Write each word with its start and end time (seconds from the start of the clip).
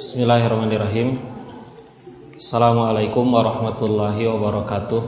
Bismillahirrahmanirrahim. 0.00 1.20
Assalamualaikum 2.40 3.20
warahmatullahi 3.36 4.32
wabarakatuh. 4.32 5.00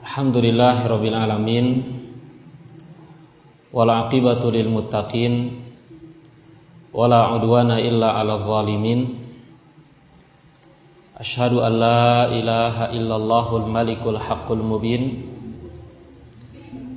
Alhamdulillahirabbil 0.00 1.12
alamin. 1.12 1.66
Wal 3.68 3.92
aqibatu 3.92 4.48
lil 4.48 4.72
muttaqin. 4.72 5.60
Wala 6.96 7.28
udwana 7.36 7.84
illa 7.84 8.16
'alal 8.16 8.40
zalimin. 8.40 9.20
Ashhadu 11.20 11.60
an 11.60 11.72
la 11.76 12.32
ilaha 12.32 12.96
illallahul 12.96 13.68
malikul 13.68 14.16
haqqul 14.16 14.64
mubin 14.64 15.36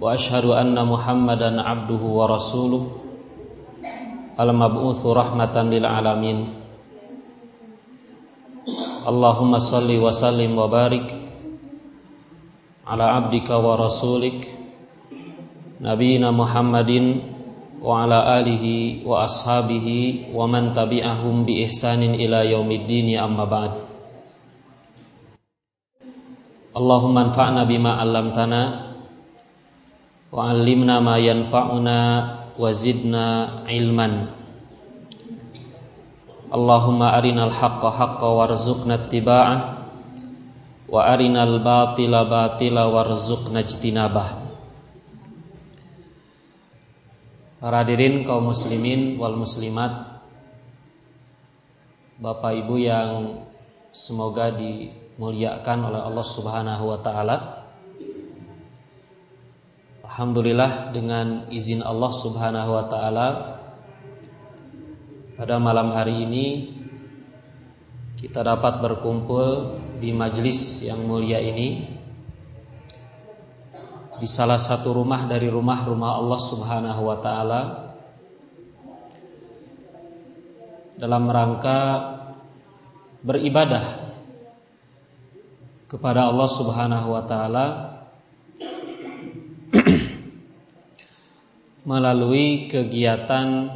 wa 0.03 0.19
ashhadu 0.19 0.51
anna 0.51 0.83
muhammadan 0.83 1.63
abduhu 1.63 2.19
wa 2.19 2.27
rasuluh 2.27 2.91
al-mab'utsu 4.35 5.15
rahmatan 5.15 5.71
lil 5.71 5.87
alamin 5.87 6.59
Allahumma 9.03 9.59
salli 9.63 9.99
wa 9.99 10.11
sallim 10.11 10.55
wa 10.59 10.67
barik 10.67 11.07
ala 12.87 13.19
abdika 13.19 13.59
wa 13.59 13.75
rasulik 13.79 14.47
nabiyina 15.83 16.31
Muhammadin 16.31 17.19
wa 17.83 18.07
ala 18.07 18.39
alihi 18.39 19.03
wa 19.03 19.27
ashabihi 19.27 20.31
wa 20.31 20.47
man 20.47 20.71
tabi'ahum 20.71 21.43
bi 21.43 21.67
yanfa'una 30.33 31.99
wa 32.57 32.69
zidna 32.73 33.25
ilman 33.69 34.33
Allahumma 36.53 37.17
arinal 37.17 37.49
haqqa 37.53 37.89
haqqa 37.89 38.27
warzuqna 38.29 39.09
ittiba'ah 39.09 39.59
wa 40.89 41.01
arinal 41.09 41.57
batila 41.61 42.25
batila 42.25 42.89
warzuqna 42.89 43.65
ijtinabah 43.65 44.41
Para 47.63 47.79
hadirin 47.87 48.27
kaum 48.27 48.51
muslimin 48.51 49.15
wal 49.15 49.39
muslimat 49.39 50.19
Bapak 52.19 52.53
Ibu 52.59 52.75
yang 52.75 53.39
semoga 53.95 54.51
di 54.53 55.03
dimuliakan 55.13 55.93
oleh 55.93 56.01
Allah 56.01 56.25
Subhanahu 56.25 56.83
wa 56.89 56.99
taala. 57.01 57.62
Alhamdulillah 60.13 60.93
dengan 60.93 61.49
izin 61.49 61.81
Allah 61.81 62.13
Subhanahu 62.13 62.69
wa 62.69 62.85
taala 62.85 63.27
pada 65.33 65.57
malam 65.57 65.89
hari 65.89 66.21
ini 66.21 66.45
kita 68.21 68.45
dapat 68.45 68.77
berkumpul 68.77 69.73
di 69.97 70.13
majelis 70.13 70.85
yang 70.85 71.01
mulia 71.09 71.41
ini 71.41 71.97
di 74.21 74.27
salah 74.29 74.61
satu 74.61 74.93
rumah 75.01 75.25
dari 75.25 75.49
rumah-rumah 75.49 76.21
Allah 76.21 76.39
Subhanahu 76.45 77.01
wa 77.09 77.17
taala 77.17 77.61
dalam 80.93 81.25
rangka 81.25 81.81
beribadah 83.25 84.13
kepada 85.89 86.29
Allah 86.29 86.49
Subhanahu 86.53 87.17
wa 87.17 87.25
taala 87.25 87.92
melalui 91.83 92.71
kegiatan 92.71 93.71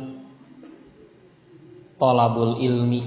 tolabul 1.99 2.59
ilmi. 2.63 3.03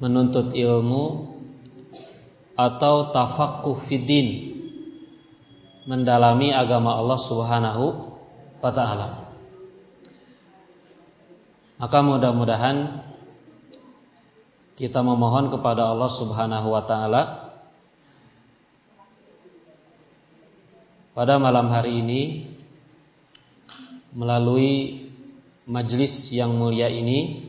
Menuntut 0.00 0.56
ilmu 0.56 1.28
atau 2.56 3.12
tafaqquh 3.12 3.76
fiddin 3.84 4.56
mendalami 5.84 6.52
agama 6.52 6.96
Allah 6.96 7.20
Subhanahu 7.20 7.84
wa 8.60 8.70
taala. 8.72 9.08
Maka 11.80 11.98
mudah-mudahan 12.04 12.76
kita 14.76 15.00
memohon 15.00 15.52
kepada 15.52 15.88
Allah 15.92 16.08
Subhanahu 16.08 16.68
wa 16.72 16.84
taala 16.84 17.39
pada 21.20 21.36
malam 21.36 21.68
hari 21.68 22.00
ini 22.00 22.48
melalui 24.16 25.04
majlis 25.68 26.32
yang 26.32 26.56
mulia 26.56 26.88
ini 26.88 27.44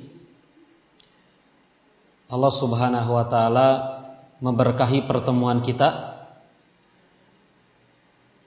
Allah 2.27 2.51
Subhanahu 2.51 3.15
wa 3.15 3.31
taala 3.31 3.67
memberkahi 4.43 5.07
pertemuan 5.07 5.63
kita 5.63 6.19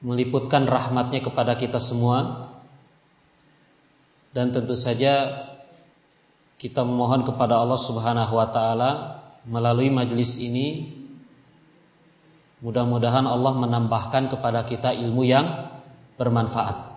meliputkan 0.05 0.69
rahmatnya 0.69 1.25
kepada 1.25 1.57
kita 1.57 1.81
semua 1.81 2.53
dan 4.37 4.53
tentu 4.53 4.77
saja 4.77 5.41
kita 6.61 6.85
memohon 6.85 7.25
kepada 7.25 7.65
Allah 7.65 7.81
Subhanahu 7.81 8.37
wa 8.37 8.53
taala 8.53 8.91
melalui 9.49 9.89
majelis 9.89 10.37
ini 10.37 10.94
mudah-mudahan 12.65 13.29
Allah 13.29 13.53
menambahkan 13.61 14.33
kepada 14.33 14.65
kita 14.65 14.97
ilmu 14.97 15.21
yang 15.29 15.69
bermanfaat. 16.17 16.97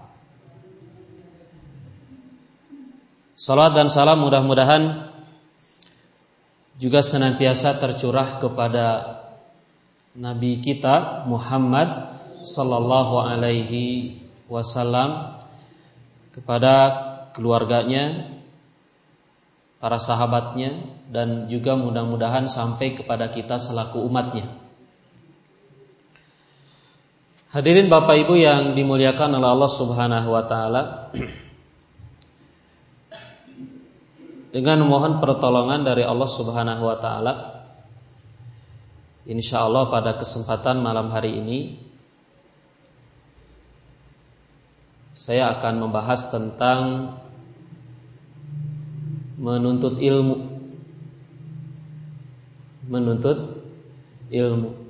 Salat 3.35 3.75
dan 3.75 3.91
salam 3.91 4.23
mudah-mudahan 4.23 5.13
juga 6.79 7.03
senantiasa 7.03 7.77
tercurah 7.83 8.39
kepada 8.39 8.85
Nabi 10.17 10.63
kita 10.63 11.27
Muhammad 11.29 12.17
sallallahu 12.41 13.22
alaihi 13.22 14.17
wasallam 14.50 15.38
kepada 16.33 16.73
keluarganya, 17.38 18.33
para 19.77 20.01
sahabatnya 20.01 20.81
dan 21.13 21.45
juga 21.51 21.77
mudah-mudahan 21.77 22.50
sampai 22.50 22.97
kepada 22.97 23.29
kita 23.29 23.61
selaku 23.61 24.01
umatnya. 24.01 24.66
Hadirin 27.57 27.90
Bapak 27.90 28.22
Ibu 28.22 28.38
yang 28.38 28.78
dimuliakan 28.78 29.34
oleh 29.34 29.50
Allah 29.50 29.72
Subhanahu 29.73 30.29
wa 30.29 30.45
taala. 30.45 31.09
Dengan 34.53 34.85
memohon 34.85 35.18
pertolongan 35.18 35.81
dari 35.81 36.06
Allah 36.06 36.29
Subhanahu 36.29 36.85
wa 36.85 37.01
taala, 37.01 37.34
insya 39.25 39.66
Allah 39.66 39.90
pada 39.90 40.22
kesempatan 40.22 40.85
malam 40.85 41.09
hari 41.09 41.34
ini 41.34 41.59
saya 45.18 45.57
akan 45.57 45.81
membahas 45.81 46.29
tentang 46.29 47.18
menuntut 49.41 49.97
ilmu 49.97 50.62
menuntut 52.85 53.66
ilmu 54.29 54.87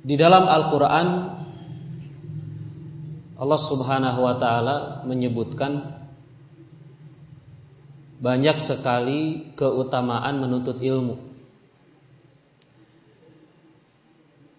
Di 0.00 0.16
dalam 0.16 0.48
Al-Qur'an 0.48 1.08
Allah 3.40 3.60
Subhanahu 3.60 4.20
wa 4.20 4.36
taala 4.36 4.76
menyebutkan 5.08 6.00
banyak 8.20 8.60
sekali 8.60 9.48
keutamaan 9.56 10.44
menuntut 10.44 10.76
ilmu. 10.76 11.16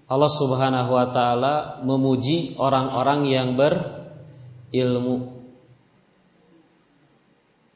Allah 0.09 0.31
Subhanahu 0.33 0.91
wa 0.97 1.07
taala 1.13 1.85
memuji 1.85 2.57
orang-orang 2.57 3.29
yang 3.29 3.53
berilmu. 3.53 5.29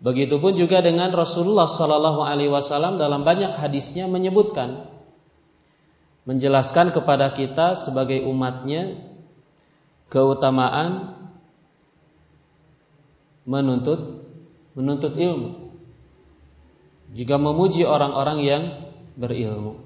Begitupun 0.01 0.57
juga 0.57 0.81
dengan 0.81 1.13
Rasulullah 1.13 1.69
sallallahu 1.69 2.21
alaihi 2.25 2.49
wasallam 2.49 2.97
dalam 2.97 3.21
banyak 3.21 3.53
hadisnya 3.53 4.09
menyebutkan 4.09 4.94
menjelaskan 6.25 6.89
kepada 6.89 7.31
kita 7.37 7.77
sebagai 7.77 8.25
umatnya 8.25 8.97
keutamaan 10.09 11.13
menuntut 13.45 14.25
menuntut 14.73 15.13
ilmu. 15.15 15.71
Juga 17.15 17.37
memuji 17.39 17.85
orang-orang 17.85 18.37
yang 18.43 18.63
berilmu. 19.15 19.79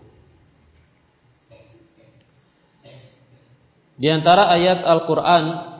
Di 3.99 4.07
antara 4.07 4.47
ayat 4.47 4.87
Al-Quran 4.87 5.75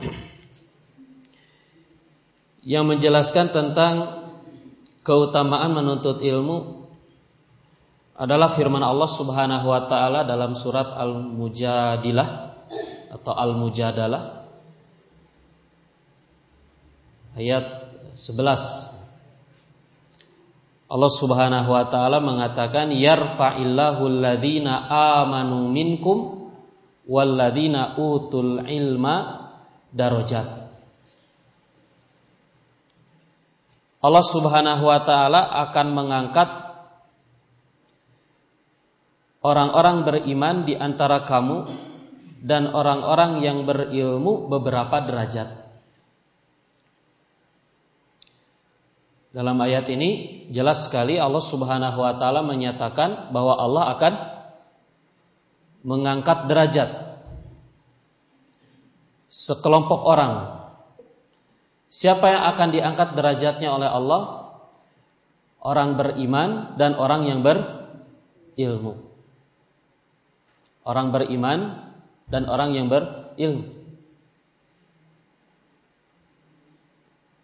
yang 2.68 2.84
menjelaskan 2.84 3.56
tentang 3.56 3.94
keutamaan 5.08 5.72
menuntut 5.72 6.20
ilmu 6.20 6.79
adalah 8.19 8.51
firman 8.51 8.83
Allah 8.83 9.07
Subhanahu 9.07 9.71
wa 9.71 9.88
taala 9.88 10.27
dalam 10.27 10.51
surat 10.51 10.92
Al-Mujadilah 10.92 12.30
atau 13.16 13.31
Al-Mujadalah 13.31 14.44
ayat 17.39 17.66
11 18.19 19.00
Allah 20.89 21.12
Subhanahu 21.13 21.69
wa 21.69 21.86
taala 21.88 22.19
mengatakan 22.19 22.92
yarfa'illahu 22.92 24.10
alladhina 24.10 24.89
amanu 25.21 25.69
minkum 25.69 26.50
walladzina 27.06 27.94
utul 27.98 28.66
ilma 28.66 29.48
darajat. 29.94 30.66
Allah 34.01 34.25
Subhanahu 34.25 34.83
wa 34.89 35.00
taala 35.06 35.45
akan 35.69 35.88
mengangkat 35.94 36.50
orang-orang 39.40 40.04
beriman 40.04 40.68
di 40.68 40.76
antara 40.76 41.24
kamu 41.24 41.72
dan 42.44 42.72
orang-orang 42.72 43.44
yang 43.44 43.58
berilmu 43.68 44.48
beberapa 44.48 45.04
derajat. 45.04 45.60
Dalam 49.30 49.62
ayat 49.62 49.86
ini 49.94 50.42
jelas 50.50 50.90
sekali 50.90 51.22
Allah 51.22 51.44
Subhanahu 51.44 52.02
wa 52.02 52.18
taala 52.18 52.42
menyatakan 52.42 53.30
bahwa 53.30 53.62
Allah 53.62 53.84
akan 53.94 54.14
mengangkat 55.86 56.50
derajat 56.50 56.90
sekelompok 59.30 60.02
orang. 60.02 60.58
Siapa 61.94 62.26
yang 62.26 62.44
akan 62.54 62.70
diangkat 62.74 63.10
derajatnya 63.14 63.70
oleh 63.70 63.90
Allah? 63.90 64.22
Orang 65.60 66.00
beriman 66.00 66.80
dan 66.80 66.96
orang 66.96 67.28
yang 67.28 67.44
berilmu 67.44 69.09
orang 70.90 71.14
beriman 71.14 71.86
dan 72.26 72.50
orang 72.50 72.74
yang 72.74 72.90
berilmu. 72.90 73.78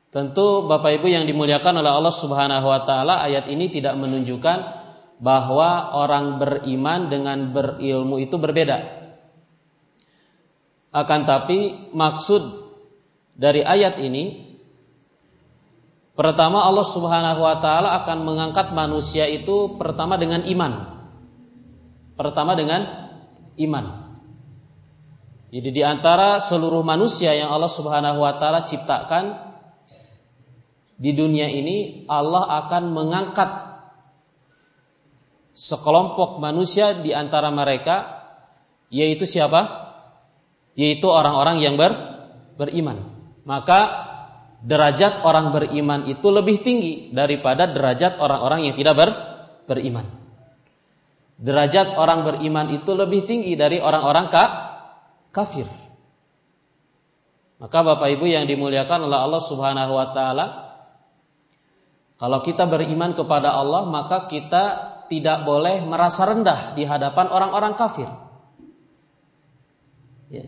Tentu 0.09 0.63
Bapak 0.65 0.95
Ibu 0.97 1.11
yang 1.11 1.27
dimuliakan 1.27 1.83
oleh 1.83 1.91
Allah 1.91 2.15
Subhanahu 2.15 2.65
wa 2.65 2.81
taala, 2.87 3.21
ayat 3.21 3.51
ini 3.51 3.67
tidak 3.67 3.99
menunjukkan 3.99 4.57
bahwa 5.19 5.91
orang 5.91 6.39
beriman 6.39 7.11
dengan 7.11 7.51
berilmu 7.51 8.17
itu 8.23 8.39
berbeda. 8.39 9.05
Akan 10.95 11.27
tapi 11.27 11.91
maksud 11.91 12.63
dari 13.35 13.59
ayat 13.59 13.99
ini 13.99 14.55
pertama 16.15 16.63
Allah 16.63 16.87
Subhanahu 16.87 17.43
wa 17.43 17.59
taala 17.59 17.99
akan 17.99 18.23
mengangkat 18.23 18.71
manusia 18.71 19.27
itu 19.27 19.75
pertama 19.75 20.15
dengan 20.15 20.47
iman. 20.47 20.95
Pertama 22.15 22.55
dengan 22.55 23.04
iman. 23.59 24.05
Jadi 25.53 25.69
di 25.71 25.83
antara 25.85 26.43
seluruh 26.43 26.83
manusia 26.83 27.31
yang 27.31 27.53
Allah 27.53 27.71
Subhanahu 27.71 28.19
wa 28.19 28.35
taala 28.35 28.67
ciptakan 28.67 29.39
di 30.99 31.15
dunia 31.15 31.47
ini 31.47 32.07
Allah 32.11 32.65
akan 32.65 32.83
mengangkat 32.91 33.49
sekelompok 35.55 36.43
manusia 36.43 36.91
di 36.99 37.15
antara 37.15 37.53
mereka 37.55 38.27
yaitu 38.91 39.23
siapa? 39.23 39.87
Yaitu 40.75 41.07
orang-orang 41.07 41.63
yang 41.63 41.79
ber, 41.79 41.95
beriman. 42.59 43.15
Maka 43.47 44.11
derajat 44.59 45.23
orang 45.23 45.55
beriman 45.55 46.11
itu 46.11 46.27
lebih 46.27 46.59
tinggi 46.67 47.15
daripada 47.15 47.71
derajat 47.71 48.19
orang-orang 48.19 48.67
yang 48.67 48.75
tidak 48.75 48.95
ber, 48.99 49.09
beriman 49.71 50.24
derajat 51.35 51.99
orang 51.99 52.23
beriman 52.23 52.71
itu 52.71 52.91
lebih 52.95 53.27
tinggi 53.27 53.59
dari 53.59 53.83
orang-orang 53.83 54.31
ka 54.31 54.45
kafir. 55.35 55.67
Maka 57.59 57.77
Bapak 57.83 58.11
Ibu 58.19 58.25
yang 58.27 58.47
dimuliakan 58.47 59.07
oleh 59.07 59.19
Allah 59.19 59.41
Subhanahu 59.43 59.91
wa 59.95 60.07
taala, 60.11 60.45
kalau 62.15 62.39
kita 62.43 62.67
beriman 62.67 63.15
kepada 63.15 63.51
Allah, 63.51 63.87
maka 63.87 64.27
kita 64.31 64.95
tidak 65.11 65.43
boleh 65.43 65.83
merasa 65.83 66.27
rendah 66.27 66.75
di 66.75 66.87
hadapan 66.87 67.27
orang-orang 67.31 67.73
kafir. 67.75 68.09
Ya. 70.31 70.47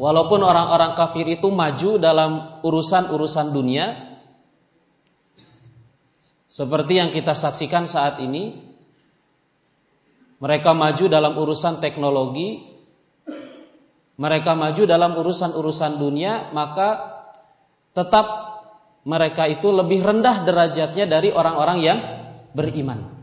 Walaupun 0.00 0.40
orang-orang 0.40 0.96
kafir 0.96 1.28
itu 1.28 1.52
maju 1.52 2.00
dalam 2.00 2.60
urusan-urusan 2.64 3.52
dunia, 3.52 4.16
seperti 6.48 6.96
yang 6.96 7.12
kita 7.12 7.36
saksikan 7.36 7.84
saat 7.84 8.16
ini, 8.24 8.69
mereka 10.40 10.72
maju 10.72 11.04
dalam 11.04 11.36
urusan 11.36 11.84
teknologi, 11.84 12.64
mereka 14.16 14.56
maju 14.56 14.82
dalam 14.88 15.12
urusan-urusan 15.20 16.00
dunia, 16.00 16.48
maka 16.56 17.20
tetap 17.92 18.26
mereka 19.04 19.48
itu 19.48 19.68
lebih 19.68 20.00
rendah 20.00 20.44
derajatnya 20.44 21.04
dari 21.08 21.28
orang-orang 21.28 21.78
yang 21.84 21.98
beriman. 22.56 23.20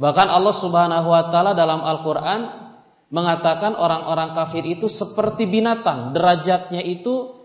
Bahkan 0.00 0.28
Allah 0.32 0.54
Subhanahu 0.54 1.08
wa 1.12 1.24
taala 1.28 1.52
dalam 1.52 1.84
Al-Qur'an 1.84 2.40
mengatakan 3.12 3.76
orang-orang 3.76 4.32
kafir 4.32 4.64
itu 4.64 4.88
seperti 4.88 5.44
binatang, 5.44 6.16
derajatnya 6.16 6.80
itu 6.80 7.36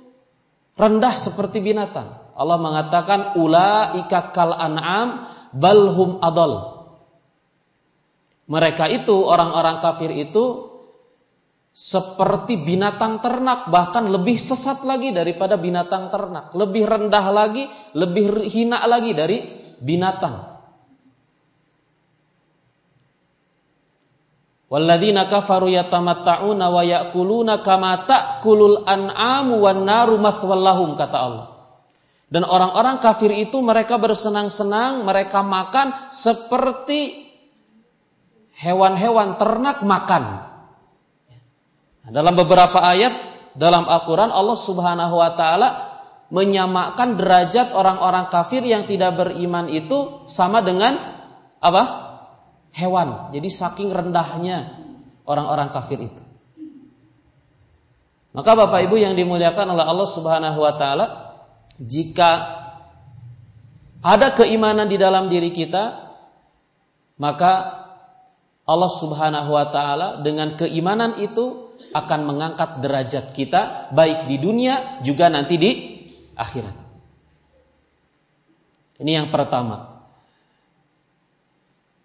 rendah 0.80 1.16
seperti 1.20 1.60
binatang. 1.60 2.32
Allah 2.34 2.58
mengatakan 2.58 3.36
ulaika 3.36 4.32
kal 4.32 4.56
an'am 4.56 5.28
balhum 5.54 6.18
adal 6.24 6.73
mereka 8.54 8.86
itu 8.86 9.26
orang-orang 9.26 9.82
kafir 9.82 10.14
itu 10.14 10.70
seperti 11.74 12.62
binatang 12.62 13.18
ternak 13.18 13.74
bahkan 13.74 14.06
lebih 14.14 14.38
sesat 14.38 14.86
lagi 14.86 15.10
daripada 15.10 15.58
binatang 15.58 16.14
ternak, 16.14 16.54
lebih 16.54 16.86
rendah 16.86 17.26
lagi, 17.34 17.66
lebih 17.98 18.46
hina 18.46 18.86
lagi 18.86 19.18
dari 19.18 19.42
binatang. 19.82 20.54
Walladzina 24.70 25.30
kafaru 25.30 25.74
yatamatta'una 25.74 26.66
wa 26.70 26.82
ya'kuluna 26.86 27.66
kama 27.66 28.06
ta'kulul 28.06 28.86
an'amu 28.86 29.62
wan 29.66 29.82
naru 29.86 30.22
mathwallahum 30.22 30.94
kata 30.94 31.18
Allah. 31.18 31.48
Dan 32.30 32.42
orang-orang 32.46 32.98
kafir 32.98 33.30
itu 33.34 33.62
mereka 33.62 34.02
bersenang-senang, 34.02 35.06
mereka 35.06 35.46
makan 35.46 36.10
seperti 36.10 37.23
hewan-hewan 38.64 39.36
ternak 39.36 39.84
makan. 39.84 40.24
Nah, 42.08 42.12
dalam 42.12 42.34
beberapa 42.40 42.80
ayat 42.80 43.14
dalam 43.60 43.84
Al-Quran 43.86 44.32
Allah 44.32 44.58
Subhanahu 44.58 45.16
Wa 45.20 45.32
Taala 45.36 45.70
menyamakan 46.34 47.20
derajat 47.20 47.76
orang-orang 47.76 48.32
kafir 48.32 48.66
yang 48.66 48.90
tidak 48.90 49.20
beriman 49.20 49.70
itu 49.70 50.26
sama 50.32 50.64
dengan 50.64 50.98
apa? 51.60 51.84
Hewan. 52.74 53.30
Jadi 53.36 53.50
saking 53.54 53.94
rendahnya 53.94 54.82
orang-orang 55.30 55.70
kafir 55.70 56.02
itu. 56.10 56.24
Maka 58.34 58.58
Bapak 58.58 58.90
Ibu 58.90 58.98
yang 58.98 59.14
dimuliakan 59.14 59.78
oleh 59.78 59.86
Allah 59.86 60.10
Subhanahu 60.10 60.58
wa 60.58 60.74
taala, 60.74 61.06
jika 61.78 62.32
ada 64.02 64.34
keimanan 64.34 64.90
di 64.90 64.98
dalam 64.98 65.30
diri 65.30 65.54
kita, 65.54 66.10
maka 67.22 67.83
Allah 68.64 68.92
Subhanahu 68.92 69.50
wa 69.52 69.68
taala 69.68 70.08
dengan 70.24 70.56
keimanan 70.56 71.20
itu 71.20 71.76
akan 71.94 72.20
mengangkat 72.26 72.80
derajat 72.80 73.36
kita 73.36 73.92
baik 73.92 74.26
di 74.32 74.40
dunia 74.40 75.04
juga 75.04 75.28
nanti 75.28 75.56
di 75.60 75.72
akhirat. 76.34 76.76
Ini 79.04 79.12
yang 79.20 79.28
pertama. 79.30 79.94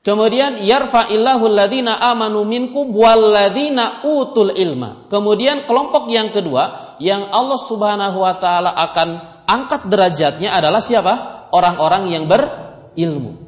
Kemudian 0.03 0.65
yarfa'illahu 0.65 1.45
alladhina 1.47 2.01
amanu 2.01 2.43
minkum 2.43 2.91
walladzina 2.91 4.03
utul 4.09 4.51
ilma. 4.57 5.07
Kemudian 5.13 5.69
kelompok 5.69 6.11
yang 6.11 6.35
kedua 6.35 6.97
yang 6.99 7.29
Allah 7.31 7.61
Subhanahu 7.61 8.19
wa 8.19 8.35
taala 8.41 8.73
akan 8.75 9.09
angkat 9.47 9.87
derajatnya 9.87 10.53
adalah 10.53 10.83
siapa? 10.83 11.47
Orang-orang 11.55 12.13
yang 12.13 12.25
berilmu. 12.29 13.48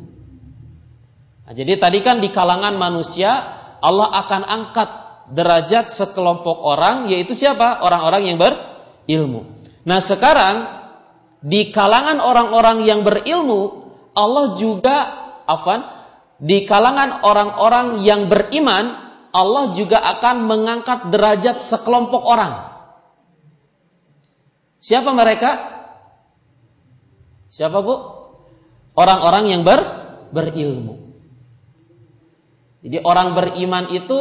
Nah, 1.51 1.59
jadi 1.59 1.83
tadi 1.83 1.99
kan 2.07 2.23
di 2.23 2.31
kalangan 2.31 2.79
manusia 2.79 3.43
Allah 3.83 4.07
akan 4.23 4.47
angkat 4.47 4.91
derajat 5.35 5.91
sekelompok 5.91 6.55
orang 6.63 7.11
yaitu 7.11 7.35
siapa? 7.35 7.83
Orang-orang 7.83 8.23
yang 8.31 8.39
berilmu. 8.39 9.51
Nah, 9.83 9.99
sekarang 9.99 10.71
di 11.43 11.75
kalangan 11.75 12.23
orang-orang 12.23 12.87
yang 12.87 13.03
berilmu 13.03 13.91
Allah 14.15 14.55
juga 14.55 14.97
afan 15.43 15.83
di 16.39 16.71
kalangan 16.71 17.27
orang-orang 17.27 18.07
yang 18.07 18.31
beriman 18.31 19.11
Allah 19.35 19.75
juga 19.75 20.07
akan 20.07 20.47
mengangkat 20.47 21.11
derajat 21.11 21.67
sekelompok 21.67 22.31
orang. 22.31 22.79
Siapa 24.79 25.11
mereka? 25.19 25.51
Siapa 27.51 27.83
Bu? 27.83 27.95
Orang-orang 28.95 29.51
yang 29.51 29.63
ber 29.67 29.83
berilmu. 30.31 31.00
Jadi 32.81 32.99
orang 33.05 33.37
beriman 33.37 33.93
itu 33.93 34.19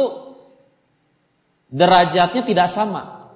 derajatnya 1.72 2.42
tidak 2.44 2.68
sama. 2.68 3.32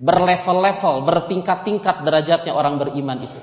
Berlevel-level, 0.00 1.06
bertingkat-tingkat 1.06 2.02
derajatnya 2.02 2.52
orang 2.52 2.80
beriman 2.80 3.18
itu. 3.22 3.40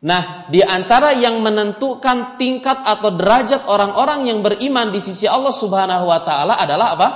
Nah, 0.00 0.48
di 0.48 0.64
antara 0.64 1.12
yang 1.12 1.44
menentukan 1.44 2.40
tingkat 2.40 2.88
atau 2.88 3.12
derajat 3.12 3.68
orang-orang 3.68 4.32
yang 4.32 4.40
beriman 4.40 4.96
di 4.96 5.00
sisi 5.00 5.28
Allah 5.28 5.52
Subhanahu 5.52 6.08
wa 6.08 6.20
taala 6.24 6.56
adalah 6.56 6.96
apa? 6.96 7.08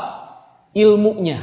Ilmunya. 0.77 1.41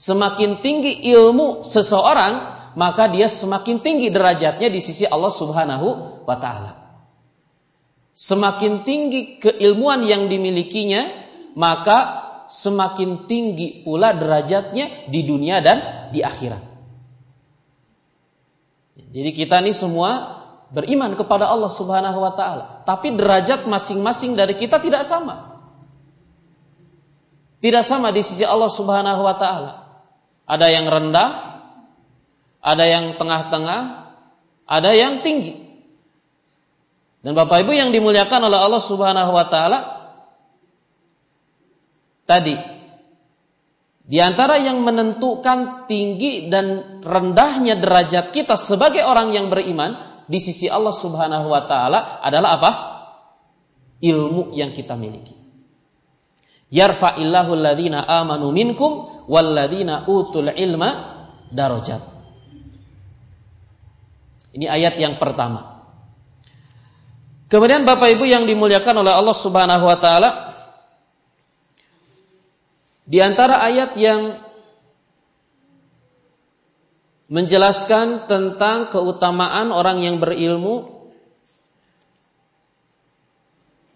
Semakin 0.00 0.64
tinggi 0.64 1.04
ilmu 1.12 1.60
seseorang, 1.60 2.32
maka 2.72 3.10
dia 3.12 3.28
semakin 3.28 3.84
tinggi 3.84 4.08
derajatnya 4.08 4.72
di 4.72 4.80
sisi 4.80 5.04
Allah 5.04 5.28
Subhanahu 5.34 5.88
wa 6.24 6.36
taala. 6.40 6.77
Semakin 8.18 8.82
tinggi 8.82 9.38
keilmuan 9.38 10.02
yang 10.02 10.26
dimilikinya, 10.26 11.06
maka 11.54 12.26
semakin 12.50 13.30
tinggi 13.30 13.86
pula 13.86 14.10
derajatnya 14.10 15.06
di 15.06 15.22
dunia 15.22 15.62
dan 15.62 16.10
di 16.10 16.18
akhirat. 16.26 16.58
Jadi 19.14 19.30
kita 19.30 19.62
ini 19.62 19.70
semua 19.70 20.34
beriman 20.74 21.14
kepada 21.14 21.46
Allah 21.46 21.70
Subhanahu 21.70 22.18
wa 22.18 22.34
taala, 22.34 22.82
tapi 22.82 23.14
derajat 23.14 23.70
masing-masing 23.70 24.34
dari 24.34 24.58
kita 24.58 24.82
tidak 24.82 25.06
sama. 25.06 25.62
Tidak 27.62 27.86
sama 27.86 28.10
di 28.10 28.26
sisi 28.26 28.42
Allah 28.42 28.70
Subhanahu 28.70 29.22
wa 29.22 29.38
taala. 29.38 29.72
Ada 30.42 30.66
yang 30.74 30.90
rendah, 30.90 31.30
ada 32.58 32.82
yang 32.82 33.14
tengah-tengah, 33.14 33.80
ada 34.66 34.90
yang 34.90 35.22
tinggi. 35.22 35.67
Dan 37.18 37.34
Bapak 37.34 37.66
Ibu 37.66 37.74
yang 37.74 37.90
dimuliakan 37.90 38.46
oleh 38.46 38.58
Allah 38.58 38.82
Subhanahu 38.82 39.30
wa 39.34 39.46
taala 39.50 39.78
tadi 42.28 42.54
di 44.08 44.16
antara 44.24 44.56
yang 44.56 44.80
menentukan 44.80 45.84
tinggi 45.84 46.48
dan 46.48 47.00
rendahnya 47.04 47.76
derajat 47.76 48.32
kita 48.32 48.56
sebagai 48.56 49.04
orang 49.04 49.36
yang 49.36 49.52
beriman 49.52 50.24
di 50.24 50.40
sisi 50.40 50.64
Allah 50.72 50.96
Subhanahu 50.96 51.52
wa 51.52 51.68
taala 51.68 52.24
adalah 52.24 52.50
apa? 52.56 52.72
Ilmu 54.00 54.56
yang 54.56 54.72
kita 54.72 54.96
miliki. 54.96 55.36
Yarfa'illahu 56.72 57.52
alladhina 57.52 58.08
amanu 58.08 58.48
minkum 58.48 59.24
walladhina 59.28 60.08
utul 60.08 60.48
ilma 60.56 61.20
darajat. 61.52 62.00
Ini 64.56 64.72
ayat 64.72 64.96
yang 64.96 65.20
pertama. 65.20 65.67
Kemudian 67.48 67.88
Bapak 67.88 68.12
Ibu 68.12 68.28
yang 68.28 68.44
dimuliakan 68.44 69.00
oleh 69.00 69.12
Allah 69.16 69.32
Subhanahu 69.32 69.84
wa 69.88 69.96
taala, 69.96 70.30
di 73.08 73.24
antara 73.24 73.64
ayat 73.64 73.96
yang 73.96 74.36
menjelaskan 77.32 78.28
tentang 78.28 78.92
keutamaan 78.92 79.72
orang 79.72 80.00
yang 80.04 80.20
berilmu 80.20 80.96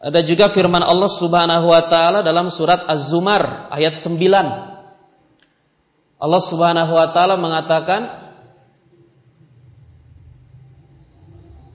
ada 0.00 0.20
juga 0.24 0.48
firman 0.48 0.80
Allah 0.80 1.12
Subhanahu 1.12 1.68
wa 1.68 1.82
taala 1.92 2.24
dalam 2.24 2.48
surat 2.48 2.88
Az-Zumar 2.88 3.68
ayat 3.68 4.00
9. 4.00 4.16
Allah 6.22 6.42
Subhanahu 6.42 6.92
wa 6.96 7.06
taala 7.12 7.36
mengatakan 7.36 8.21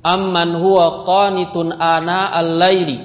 Amman 0.07 0.55
huwa 0.55 1.03
qanitun 1.03 1.75
ana 1.75 2.31
al-laili. 2.31 3.03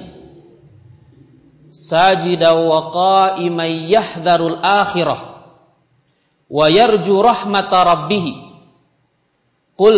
Sajida 1.67 2.55
wa 2.55 2.95
qa'iman 2.95 3.67
yahdharul 3.91 4.63
akhirah. 4.63 5.19
Wa 6.47 6.71
yarju 6.71 7.19
rahmata 7.19 7.83
rabbih 7.83 8.39
qul 9.75 9.97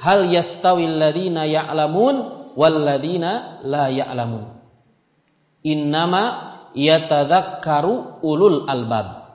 hal 0.00 0.30
yastawi 0.32 0.88
alladhina 0.88 1.44
ya'lamun 1.44 2.16
wal 2.56 2.76
ladhina 2.80 3.60
la 3.66 3.92
ya'lamun. 3.92 4.56
Innama 5.68 6.22
yatadhakkaru 6.72 8.24
ulul 8.24 8.64
albab. 8.70 9.26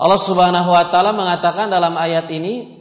Allah 0.00 0.16
Subhanahu 0.16 0.72
wa 0.72 0.88
taala 0.88 1.12
mengatakan 1.12 1.68
dalam 1.68 1.92
ayat 2.00 2.32
ini 2.32 2.79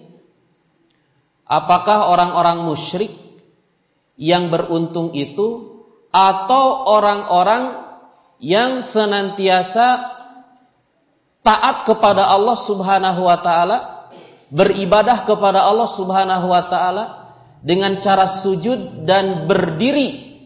apakah 1.49 2.13
orang-orang 2.13 2.61
musyrik 2.63 3.11
yang 4.15 4.53
beruntung 4.53 5.17
itu 5.17 5.81
atau 6.13 6.85
orang-orang 6.85 7.89
yang 8.37 8.85
senantiasa 8.85 10.15
taat 11.41 11.89
kepada 11.89 12.29
Allah 12.29 12.55
Subhanahu 12.55 13.25
wa 13.25 13.37
taala, 13.41 13.77
beribadah 14.53 15.25
kepada 15.25 15.65
Allah 15.65 15.89
Subhanahu 15.89 16.47
wa 16.47 16.63
taala 16.69 17.05
dengan 17.65 17.97
cara 17.99 18.29
sujud 18.29 19.03
dan 19.09 19.49
berdiri 19.49 20.37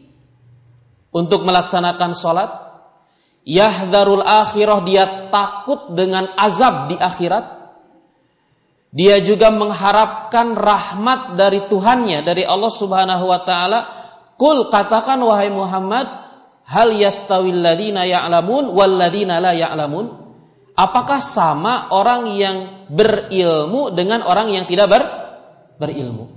untuk 1.11 1.43
melaksanakan 1.43 2.11
sholat. 2.15 2.51
Yahdharul 3.43 4.23
akhirah 4.23 4.79
dia 4.87 5.27
takut 5.27 5.91
dengan 5.91 6.31
azab 6.39 6.87
di 6.87 6.95
akhirat 6.95 7.62
dia 8.93 9.17
juga 9.25 9.49
mengharapkan 9.49 10.53
rahmat 10.53 11.33
dari 11.33 11.65
Tuhannya, 11.65 12.21
dari 12.21 12.45
Allah 12.45 12.69
Subhanahu 12.69 13.25
wa 13.25 13.41
taala. 13.41 13.79
Kul 14.37 14.69
katakan 14.69 15.17
wahai 15.25 15.49
Muhammad, 15.49 16.05
hal 16.69 16.93
yastawil 16.93 17.57
ladina 17.57 18.05
ya'lamun 18.05 18.69
wal 18.69 18.93
ladina 18.93 19.41
la 19.41 19.57
ya'lamun? 19.57 20.21
Apakah 20.77 21.25
sama 21.25 21.89
orang 21.89 22.37
yang 22.37 22.57
berilmu 22.93 23.97
dengan 23.97 24.21
orang 24.29 24.53
yang 24.53 24.69
tidak 24.69 24.85
ber, 24.89 25.01
berilmu? 25.81 26.29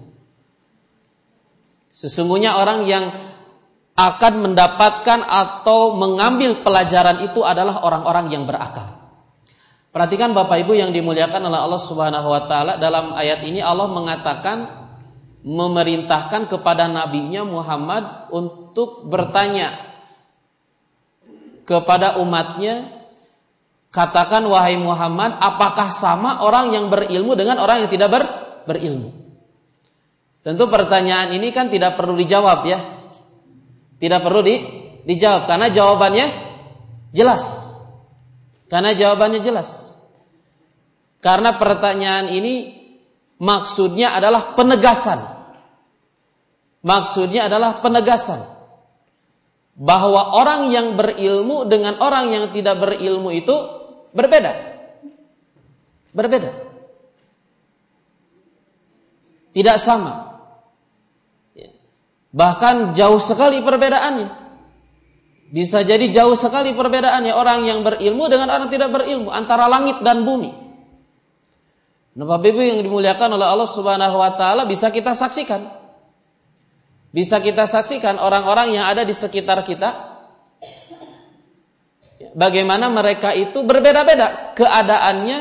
Sesungguhnya 1.93 2.57
orang 2.57 2.89
yang 2.89 3.05
akan 3.97 4.35
mendapatkan 4.49 5.25
atau 5.25 5.97
mengambil 5.97 6.61
pelajaran 6.65 7.25
itu 7.25 7.45
adalah 7.45 7.85
orang-orang 7.85 8.33
yang 8.33 8.45
berakal. 8.49 8.96
Perhatikan 9.97 10.37
Bapak 10.37 10.61
Ibu 10.61 10.77
yang 10.77 10.93
dimuliakan 10.93 11.49
oleh 11.49 11.57
Allah 11.57 11.81
Subhanahu 11.81 12.29
wa 12.29 12.45
taala. 12.45 12.77
Dalam 12.77 13.17
ayat 13.17 13.41
ini 13.49 13.65
Allah 13.65 13.89
mengatakan 13.89 14.69
memerintahkan 15.41 16.53
kepada 16.53 16.85
nabinya 16.85 17.49
Muhammad 17.49 18.29
untuk 18.29 19.09
bertanya 19.09 19.97
kepada 21.65 22.21
umatnya 22.21 22.93
katakan 23.89 24.45
wahai 24.53 24.77
Muhammad 24.77 25.41
apakah 25.41 25.89
sama 25.89 26.45
orang 26.45 26.77
yang 26.77 26.93
berilmu 26.93 27.33
dengan 27.33 27.57
orang 27.57 27.89
yang 27.89 27.91
tidak 27.97 28.13
ber, 28.13 28.23
berilmu? 28.69 29.17
Tentu 30.45 30.69
pertanyaan 30.69 31.33
ini 31.33 31.49
kan 31.57 31.73
tidak 31.73 31.97
perlu 31.97 32.21
dijawab 32.21 32.69
ya. 32.69 33.01
Tidak 33.97 34.21
perlu 34.21 34.45
di, 34.45 34.61
dijawab. 35.09 35.49
Karena 35.49 35.73
jawabannya 35.73 36.27
jelas. 37.17 37.73
Karena 38.69 38.93
jawabannya 38.93 39.41
jelas 39.41 39.86
karena 41.27 41.59
pertanyaan 41.59 42.31
ini 42.31 42.87
maksudnya 43.43 44.15
adalah 44.15 44.55
penegasan. 44.55 45.19
Maksudnya 46.87 47.51
adalah 47.51 47.83
penegasan 47.83 48.47
bahwa 49.75 50.39
orang 50.39 50.71
yang 50.71 50.95
berilmu 50.95 51.67
dengan 51.67 51.99
orang 51.99 52.31
yang 52.31 52.45
tidak 52.55 52.79
berilmu 52.79 53.35
itu 53.35 53.57
berbeda. 54.15 54.55
Berbeda. 56.15 56.51
Tidak 59.51 59.79
sama. 59.83 60.47
Bahkan 62.31 62.95
jauh 62.95 63.19
sekali 63.19 63.67
perbedaannya. 63.67 64.47
Bisa 65.51 65.83
jadi 65.83 66.07
jauh 66.07 66.39
sekali 66.39 66.71
perbedaannya 66.71 67.35
orang 67.35 67.67
yang 67.67 67.83
berilmu 67.83 68.31
dengan 68.31 68.47
orang 68.47 68.71
tidak 68.71 68.95
berilmu 68.95 69.35
antara 69.35 69.67
langit 69.67 70.07
dan 70.07 70.23
bumi. 70.23 70.66
Bapak 72.17 72.49
Ibu 72.49 72.61
yang 72.65 72.81
dimuliakan 72.81 73.37
oleh 73.37 73.45
Allah 73.45 73.69
Subhanahu 73.69 74.17
wa 74.17 74.33
taala 74.41 74.65
bisa 74.65 74.89
kita 74.89 75.13
saksikan. 75.13 75.69
Bisa 77.13 77.45
kita 77.45 77.69
saksikan 77.69 78.17
orang-orang 78.17 78.73
yang 78.73 78.89
ada 78.89 79.05
di 79.05 79.13
sekitar 79.13 79.61
kita 79.69 80.17
bagaimana 82.33 82.89
mereka 82.89 83.37
itu 83.37 83.61
berbeda-beda 83.65 84.57
keadaannya 84.57 85.39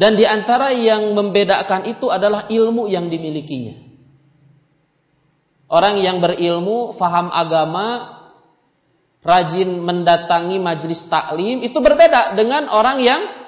dan 0.00 0.16
di 0.16 0.24
antara 0.24 0.72
yang 0.72 1.12
membedakan 1.12 1.84
itu 1.84 2.08
adalah 2.08 2.48
ilmu 2.48 2.88
yang 2.88 3.12
dimilikinya. 3.12 3.76
Orang 5.70 6.00
yang 6.00 6.24
berilmu, 6.24 6.96
faham 6.96 7.28
agama, 7.28 8.16
rajin 9.20 9.76
mendatangi 9.76 10.56
majlis 10.56 11.04
taklim 11.12 11.60
itu 11.60 11.76
berbeda 11.78 12.32
dengan 12.32 12.72
orang 12.72 12.98
yang 13.04 13.39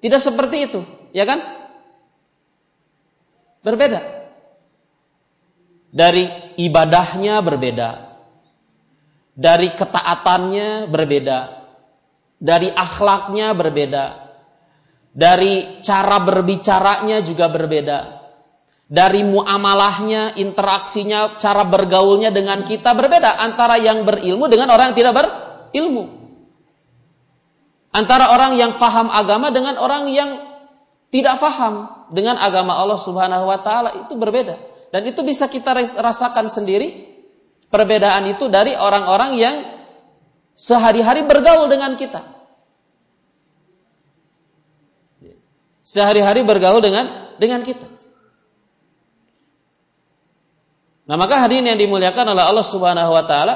tidak 0.00 0.20
seperti 0.24 0.56
itu, 0.64 0.80
ya 1.12 1.28
kan? 1.28 1.40
Berbeda. 3.60 4.00
Dari 5.92 6.56
ibadahnya 6.56 7.44
berbeda. 7.44 7.88
Dari 9.36 9.68
ketaatannya 9.76 10.88
berbeda. 10.88 11.38
Dari 12.40 12.68
akhlaknya 12.72 13.52
berbeda. 13.52 14.04
Dari 15.12 15.82
cara 15.84 16.16
berbicaranya 16.24 17.20
juga 17.20 17.52
berbeda. 17.52 17.98
Dari 18.90 19.22
muamalahnya, 19.22 20.34
interaksinya, 20.34 21.38
cara 21.38 21.62
bergaulnya 21.62 22.34
dengan 22.34 22.66
kita 22.66 22.90
berbeda 22.96 23.38
antara 23.38 23.78
yang 23.78 24.02
berilmu 24.02 24.50
dengan 24.50 24.72
orang 24.72 24.90
yang 24.90 24.98
tidak 24.98 25.14
berilmu. 25.14 26.19
Antara 27.90 28.30
orang 28.30 28.54
yang 28.54 28.70
faham 28.74 29.10
agama 29.10 29.50
dengan 29.50 29.74
orang 29.74 30.06
yang 30.14 30.30
tidak 31.10 31.42
faham 31.42 32.06
dengan 32.14 32.38
agama 32.38 32.78
Allah 32.78 32.98
Subhanahu 32.98 33.50
wa 33.50 33.58
taala 33.62 34.06
itu 34.06 34.14
berbeda. 34.14 34.56
Dan 34.94 35.06
itu 35.10 35.22
bisa 35.26 35.50
kita 35.50 35.74
rasakan 35.98 36.46
sendiri 36.50 37.10
perbedaan 37.70 38.30
itu 38.30 38.46
dari 38.46 38.74
orang-orang 38.74 39.30
yang 39.38 39.56
sehari-hari 40.54 41.26
bergaul 41.26 41.66
dengan 41.66 41.98
kita. 41.98 42.26
Sehari-hari 45.82 46.46
bergaul 46.46 46.78
dengan 46.78 47.34
dengan 47.42 47.66
kita. 47.66 47.90
Nah, 51.10 51.18
maka 51.18 51.42
hadirin 51.42 51.66
yang 51.66 51.80
dimuliakan 51.82 52.22
oleh 52.22 52.44
Allah 52.46 52.62
Subhanahu 52.62 53.10
wa 53.10 53.26
taala, 53.26 53.54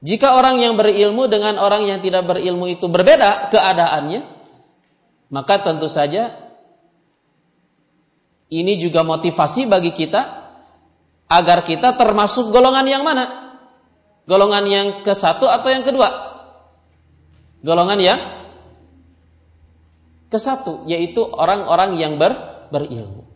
jika 0.00 0.32
orang 0.32 0.64
yang 0.64 0.80
berilmu 0.80 1.28
dengan 1.28 1.60
orang 1.60 1.84
yang 1.84 2.00
tidak 2.00 2.24
berilmu 2.24 2.72
itu 2.72 2.88
berbeda 2.88 3.52
keadaannya, 3.52 4.24
maka 5.28 5.60
tentu 5.60 5.92
saja 5.92 6.40
ini 8.48 8.80
juga 8.80 9.04
motivasi 9.04 9.68
bagi 9.68 9.92
kita 9.92 10.40
agar 11.28 11.68
kita 11.68 12.00
termasuk 12.00 12.48
golongan 12.48 12.88
yang 12.88 13.04
mana? 13.04 13.52
Golongan 14.24 14.64
yang 14.66 14.86
ke 15.04 15.12
satu 15.12 15.46
atau 15.46 15.68
yang 15.68 15.84
kedua? 15.84 16.08
Golongan 17.60 18.00
yang 18.00 18.20
ke 20.32 20.38
satu, 20.40 20.88
yaitu 20.88 21.20
orang-orang 21.20 22.00
yang 22.00 22.16
ber, 22.16 22.32
berilmu. 22.72 23.28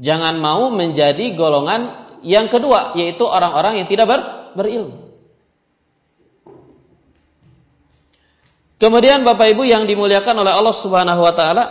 Jangan 0.00 0.40
mau 0.40 0.72
menjadi 0.72 1.36
golongan 1.36 2.08
yang 2.24 2.48
kedua, 2.48 2.96
yaitu 2.96 3.28
orang-orang 3.28 3.84
yang 3.84 3.86
tidak 3.92 4.08
ber, 4.08 4.20
berilmu. 4.56 5.03
Kemudian 8.84 9.24
Bapak 9.24 9.48
Ibu 9.48 9.64
yang 9.64 9.88
dimuliakan 9.88 10.44
oleh 10.44 10.52
Allah 10.52 10.76
Subhanahu 10.76 11.24
wa 11.24 11.32
taala, 11.32 11.64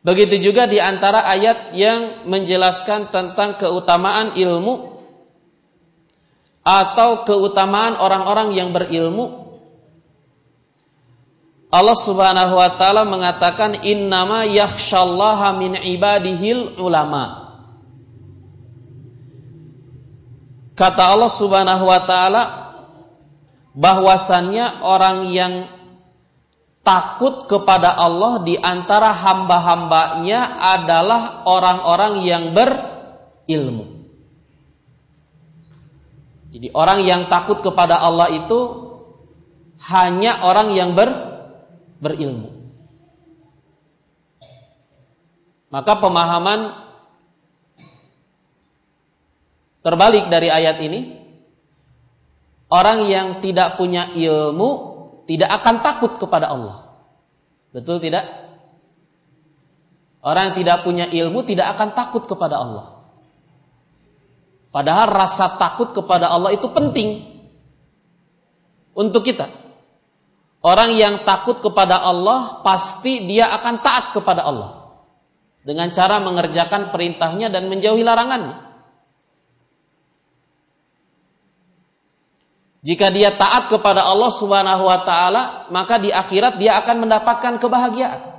begitu 0.00 0.40
juga 0.40 0.64
di 0.64 0.80
antara 0.80 1.28
ayat 1.28 1.76
yang 1.76 2.24
menjelaskan 2.24 3.12
tentang 3.12 3.60
keutamaan 3.60 4.32
ilmu 4.40 5.04
atau 6.64 7.28
keutamaan 7.28 8.00
orang-orang 8.00 8.56
yang 8.56 8.72
berilmu 8.72 9.52
Allah 11.68 11.96
Subhanahu 11.96 12.56
wa 12.56 12.72
taala 12.80 13.04
mengatakan 13.04 13.84
innama 13.84 14.48
yakhsyallaha 14.48 15.60
min 15.60 15.76
ibadihil 15.76 16.80
ulama. 16.80 17.52
Kata 20.72 21.12
Allah 21.12 21.28
Subhanahu 21.28 21.84
wa 21.84 22.00
taala 22.00 22.61
bahwasannya 23.72 24.84
orang 24.84 25.32
yang 25.32 25.54
takut 26.82 27.46
kepada 27.46 27.94
Allah 27.94 28.42
di 28.42 28.58
antara 28.58 29.14
hamba-hambanya 29.14 30.60
adalah 30.60 31.46
orang-orang 31.46 32.14
yang 32.26 32.44
berilmu. 32.52 34.02
Jadi 36.52 36.68
orang 36.76 37.08
yang 37.08 37.32
takut 37.32 37.64
kepada 37.64 37.96
Allah 37.96 38.28
itu 38.28 38.60
hanya 39.88 40.44
orang 40.44 40.76
yang 40.76 40.92
ber 40.92 41.08
berilmu. 42.02 42.50
Maka 45.72 45.96
pemahaman 45.96 46.76
terbalik 49.80 50.28
dari 50.28 50.52
ayat 50.52 50.76
ini, 50.84 51.21
orang 52.72 53.04
yang 53.04 53.44
tidak 53.44 53.76
punya 53.76 54.16
ilmu 54.16 54.70
tidak 55.28 55.60
akan 55.60 55.84
takut 55.84 56.16
kepada 56.16 56.48
Allah. 56.48 56.76
Betul 57.76 58.00
tidak? 58.00 58.24
Orang 60.24 60.52
yang 60.52 60.56
tidak 60.56 60.78
punya 60.86 61.06
ilmu 61.12 61.44
tidak 61.44 61.76
akan 61.76 61.92
takut 61.92 62.24
kepada 62.24 62.56
Allah. 62.56 62.86
Padahal 64.72 65.12
rasa 65.12 65.60
takut 65.60 65.92
kepada 65.92 66.32
Allah 66.32 66.56
itu 66.56 66.64
penting 66.72 67.28
untuk 68.96 69.20
kita. 69.20 69.52
Orang 70.62 70.94
yang 70.94 71.26
takut 71.26 71.58
kepada 71.58 72.00
Allah 72.00 72.62
pasti 72.62 73.26
dia 73.26 73.50
akan 73.50 73.82
taat 73.82 74.14
kepada 74.14 74.46
Allah 74.46 75.02
dengan 75.66 75.90
cara 75.90 76.22
mengerjakan 76.22 76.94
perintahnya 76.94 77.50
dan 77.50 77.66
menjauhi 77.66 78.00
larangannya. 78.06 78.71
Jika 82.82 83.14
dia 83.14 83.30
taat 83.30 83.70
kepada 83.70 84.02
Allah 84.02 84.34
Subhanahu 84.34 84.82
wa 84.90 84.98
taala, 85.06 85.70
maka 85.70 86.02
di 86.02 86.10
akhirat 86.10 86.58
dia 86.58 86.82
akan 86.82 87.06
mendapatkan 87.06 87.62
kebahagiaan. 87.62 88.32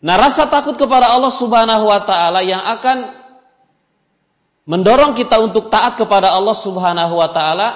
Nah, 0.00 0.16
rasa 0.16 0.48
takut 0.48 0.80
kepada 0.80 1.12
Allah 1.12 1.28
Subhanahu 1.28 1.84
wa 1.92 2.00
taala 2.08 2.40
yang 2.40 2.64
akan 2.64 3.10
mendorong 4.64 5.12
kita 5.12 5.44
untuk 5.44 5.68
taat 5.68 6.00
kepada 6.00 6.32
Allah 6.32 6.56
Subhanahu 6.56 7.20
wa 7.20 7.28
taala 7.28 7.68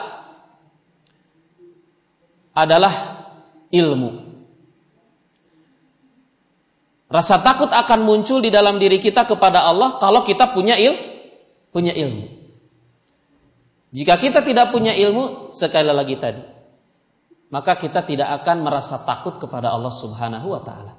adalah 2.57 3.27
ilmu. 3.69 4.31
Rasa 7.11 7.43
takut 7.43 7.69
akan 7.69 8.07
muncul 8.07 8.39
di 8.41 8.49
dalam 8.55 8.79
diri 8.79 9.03
kita 9.03 9.27
kepada 9.27 9.67
Allah 9.67 9.99
kalau 9.99 10.23
kita 10.23 10.55
punya 10.55 10.79
il 10.79 11.10
punya 11.71 11.95
ilmu. 11.95 12.41
Jika 13.91 14.23
kita 14.23 14.47
tidak 14.47 14.71
punya 14.71 14.95
ilmu, 14.95 15.51
sekali 15.51 15.91
lagi 15.91 16.15
tadi, 16.15 16.43
maka 17.51 17.75
kita 17.75 18.07
tidak 18.07 18.43
akan 18.43 18.63
merasa 18.63 19.03
takut 19.03 19.43
kepada 19.43 19.75
Allah 19.75 19.91
Subhanahu 19.91 20.47
wa 20.55 20.63
taala. 20.63 20.95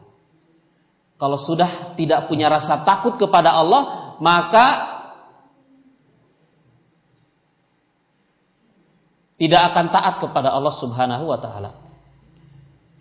Kalau 1.15 1.39
sudah 1.39 1.95
tidak 1.95 2.27
punya 2.27 2.51
rasa 2.51 2.83
takut 2.83 3.15
kepada 3.15 3.55
Allah, 3.55 4.15
maka 4.19 4.65
tidak 9.39 9.61
akan 9.71 9.85
taat 9.89 10.15
kepada 10.19 10.51
Allah 10.51 10.73
Subhanahu 10.75 11.25
wa 11.31 11.39
taala. 11.39 11.71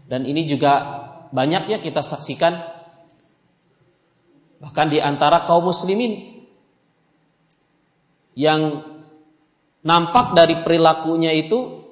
Dan 0.07 0.23
ini 0.25 0.47
juga 0.47 1.03
banyak 1.31 1.67
ya 1.71 1.79
kita 1.83 2.03
saksikan 2.03 2.59
bahkan 4.59 4.91
di 4.91 4.99
antara 4.99 5.47
kaum 5.47 5.71
muslimin 5.71 6.40
yang 8.41 8.89
nampak 9.85 10.33
dari 10.33 10.65
perilakunya 10.65 11.37
itu 11.37 11.85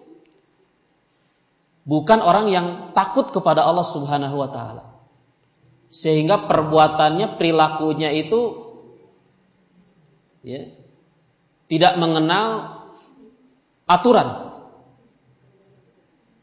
bukan 1.85 2.25
orang 2.25 2.49
yang 2.49 2.67
takut 2.97 3.29
kepada 3.29 3.69
Allah 3.69 3.85
Subhanahu 3.85 4.37
wa 4.41 4.49
taala. 4.49 4.85
Sehingga 5.93 6.49
perbuatannya, 6.49 7.37
perilakunya 7.37 8.13
itu 8.13 8.41
ya, 10.45 10.69
tidak 11.69 11.97
mengenal 12.01 12.81
aturan. 13.89 14.53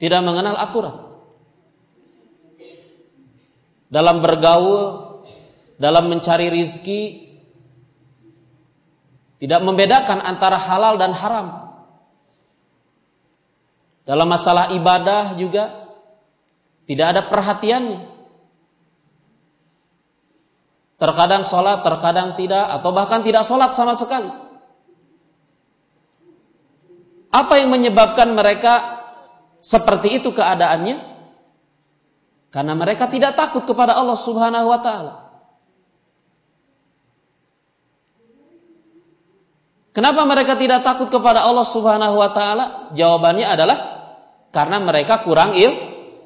Tidak 0.01 0.21
mengenal 0.21 0.57
aturan. 0.57 0.95
Dalam 3.89 4.25
bergaul, 4.25 4.81
dalam 5.77 6.09
mencari 6.09 6.49
rizki, 6.49 7.24
tidak 9.39 9.61
membedakan 9.63 10.23
antara 10.23 10.55
halal 10.55 10.95
dan 10.95 11.11
haram. 11.11 11.47
Dalam 14.05 14.27
masalah 14.29 14.71
ibadah 14.71 15.33
juga 15.35 15.89
tidak 16.85 17.07
ada 17.11 17.21
perhatiannya. 17.27 18.13
Terkadang 20.95 21.43
sholat, 21.43 21.83
terkadang 21.83 22.39
tidak, 22.39 22.65
atau 22.79 22.95
bahkan 22.95 23.19
tidak 23.25 23.43
sholat 23.43 23.75
sama 23.75 23.99
sekali. 23.99 24.31
Apa 27.35 27.59
yang 27.59 27.67
menyebabkan 27.67 28.31
mereka 28.31 29.03
seperti 29.59 30.23
itu 30.23 30.31
keadaannya? 30.31 31.03
Karena 32.47 32.71
mereka 32.79 33.11
tidak 33.11 33.35
takut 33.35 33.67
kepada 33.67 33.91
Allah 33.99 34.15
Subhanahu 34.15 34.71
wa 34.71 34.79
taala. 34.79 35.24
Kenapa 39.95 40.27
mereka 40.27 40.59
tidak 40.59 40.83
takut 40.83 41.07
kepada 41.07 41.47
Allah 41.47 41.63
Subhanahu 41.63 42.19
wa 42.19 42.29
taala? 42.35 42.91
Jawabannya 42.99 43.47
adalah 43.47 43.77
karena 44.51 44.83
mereka 44.83 45.23
kurang 45.23 45.55
il 45.55 45.71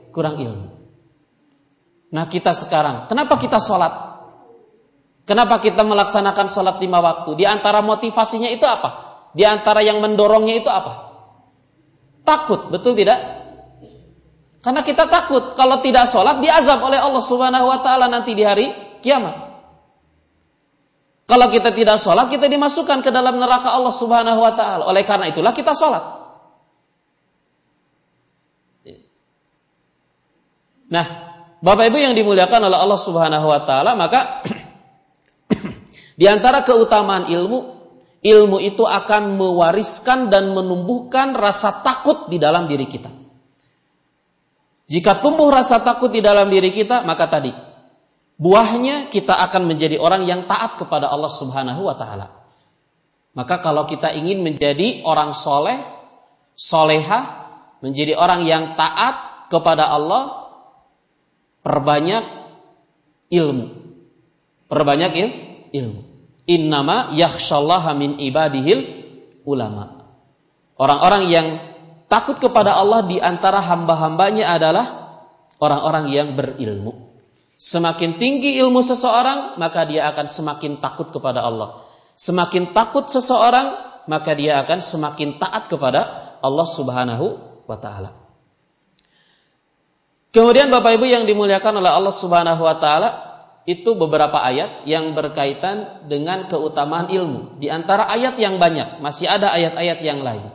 kurang 0.09 0.41
ilmu. 0.41 0.67
Nah 2.09 2.25
kita 2.25 2.57
sekarang, 2.57 3.05
kenapa 3.05 3.37
kita 3.37 3.61
sholat? 3.61 3.93
Kenapa 5.29 5.61
kita 5.61 5.85
melaksanakan 5.85 6.49
sholat 6.49 6.81
lima 6.81 6.97
waktu? 7.05 7.37
Di 7.37 7.45
antara 7.45 7.85
motivasinya 7.85 8.49
itu 8.49 8.65
apa? 8.65 9.21
Di 9.37 9.45
antara 9.45 9.85
yang 9.85 10.01
mendorongnya 10.01 10.57
itu 10.57 10.69
apa? 10.73 11.13
Takut, 12.25 12.73
betul 12.73 12.97
tidak? 12.97 13.21
Karena 14.65 14.81
kita 14.81 15.05
takut 15.05 15.53
kalau 15.53 15.77
tidak 15.85 16.09
sholat 16.09 16.41
diazab 16.41 16.81
oleh 16.81 16.97
Allah 16.97 17.21
Subhanahu 17.21 17.69
Wa 17.69 17.79
Taala 17.85 18.09
nanti 18.09 18.33
di 18.33 18.41
hari 18.41 18.73
kiamat. 19.05 19.48
Kalau 21.29 21.45
kita 21.53 21.69
tidak 21.77 22.01
sholat, 22.01 22.25
kita 22.33 22.49
dimasukkan 22.49 23.05
ke 23.05 23.13
dalam 23.13 23.37
neraka 23.37 23.69
Allah 23.69 23.93
Subhanahu 23.93 24.41
wa 24.41 24.49
Ta'ala. 24.57 24.89
Oleh 24.89 25.05
karena 25.05 25.29
itulah 25.29 25.53
kita 25.53 25.77
sholat. 25.77 26.01
Nah, 30.89 31.05
Bapak 31.61 31.93
Ibu 31.93 32.01
yang 32.01 32.17
dimuliakan 32.17 32.65
oleh 32.65 32.77
Allah 32.81 32.97
Subhanahu 32.97 33.45
wa 33.45 33.61
Ta'ala, 33.61 33.93
maka 33.93 34.41
di 36.19 36.25
antara 36.25 36.65
keutamaan 36.65 37.29
ilmu, 37.29 37.77
ilmu 38.25 38.57
itu 38.65 38.89
akan 38.89 39.37
mewariskan 39.37 40.33
dan 40.33 40.49
menumbuhkan 40.57 41.37
rasa 41.37 41.85
takut 41.85 42.25
di 42.33 42.41
dalam 42.41 42.65
diri 42.65 42.89
kita. 42.89 43.13
Jika 44.89 45.21
tumbuh 45.21 45.53
rasa 45.53 45.85
takut 45.85 46.09
di 46.09 46.25
dalam 46.25 46.49
diri 46.49 46.73
kita, 46.73 47.05
maka 47.05 47.29
tadi 47.29 47.68
buahnya 48.39 49.11
kita 49.11 49.35
akan 49.35 49.67
menjadi 49.67 49.99
orang 49.99 50.23
yang 50.23 50.47
taat 50.47 50.79
kepada 50.79 51.11
Allah 51.11 51.29
Subhanahu 51.29 51.83
wa 51.83 51.93
taala. 51.99 52.39
Maka 53.35 53.61
kalau 53.61 53.85
kita 53.85 54.15
ingin 54.15 54.41
menjadi 54.41 55.03
orang 55.05 55.35
soleh, 55.35 55.77
soleha, 56.55 57.45
menjadi 57.83 58.17
orang 58.17 58.47
yang 58.47 58.73
taat 58.79 59.47
kepada 59.51 59.85
Allah, 59.91 60.49
perbanyak 61.61 62.23
ilmu. 63.29 63.67
Perbanyak 64.69 65.11
il, 65.13 65.29
ilmu. 65.75 66.01
Innama 66.49 67.13
yakhshallaha 67.13 67.93
min 67.93 68.17
ibadihil 68.17 69.05
ulama. 69.45 70.09
Orang-orang 70.79 71.23
yang 71.29 71.47
takut 72.09 72.41
kepada 72.41 72.73
Allah 72.73 73.05
di 73.05 73.21
antara 73.21 73.61
hamba-hambanya 73.61 74.57
adalah 74.57 74.85
orang-orang 75.61 76.05
yang 76.09 76.27
berilmu. 76.33 77.08
Semakin 77.59 78.15
tinggi 78.15 78.55
ilmu 78.55 78.79
seseorang, 78.79 79.59
maka 79.59 79.83
dia 79.83 80.07
akan 80.07 80.31
semakin 80.31 80.79
takut 80.79 81.11
kepada 81.11 81.43
Allah. 81.43 81.83
Semakin 82.15 82.71
takut 82.71 83.11
seseorang, 83.11 83.75
maka 84.07 84.31
dia 84.31 84.63
akan 84.63 84.79
semakin 84.79 85.35
taat 85.43 85.67
kepada 85.67 86.31
Allah 86.39 86.63
Subhanahu 86.63 87.35
wa 87.67 87.75
taala. 87.75 88.15
Kemudian 90.31 90.71
Bapak 90.71 90.95
Ibu 90.95 91.03
yang 91.03 91.27
dimuliakan 91.27 91.83
oleh 91.83 91.91
Allah 91.91 92.15
Subhanahu 92.15 92.63
wa 92.63 92.79
taala, 92.79 93.09
itu 93.67 93.91
beberapa 93.91 94.39
ayat 94.39 94.87
yang 94.87 95.11
berkaitan 95.11 96.07
dengan 96.07 96.47
keutamaan 96.47 97.11
ilmu. 97.11 97.59
Di 97.59 97.67
antara 97.67 98.07
ayat 98.07 98.39
yang 98.39 98.55
banyak, 98.55 99.03
masih 99.03 99.27
ada 99.27 99.51
ayat-ayat 99.51 99.99
yang 99.99 100.23
lain. 100.23 100.47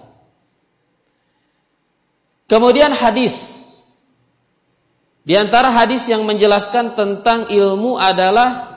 Kemudian 2.49 2.97
hadis 2.97 3.64
di 5.25 5.33
antara 5.41 5.73
hadis 5.73 6.05
yang 6.13 6.29
menjelaskan 6.29 6.93
tentang 6.93 7.49
ilmu 7.49 7.97
adalah 7.97 8.77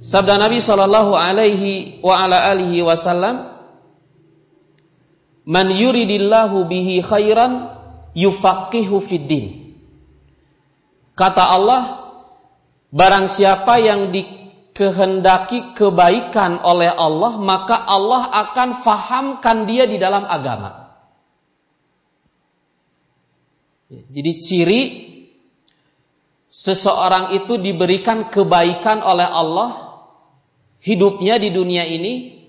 sabda 0.00 0.40
Nabi 0.40 0.64
Shallallahu 0.64 1.12
Alaihi 1.12 2.00
wa 2.00 2.16
ala 2.16 2.48
alihi 2.48 2.80
Wasallam, 2.80 3.52
"Man 5.44 5.68
yuridillahu 5.68 6.64
bihi 6.64 7.04
khairan 7.04 7.68
yufaqihu 8.16 8.96
fiddin." 9.04 9.76
Kata 11.12 11.44
Allah, 11.44 12.16
barang 12.88 13.28
siapa 13.28 13.76
yang 13.76 14.08
dikehendaki 14.08 15.76
kebaikan 15.76 16.64
oleh 16.64 16.88
Allah, 16.88 17.36
maka 17.36 17.76
Allah 17.76 18.24
akan 18.48 18.80
fahamkan 18.80 19.68
dia 19.68 19.84
di 19.84 20.00
dalam 20.00 20.24
agama. 20.24 20.96
Jadi 23.92 24.32
ciri 24.40 25.11
seseorang 26.52 27.32
itu 27.32 27.56
diberikan 27.56 28.28
kebaikan 28.28 29.00
oleh 29.00 29.24
Allah, 29.24 30.04
hidupnya 30.84 31.40
di 31.40 31.48
dunia 31.48 31.88
ini 31.88 32.44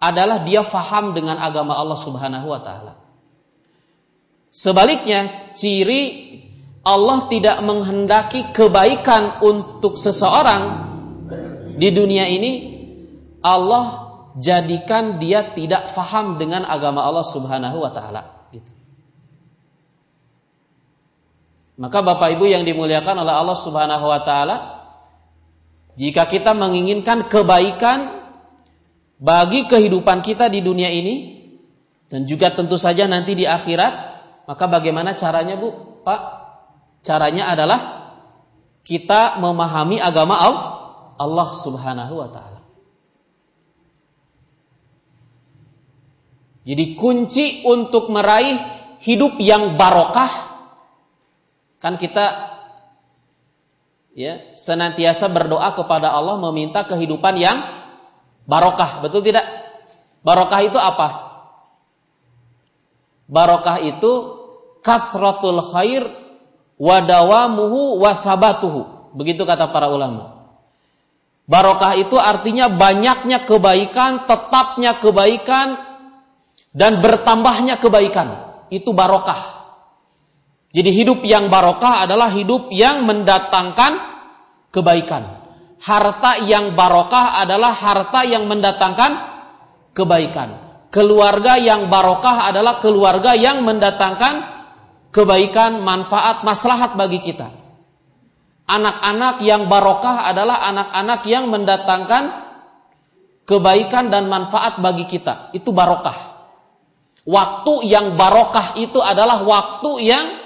adalah 0.00 0.42
dia 0.42 0.64
faham 0.64 1.12
dengan 1.12 1.38
agama 1.38 1.76
Allah 1.76 2.00
Subhanahu 2.00 2.48
wa 2.48 2.60
taala. 2.64 2.98
Sebaliknya, 4.50 5.52
ciri 5.54 6.02
Allah 6.82 7.30
tidak 7.30 7.62
menghendaki 7.62 8.50
kebaikan 8.50 9.38
untuk 9.44 9.94
seseorang 9.94 10.90
di 11.78 11.88
dunia 11.94 12.26
ini, 12.26 12.52
Allah 13.44 14.18
jadikan 14.40 15.20
dia 15.22 15.54
tidak 15.54 15.92
faham 15.92 16.40
dengan 16.40 16.66
agama 16.66 17.04
Allah 17.04 17.22
Subhanahu 17.22 17.78
wa 17.78 17.92
taala. 17.94 18.41
Maka 21.80 22.04
Bapak 22.04 22.36
Ibu 22.36 22.52
yang 22.52 22.68
dimuliakan 22.68 23.24
oleh 23.24 23.32
Allah 23.32 23.56
Subhanahu 23.56 24.04
wa 24.04 24.20
taala, 24.20 24.56
jika 25.96 26.28
kita 26.28 26.52
menginginkan 26.52 27.28
kebaikan 27.28 28.28
bagi 29.16 29.64
kehidupan 29.68 30.20
kita 30.20 30.52
di 30.52 30.60
dunia 30.60 30.92
ini 30.92 31.44
dan 32.12 32.28
juga 32.28 32.52
tentu 32.52 32.76
saja 32.76 33.08
nanti 33.08 33.32
di 33.32 33.48
akhirat, 33.48 33.94
maka 34.44 34.64
bagaimana 34.68 35.16
caranya, 35.16 35.56
Bu? 35.56 36.00
Pak? 36.04 36.20
Caranya 37.02 37.48
adalah 37.48 37.80
kita 38.84 39.40
memahami 39.40 39.96
agama 39.96 40.36
Allah 41.16 41.48
Subhanahu 41.56 42.14
wa 42.20 42.28
taala. 42.28 42.60
Jadi 46.62 46.94
kunci 46.94 47.66
untuk 47.66 48.06
meraih 48.12 48.54
hidup 49.02 49.42
yang 49.42 49.74
barokah 49.74 50.30
Kan 51.82 51.98
kita 51.98 52.54
ya 54.14 54.54
senantiasa 54.54 55.26
berdoa 55.26 55.74
kepada 55.74 56.14
Allah 56.14 56.38
meminta 56.38 56.86
kehidupan 56.86 57.42
yang 57.42 57.58
barokah, 58.46 59.02
betul 59.02 59.26
tidak? 59.26 59.42
Barokah 60.22 60.60
itu 60.62 60.78
apa? 60.78 61.08
Barokah 63.26 63.82
itu 63.82 64.12
kathratul 64.86 65.58
khair 65.74 66.06
wadawamuhu 66.78 67.98
wasabatuhu. 67.98 69.14
Begitu 69.18 69.42
kata 69.42 69.74
para 69.74 69.90
ulama. 69.90 70.46
Barokah 71.50 71.98
itu 71.98 72.14
artinya 72.14 72.70
banyaknya 72.70 73.42
kebaikan, 73.42 74.30
tetapnya 74.30 75.02
kebaikan, 75.02 75.74
dan 76.70 77.02
bertambahnya 77.02 77.82
kebaikan. 77.82 78.54
Itu 78.70 78.94
barokah. 78.94 79.61
Jadi 80.72 80.88
hidup 80.88 81.20
yang 81.28 81.52
barokah 81.52 82.08
adalah 82.08 82.32
hidup 82.32 82.72
yang 82.72 83.04
mendatangkan 83.04 83.92
kebaikan. 84.72 85.44
Harta 85.84 86.40
yang 86.48 86.72
barokah 86.72 87.44
adalah 87.44 87.76
harta 87.76 88.24
yang 88.24 88.48
mendatangkan 88.48 89.12
kebaikan. 89.92 90.48
Keluarga 90.88 91.60
yang 91.60 91.92
barokah 91.92 92.48
adalah 92.48 92.80
keluarga 92.80 93.36
yang 93.36 93.64
mendatangkan 93.68 94.48
kebaikan, 95.12 95.84
manfaat, 95.84 96.40
maslahat 96.40 96.96
bagi 96.96 97.20
kita. 97.20 97.52
Anak-anak 98.64 99.44
yang 99.44 99.68
barokah 99.68 100.24
adalah 100.24 100.64
anak-anak 100.72 101.20
yang 101.28 101.52
mendatangkan 101.52 102.24
kebaikan 103.44 104.08
dan 104.08 104.32
manfaat 104.32 104.80
bagi 104.80 105.04
kita. 105.04 105.52
Itu 105.52 105.76
barokah. 105.76 106.32
Waktu 107.28 107.86
yang 107.86 108.16
barokah 108.16 108.80
itu 108.80 108.98
adalah 108.98 109.44
waktu 109.44 109.90
yang 110.00 110.41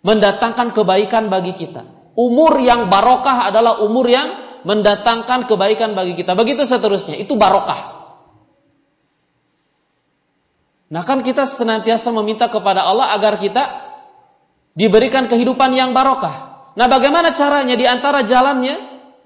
mendatangkan 0.00 0.72
kebaikan 0.72 1.28
bagi 1.28 1.56
kita. 1.56 1.84
Umur 2.16 2.60
yang 2.60 2.88
barokah 2.92 3.48
adalah 3.48 3.80
umur 3.84 4.08
yang 4.08 4.28
mendatangkan 4.64 5.48
kebaikan 5.48 5.96
bagi 5.96 6.16
kita. 6.18 6.36
Begitu 6.36 6.64
seterusnya, 6.68 7.16
itu 7.16 7.36
barokah. 7.36 8.00
Nah 10.90 11.06
kan 11.06 11.22
kita 11.22 11.46
senantiasa 11.46 12.10
meminta 12.10 12.50
kepada 12.50 12.82
Allah 12.82 13.14
agar 13.14 13.38
kita 13.38 13.62
diberikan 14.74 15.30
kehidupan 15.30 15.70
yang 15.70 15.94
barokah. 15.94 16.74
Nah 16.74 16.86
bagaimana 16.90 17.30
caranya? 17.30 17.78
Di 17.78 17.86
antara 17.86 18.26
jalannya 18.26 18.74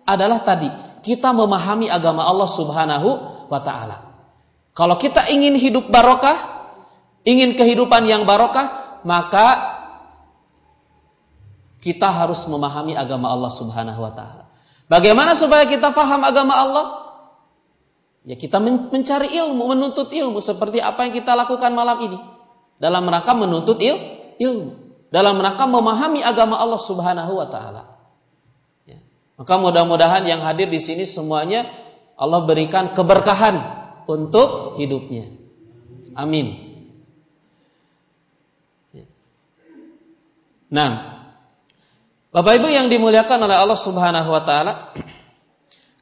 adalah 0.04 0.44
tadi 0.44 0.68
kita 1.00 1.32
memahami 1.32 1.88
agama 1.88 2.28
Allah 2.28 2.48
Subhanahu 2.48 3.08
wa 3.48 3.60
taala. 3.64 3.96
Kalau 4.76 5.00
kita 5.00 5.30
ingin 5.32 5.56
hidup 5.56 5.88
barokah, 5.88 6.36
ingin 7.24 7.56
kehidupan 7.56 8.04
yang 8.04 8.28
barokah, 8.28 9.00
maka 9.08 9.73
kita 11.84 12.08
harus 12.08 12.48
memahami 12.48 12.96
agama 12.96 13.28
Allah 13.28 13.52
Subhanahu 13.52 14.00
wa 14.00 14.12
taala. 14.16 14.48
Bagaimana 14.88 15.36
supaya 15.36 15.68
kita 15.68 15.92
faham 15.92 16.24
agama 16.24 16.56
Allah? 16.56 16.86
Ya 18.24 18.40
kita 18.40 18.56
mencari 18.56 19.36
ilmu, 19.36 19.68
menuntut 19.76 20.08
ilmu 20.08 20.40
seperti 20.40 20.80
apa 20.80 21.04
yang 21.04 21.12
kita 21.12 21.36
lakukan 21.36 21.76
malam 21.76 22.00
ini. 22.00 22.18
Dalam 22.80 23.04
rangka 23.04 23.36
menuntut 23.36 23.76
il, 23.84 24.00
ilmu 24.40 24.84
dalam 25.14 25.38
rangka 25.38 25.70
memahami 25.70 26.26
agama 26.26 26.58
Allah 26.58 26.82
Subhanahu 26.82 27.38
wa 27.38 27.46
taala. 27.46 27.86
Ya. 28.82 28.98
Maka 29.38 29.54
mudah-mudahan 29.62 30.26
yang 30.26 30.42
hadir 30.42 30.66
di 30.66 30.82
sini 30.82 31.06
semuanya 31.06 31.70
Allah 32.18 32.42
berikan 32.42 32.90
keberkahan 32.98 33.54
untuk 34.10 34.74
hidupnya. 34.74 35.30
Amin. 36.18 36.74
Ya. 38.90 39.06
Nah, 40.74 41.13
Bapak 42.34 42.58
Ibu 42.58 42.66
yang 42.66 42.90
dimuliakan 42.90 43.46
oleh 43.46 43.54
Allah 43.54 43.78
Subhanahu 43.78 44.26
wa 44.26 44.42
taala, 44.42 44.90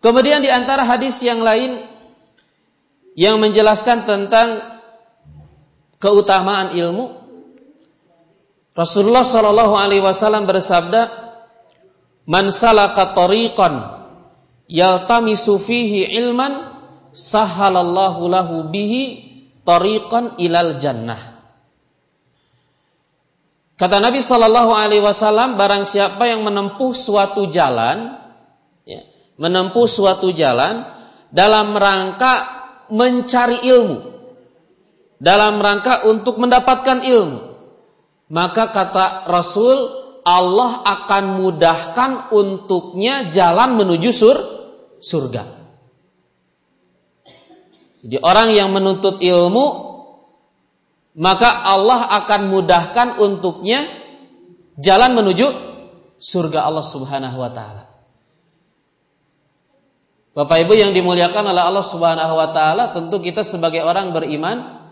kemudian 0.00 0.40
di 0.40 0.48
antara 0.48 0.80
hadis 0.88 1.20
yang 1.20 1.44
lain 1.44 1.84
yang 3.12 3.36
menjelaskan 3.36 4.08
tentang 4.08 4.80
keutamaan 6.00 6.72
ilmu 6.72 7.20
Rasulullah 8.72 9.20
Shallallahu 9.20 9.76
Alaihi 9.76 10.00
Wasallam 10.00 10.48
bersabda, 10.48 11.12
"Man 12.24 12.48
salaka 12.48 13.12
tariqan 13.12 14.08
yaltamisu 14.64 15.60
fihi 15.60 16.08
ilman, 16.16 16.72
sahalallahu 17.12 18.32
lahu 18.32 18.72
bihi 18.72 19.02
tariqan 19.68 20.40
ilal 20.40 20.80
jannah." 20.80 21.31
Kata 23.82 23.98
Nabi 23.98 24.22
Shallallahu 24.22 24.70
Alaihi 24.78 25.02
Wasallam, 25.02 25.58
barang 25.58 25.82
siapa 25.82 26.30
yang 26.30 26.46
menempuh 26.46 26.94
suatu 26.94 27.50
jalan, 27.50 28.14
ya, 28.86 29.02
menempuh 29.42 29.90
suatu 29.90 30.30
jalan 30.30 30.86
dalam 31.34 31.74
rangka 31.74 32.46
mencari 32.94 33.66
ilmu, 33.66 33.98
dalam 35.18 35.58
rangka 35.58 36.06
untuk 36.06 36.38
mendapatkan 36.38 37.02
ilmu, 37.02 37.58
maka 38.30 38.70
kata 38.70 39.26
Rasul 39.26 39.74
Allah 40.22 40.86
akan 40.86 41.42
mudahkan 41.42 42.30
untuknya 42.30 43.34
jalan 43.34 43.82
menuju 43.82 44.14
sur 44.14 44.38
surga. 45.02 45.42
Jadi 48.06 48.14
orang 48.22 48.54
yang 48.54 48.70
menuntut 48.70 49.18
ilmu 49.18 49.91
maka 51.12 51.48
Allah 51.68 52.08
akan 52.22 52.48
mudahkan 52.48 53.08
untuknya 53.20 53.88
jalan 54.80 55.16
menuju 55.16 55.46
surga 56.22 56.64
Allah 56.64 56.86
Subhanahu 56.86 57.36
wa 57.36 57.50
taala. 57.52 57.84
Bapak 60.32 60.64
Ibu 60.64 60.72
yang 60.80 60.96
dimuliakan 60.96 61.52
oleh 61.52 61.60
Allah 61.60 61.84
Subhanahu 61.84 62.34
wa 62.36 62.48
taala, 62.56 62.96
tentu 62.96 63.20
kita 63.20 63.44
sebagai 63.44 63.84
orang 63.84 64.16
beriman 64.16 64.82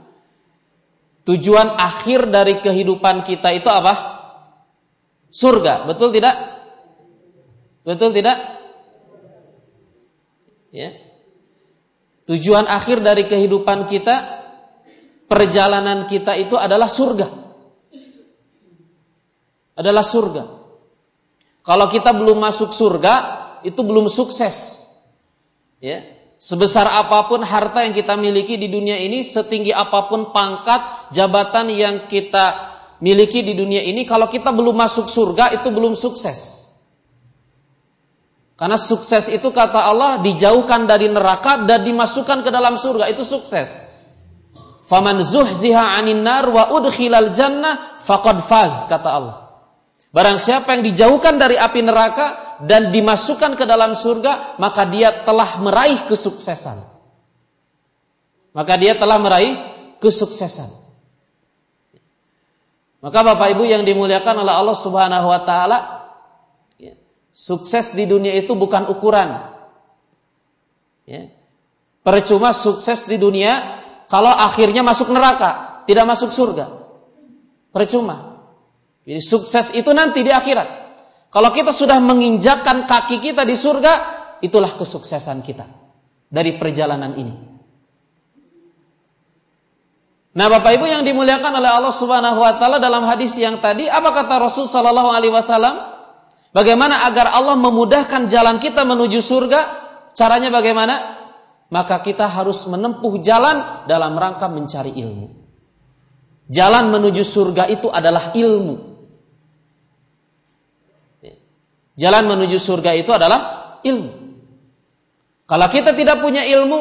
Tujuan 1.31 1.77
akhir 1.77 2.33
dari 2.33 2.65
kehidupan 2.65 3.29
kita 3.29 3.53
itu 3.53 3.69
apa? 3.69 4.19
Surga, 5.31 5.85
betul 5.85 6.17
tidak? 6.17 6.35
Betul 7.85 8.17
tidak? 8.17 8.41
Ya. 10.73 10.97
Tujuan 12.25 12.65
akhir 12.65 13.05
dari 13.05 13.29
kehidupan 13.29 13.91
kita, 13.91 14.40
perjalanan 15.31 16.11
kita 16.11 16.35
itu 16.35 16.59
adalah 16.59 16.91
surga. 16.91 17.31
Adalah 19.79 20.03
surga. 20.03 20.45
Kalau 21.63 21.87
kita 21.87 22.11
belum 22.11 22.43
masuk 22.43 22.75
surga, 22.75 23.15
itu 23.63 23.79
belum 23.79 24.11
sukses. 24.11 24.83
Ya. 25.79 26.03
Sebesar 26.41 26.89
apa 26.89 27.29
pun 27.31 27.45
harta 27.45 27.85
yang 27.85 27.95
kita 27.95 28.17
miliki 28.19 28.59
di 28.59 28.67
dunia 28.67 28.99
ini, 28.99 29.23
setinggi 29.23 29.71
apa 29.71 30.11
pun 30.11 30.35
pangkat, 30.35 31.13
jabatan 31.15 31.69
yang 31.71 32.09
kita 32.09 32.75
miliki 32.99 33.45
di 33.45 33.55
dunia 33.55 33.85
ini, 33.85 34.09
kalau 34.09 34.27
kita 34.27 34.51
belum 34.51 34.73
masuk 34.73 35.07
surga 35.07 35.61
itu 35.61 35.69
belum 35.69 35.95
sukses. 35.95 36.61
Karena 38.57 38.77
sukses 38.77 39.33
itu 39.33 39.49
kata 39.53 39.85
Allah 39.85 40.21
dijauhkan 40.21 40.85
dari 40.85 41.09
neraka 41.09 41.65
dan 41.65 41.81
dimasukkan 41.81 42.45
ke 42.45 42.51
dalam 42.53 42.77
surga 42.77 43.09
itu 43.09 43.25
sukses. 43.25 43.90
Faman 44.91 45.23
zuhziha 45.23 46.03
'anil 46.03 46.27
nar 46.27 46.51
wa 46.51 46.75
udkhilal 46.75 47.31
jannah 47.31 48.03
faqad 48.03 48.43
faz 48.43 48.91
kata 48.91 49.07
Allah. 49.07 49.37
Barang 50.11 50.43
siapa 50.43 50.75
yang 50.75 50.83
dijauhkan 50.83 51.39
dari 51.39 51.55
api 51.55 51.87
neraka 51.87 52.59
dan 52.67 52.91
dimasukkan 52.91 53.55
ke 53.55 53.63
dalam 53.63 53.95
surga, 53.95 54.59
maka 54.59 54.83
dia 54.91 55.23
telah 55.23 55.63
meraih 55.63 56.11
kesuksesan. 56.11 56.83
Maka 58.51 58.75
dia 58.75 58.99
telah 58.99 59.23
meraih 59.23 59.55
kesuksesan. 60.03 60.67
Maka 62.99 63.19
Bapak 63.23 63.55
Ibu 63.55 63.71
yang 63.71 63.87
dimuliakan 63.87 64.43
oleh 64.43 64.51
Allah 64.51 64.75
Subhanahu 64.75 65.31
wa 65.31 65.41
taala, 65.47 65.79
ya, 66.83 66.99
sukses 67.31 67.95
di 67.95 68.11
dunia 68.11 68.35
itu 68.35 68.59
bukan 68.59 68.91
ukuran. 68.91 69.55
Ya. 71.07 71.31
Percuma 72.03 72.51
sukses 72.51 73.07
di 73.07 73.15
dunia 73.15 73.80
kalau 74.11 74.35
akhirnya 74.35 74.83
masuk 74.83 75.15
neraka, 75.15 75.87
tidak 75.87 76.05
masuk 76.11 76.35
surga. 76.35 76.67
Percuma. 77.71 78.43
Jadi 79.07 79.23
sukses 79.23 79.71
itu 79.71 79.95
nanti 79.95 80.27
di 80.27 80.35
akhirat. 80.35 80.67
Kalau 81.31 81.55
kita 81.55 81.71
sudah 81.71 82.03
menginjakkan 82.03 82.91
kaki 82.91 83.23
kita 83.23 83.47
di 83.47 83.55
surga, 83.55 83.93
itulah 84.43 84.75
kesuksesan 84.75 85.47
kita 85.47 85.63
dari 86.27 86.59
perjalanan 86.59 87.15
ini. 87.15 87.35
Nah, 90.31 90.47
Bapak 90.47 90.79
Ibu 90.79 90.87
yang 90.91 91.03
dimuliakan 91.07 91.59
oleh 91.59 91.71
Allah 91.71 91.95
Subhanahu 91.95 92.39
wa 92.39 92.55
taala 92.59 92.83
dalam 92.83 93.07
hadis 93.07 93.35
yang 93.39 93.63
tadi, 93.63 93.87
apa 93.87 94.11
kata 94.11 94.43
Rasul 94.43 94.67
sallallahu 94.67 95.11
alaihi 95.11 95.35
wasallam? 95.35 95.75
Bagaimana 96.51 97.07
agar 97.07 97.31
Allah 97.31 97.55
memudahkan 97.55 98.27
jalan 98.27 98.59
kita 98.59 98.83
menuju 98.83 99.23
surga? 99.23 99.61
Caranya 100.19 100.51
bagaimana? 100.51 101.20
Maka 101.71 102.03
kita 102.03 102.27
harus 102.27 102.67
menempuh 102.67 103.23
jalan 103.23 103.87
dalam 103.87 104.19
rangka 104.19 104.51
mencari 104.51 104.91
ilmu. 104.91 105.31
Jalan 106.51 106.91
menuju 106.91 107.23
surga 107.23 107.71
itu 107.71 107.87
adalah 107.87 108.35
ilmu. 108.35 108.91
Jalan 111.95 112.25
menuju 112.27 112.59
surga 112.59 112.91
itu 112.99 113.15
adalah 113.15 113.79
ilmu. 113.87 114.11
Kalau 115.47 115.67
kita 115.71 115.95
tidak 115.95 116.19
punya 116.19 116.43
ilmu, 116.43 116.81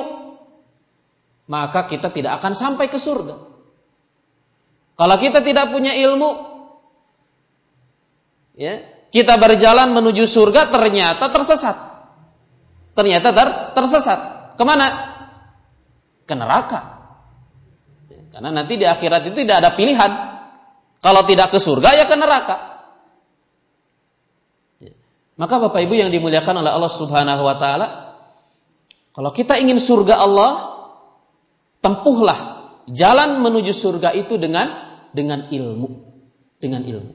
maka 1.50 1.86
kita 1.86 2.14
tidak 2.14 2.42
akan 2.42 2.54
sampai 2.58 2.90
ke 2.90 2.98
surga. 2.98 3.36
Kalau 4.98 5.16
kita 5.18 5.42
tidak 5.42 5.74
punya 5.74 5.94
ilmu, 5.98 6.30
ya, 8.58 8.86
kita 9.10 9.42
berjalan 9.42 9.90
menuju 9.92 10.24
surga 10.30 10.70
ternyata 10.70 11.30
tersesat. 11.34 11.78
Ternyata 12.94 13.30
ter 13.34 13.48
tersesat. 13.76 14.39
Ke 14.60 14.64
mana? 14.68 14.88
Ke 16.28 16.36
neraka. 16.36 17.00
Karena 18.36 18.52
nanti 18.52 18.76
di 18.76 18.84
akhirat 18.84 19.32
itu 19.32 19.48
tidak 19.48 19.64
ada 19.64 19.72
pilihan. 19.72 20.12
Kalau 21.00 21.24
tidak 21.24 21.56
ke 21.56 21.60
surga 21.64 21.96
ya 21.96 22.06
ke 22.12 22.16
neraka. 22.20 22.70
Maka 25.40 25.56
Bapak 25.64 25.80
Ibu 25.88 25.96
yang 25.96 26.12
dimuliakan 26.12 26.60
oleh 26.60 26.72
Allah 26.76 26.92
Subhanahu 26.92 27.48
wa 27.48 27.56
taala, 27.56 27.88
kalau 29.16 29.32
kita 29.32 29.56
ingin 29.56 29.80
surga 29.80 30.20
Allah, 30.20 30.52
tempuhlah 31.80 32.68
jalan 32.92 33.40
menuju 33.40 33.72
surga 33.72 34.12
itu 34.20 34.36
dengan 34.36 34.68
dengan 35.16 35.48
ilmu, 35.48 35.90
dengan 36.60 36.84
ilmu. 36.84 37.14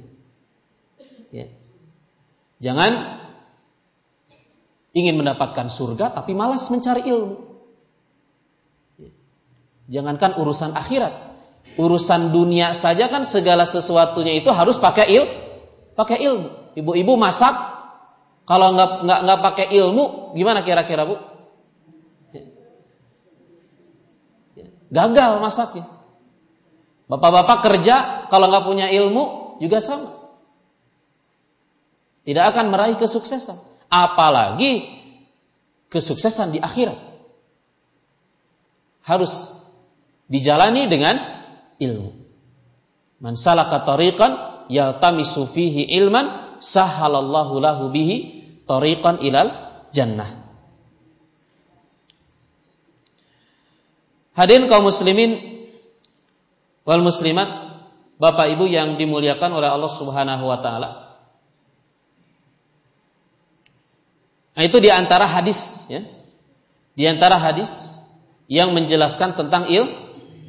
Ya. 1.37 1.53
Jangan 2.65 3.24
ingin 4.95 5.19
mendapatkan 5.19 5.67
surga 5.67 6.15
tapi 6.15 6.33
malas 6.33 6.71
mencari 6.71 7.05
ilmu. 7.11 7.53
Jangankan 9.91 10.41
urusan 10.41 10.73
akhirat, 10.73 11.13
urusan 11.77 12.33
dunia 12.33 12.73
saja 12.73 13.11
kan 13.13 13.21
segala 13.27 13.69
sesuatunya 13.69 14.41
itu 14.41 14.49
harus 14.49 14.81
pakai 14.81 15.07
il, 15.13 15.25
pakai 15.93 16.25
ilmu. 16.25 16.49
Ibu-ibu 16.73 17.13
masak 17.21 17.53
kalau 18.49 18.73
nggak 18.73 19.05
nggak 19.05 19.21
nggak 19.29 19.41
pakai 19.45 19.67
ilmu, 19.77 20.33
gimana 20.33 20.65
kira-kira 20.65 21.05
bu? 21.05 21.21
Gagal 24.95 25.43
masaknya. 25.43 25.91
Bapak-bapak 27.11 27.67
kerja 27.67 28.25
kalau 28.31 28.49
nggak 28.49 28.65
punya 28.65 28.87
ilmu 28.89 29.59
juga 29.59 29.83
sama. 29.83 30.23
Tidak 32.25 32.41
akan 32.41 32.73
meraih 32.73 32.97
kesuksesan. 32.97 33.74
Apalagi 33.95 34.91
kesuksesan 35.87 36.51
di 36.51 36.59
akhirat. 36.59 36.99
Harus 39.07 39.55
dijalani 40.27 40.91
dengan 40.91 41.15
ilmu. 41.79 42.11
Man 43.23 43.39
salaka 43.39 43.87
tariqan 43.87 44.67
yaltamisu 44.67 45.47
fihi 45.47 45.87
ilman 46.03 46.59
sahalallahu 46.59 47.63
lahu 47.63 47.95
bihi 47.95 48.17
tariqan 48.67 49.23
ilal 49.23 49.55
jannah. 49.95 50.43
Hadirin 54.35 54.67
kaum 54.67 54.91
muslimin 54.91 55.39
wal 56.83 57.07
muslimat, 57.07 57.79
Bapak 58.19 58.51
Ibu 58.51 58.67
yang 58.67 58.99
dimuliakan 58.99 59.55
oleh 59.55 59.71
Allah 59.71 59.91
Subhanahu 59.91 60.51
wa 60.51 60.59
taala. 60.59 61.04
Nah, 64.55 64.63
itu 64.63 64.79
di 64.79 64.91
antara 64.91 65.27
hadis 65.27 65.91
ya. 65.91 66.03
Di 66.95 67.05
antara 67.11 67.37
hadis 67.43 67.91
yang 68.47 68.71
menjelaskan 68.71 69.35
tentang 69.35 69.67
il 69.67 69.91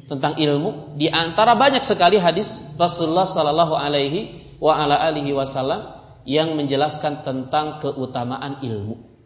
tentang 0.06 0.38
ilmu 0.38 0.94
di 0.94 1.10
antara 1.10 1.58
banyak 1.58 1.82
sekali 1.82 2.22
hadis 2.22 2.62
Rasulullah 2.78 3.26
sallallahu 3.26 3.74
alaihi 3.74 4.46
wa 4.62 4.78
ala 4.78 5.02
alihi 5.02 5.34
wasallam 5.34 5.98
yang 6.22 6.54
menjelaskan 6.54 7.26
tentang 7.26 7.82
keutamaan 7.82 8.62
ilmu. 8.62 9.16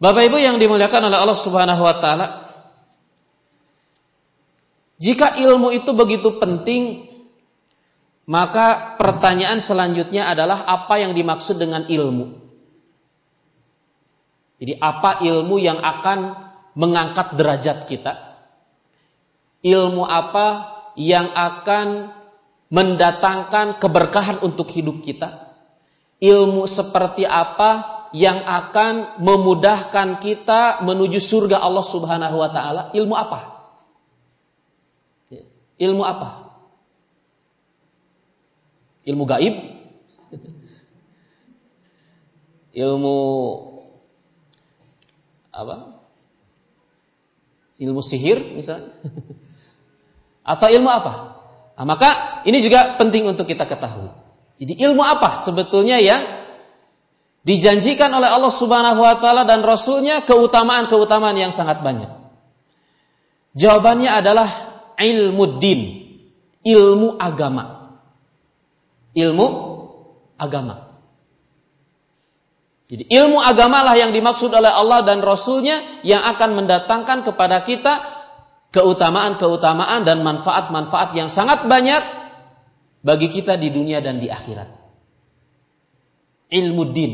Bapak 0.00 0.32
Ibu 0.32 0.40
yang 0.40 0.56
dimuliakan 0.56 1.12
oleh 1.12 1.18
Allah 1.20 1.36
Subhanahu 1.36 1.84
wa 1.84 1.92
taala, 2.00 2.48
jika 4.96 5.36
ilmu 5.36 5.76
itu 5.76 5.92
begitu 5.92 6.40
penting, 6.40 7.09
maka 8.30 8.94
pertanyaan 8.94 9.58
selanjutnya 9.58 10.30
adalah 10.30 10.62
apa 10.62 11.02
yang 11.02 11.18
dimaksud 11.18 11.58
dengan 11.58 11.90
ilmu? 11.90 12.38
Jadi 14.62 14.78
apa 14.78 15.18
ilmu 15.18 15.58
yang 15.58 15.82
akan 15.82 16.38
mengangkat 16.78 17.34
derajat 17.34 17.90
kita? 17.90 18.38
Ilmu 19.66 20.06
apa 20.06 20.78
yang 20.94 21.34
akan 21.34 22.14
mendatangkan 22.70 23.82
keberkahan 23.82 24.38
untuk 24.46 24.70
hidup 24.70 25.02
kita? 25.02 25.50
Ilmu 26.22 26.70
seperti 26.70 27.26
apa 27.26 28.06
yang 28.14 28.46
akan 28.46 29.18
memudahkan 29.18 30.22
kita 30.22 30.86
menuju 30.86 31.18
surga 31.18 31.58
Allah 31.58 31.82
Subhanahu 31.82 32.38
wa 32.38 32.50
taala? 32.54 32.82
Ilmu 32.94 33.14
apa? 33.18 33.58
Ilmu 35.82 36.04
apa? 36.06 36.39
Ilmu 39.04 39.24
gaib? 39.24 39.54
Ilmu 42.76 43.18
apa? 45.50 45.76
Ilmu 47.80 48.00
sihir 48.04 48.54
misalnya? 48.54 48.92
Atau 50.44 50.68
ilmu 50.68 50.88
apa? 50.88 51.40
Nah, 51.80 51.84
maka 51.88 52.44
ini 52.44 52.60
juga 52.60 53.00
penting 53.00 53.24
untuk 53.24 53.48
kita 53.48 53.64
ketahui. 53.64 54.12
Jadi 54.60 54.76
ilmu 54.84 55.00
apa 55.00 55.40
sebetulnya 55.40 55.96
yang 55.96 56.20
dijanjikan 57.40 58.12
oleh 58.12 58.28
Allah 58.28 58.52
Subhanahu 58.52 59.00
wa 59.00 59.16
taala 59.16 59.48
dan 59.48 59.64
rasulnya 59.64 60.20
keutamaan-keutamaan 60.28 61.40
yang 61.40 61.52
sangat 61.56 61.80
banyak. 61.80 62.12
Jawabannya 63.56 64.12
adalah 64.12 64.48
ilmu 65.00 65.56
din, 65.56 65.80
ilmu 66.60 67.16
agama. 67.16 67.79
Ilmu 69.14 69.46
agama. 70.38 70.90
Jadi 72.90 73.06
ilmu 73.06 73.38
agamalah 73.38 73.94
yang 73.94 74.10
dimaksud 74.10 74.50
oleh 74.50 74.66
Allah 74.66 75.06
dan 75.06 75.22
Rasulnya 75.22 76.02
yang 76.02 76.26
akan 76.26 76.58
mendatangkan 76.58 77.22
kepada 77.22 77.62
kita 77.62 78.02
keutamaan-keutamaan 78.74 80.02
dan 80.02 80.26
manfaat-manfaat 80.26 81.14
yang 81.14 81.30
sangat 81.30 81.70
banyak 81.70 82.02
bagi 83.06 83.30
kita 83.30 83.54
di 83.54 83.70
dunia 83.70 84.02
dan 84.02 84.18
di 84.18 84.26
akhirat. 84.26 84.66
Ilmu 86.50 86.82
din. 86.90 87.12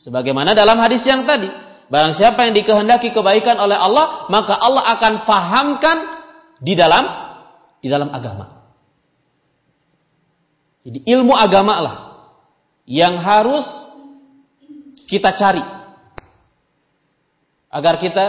Sebagaimana 0.00 0.56
dalam 0.56 0.80
hadis 0.80 1.04
yang 1.04 1.28
tadi. 1.28 1.52
Barang 1.92 2.16
siapa 2.16 2.48
yang 2.48 2.56
dikehendaki 2.56 3.12
kebaikan 3.12 3.60
oleh 3.60 3.76
Allah, 3.76 4.24
maka 4.32 4.56
Allah 4.56 4.96
akan 4.96 5.20
fahamkan 5.28 5.96
di 6.56 6.72
dalam 6.72 7.04
di 7.84 7.92
dalam 7.92 8.08
agama. 8.16 8.61
Jadi 10.82 10.98
ilmu 11.06 11.34
agama 11.34 11.74
lah 11.78 11.96
yang 12.90 13.22
harus 13.22 13.86
kita 15.06 15.30
cari 15.34 15.62
agar 17.70 17.94
kita 18.02 18.24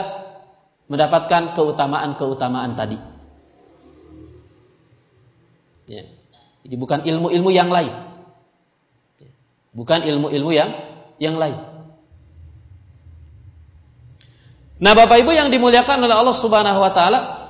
mendapatkan 0.88 1.58
keutamaan-keutamaan 1.58 2.78
tadi. 2.78 2.98
Ya. 5.90 6.06
Jadi 6.64 6.76
bukan 6.80 7.04
ilmu-ilmu 7.04 7.50
yang 7.52 7.68
lain. 7.74 7.92
Bukan 9.74 10.06
ilmu-ilmu 10.06 10.52
yang 10.54 10.70
yang 11.18 11.36
lain. 11.36 11.58
Nah, 14.84 14.92
Bapak 14.96 15.24
Ibu 15.24 15.32
yang 15.32 15.48
dimuliakan 15.48 16.04
oleh 16.04 16.16
Allah 16.16 16.36
Subhanahu 16.36 16.80
wa 16.80 16.92
taala, 16.92 17.43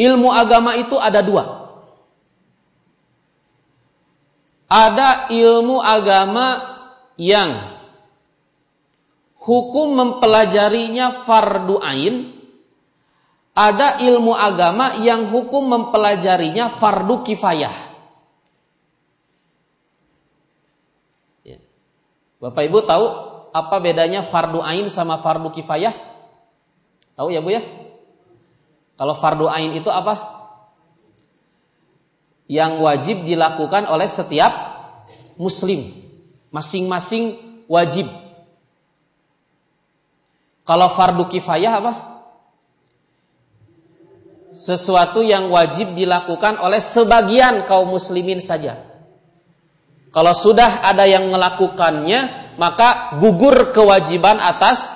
Ilmu 0.00 0.32
agama 0.32 0.80
itu 0.80 0.96
ada 0.96 1.20
dua. 1.20 1.60
Ada 4.70 5.28
ilmu 5.28 5.76
agama 5.84 6.78
yang 7.20 7.76
hukum 9.36 9.98
mempelajarinya 10.00 11.12
fardu 11.12 11.76
ain. 11.84 12.32
Ada 13.52 14.00
ilmu 14.00 14.32
agama 14.32 15.04
yang 15.04 15.28
hukum 15.28 15.68
mempelajarinya 15.68 16.72
fardu 16.72 17.20
kifayah. 17.26 17.74
Ya. 21.44 21.60
Bapak 22.40 22.62
Ibu 22.72 22.78
tahu 22.88 23.06
apa 23.52 23.76
bedanya 23.84 24.24
fardu 24.24 24.64
ain 24.64 24.88
sama 24.88 25.20
fardu 25.20 25.52
kifayah? 25.52 25.92
Tahu 27.20 27.28
ya 27.36 27.44
Bu 27.44 27.52
ya? 27.52 27.79
Kalau 29.00 29.16
fardu 29.16 29.48
ain 29.48 29.72
itu 29.72 29.88
apa? 29.88 30.44
Yang 32.52 32.72
wajib 32.84 33.16
dilakukan 33.24 33.88
oleh 33.88 34.04
setiap 34.04 34.52
muslim. 35.40 35.88
Masing-masing 36.52 37.40
wajib. 37.64 38.12
Kalau 40.68 40.92
fardu 40.92 41.32
kifayah 41.32 41.80
apa? 41.80 41.92
Sesuatu 44.52 45.24
yang 45.24 45.48
wajib 45.48 45.96
dilakukan 45.96 46.60
oleh 46.60 46.84
sebagian 46.84 47.64
kaum 47.64 47.88
muslimin 47.88 48.44
saja. 48.44 48.84
Kalau 50.12 50.36
sudah 50.36 50.84
ada 50.84 51.08
yang 51.08 51.32
melakukannya, 51.32 52.52
maka 52.60 53.16
gugur 53.16 53.72
kewajiban 53.72 54.36
atas 54.44 54.92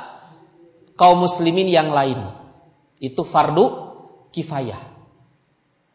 kaum 1.00 1.24
muslimin 1.24 1.72
yang 1.72 1.88
lain. 1.88 2.20
Itu 3.00 3.24
fardu 3.24 3.84
kifayah. 4.35 4.83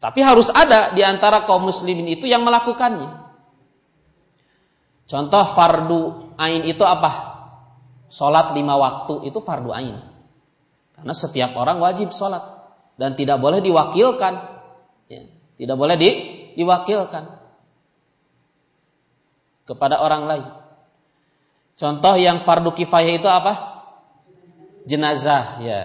Tapi 0.00 0.24
harus 0.24 0.48
ada 0.48 0.96
di 0.96 1.04
antara 1.04 1.44
kaum 1.44 1.68
muslimin 1.68 2.08
itu 2.08 2.24
yang 2.24 2.40
melakukannya. 2.40 3.20
Contoh 5.04 5.44
fardu 5.52 6.32
ain 6.40 6.64
itu 6.64 6.80
apa? 6.88 7.36
Sholat 8.08 8.56
lima 8.56 8.80
waktu 8.80 9.28
itu 9.28 9.44
fardu 9.44 9.70
ain. 9.76 10.00
Karena 10.96 11.12
setiap 11.12 11.52
orang 11.52 11.84
wajib 11.84 12.16
sholat. 12.16 12.40
Dan 12.96 13.12
tidak 13.12 13.44
boleh 13.44 13.60
diwakilkan. 13.60 14.34
Ya, 15.12 15.28
tidak 15.60 15.76
boleh 15.76 15.96
di, 16.00 16.10
diwakilkan. 16.56 17.36
Kepada 19.68 20.00
orang 20.00 20.22
lain. 20.24 20.46
Contoh 21.76 22.16
yang 22.16 22.40
fardu 22.40 22.72
kifayah 22.72 23.14
itu 23.20 23.28
apa? 23.28 23.84
Jenazah. 24.88 25.60
Ya, 25.60 25.80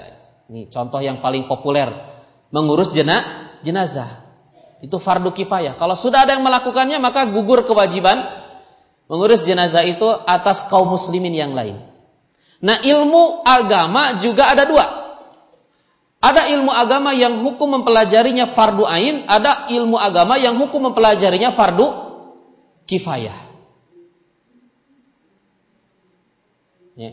ini 0.47 0.71
contoh 0.71 1.03
yang 1.03 1.19
paling 1.19 1.51
populer 1.51 2.14
mengurus 2.53 2.93
jena, 2.93 3.49
jenazah. 3.65 4.25
Itu 4.83 5.01
fardu 5.01 5.31
kifayah. 5.33 5.79
Kalau 5.79 5.97
sudah 5.97 6.27
ada 6.27 6.37
yang 6.37 6.43
melakukannya 6.45 7.01
maka 7.01 7.25
gugur 7.31 7.65
kewajiban 7.65 8.21
mengurus 9.09 9.45
jenazah 9.45 9.85
itu 9.85 10.05
atas 10.05 10.67
kaum 10.69 10.93
muslimin 10.93 11.33
yang 11.33 11.53
lain. 11.57 11.81
Nah 12.61 12.81
ilmu 12.81 13.45
agama 13.45 14.17
juga 14.21 14.49
ada 14.51 14.65
dua. 14.65 14.85
Ada 16.25 16.49
ilmu 16.57 16.73
agama 16.73 17.13
yang 17.13 17.45
hukum 17.45 17.69
mempelajarinya 17.79 18.49
fardu 18.49 18.81
ain, 18.89 19.29
ada 19.29 19.69
ilmu 19.69 19.93
agama 19.93 20.41
yang 20.41 20.57
hukum 20.57 20.89
mempelajarinya 20.89 21.53
fardu 21.53 21.85
kifayah. 22.89 23.37
Ya. 26.97 27.11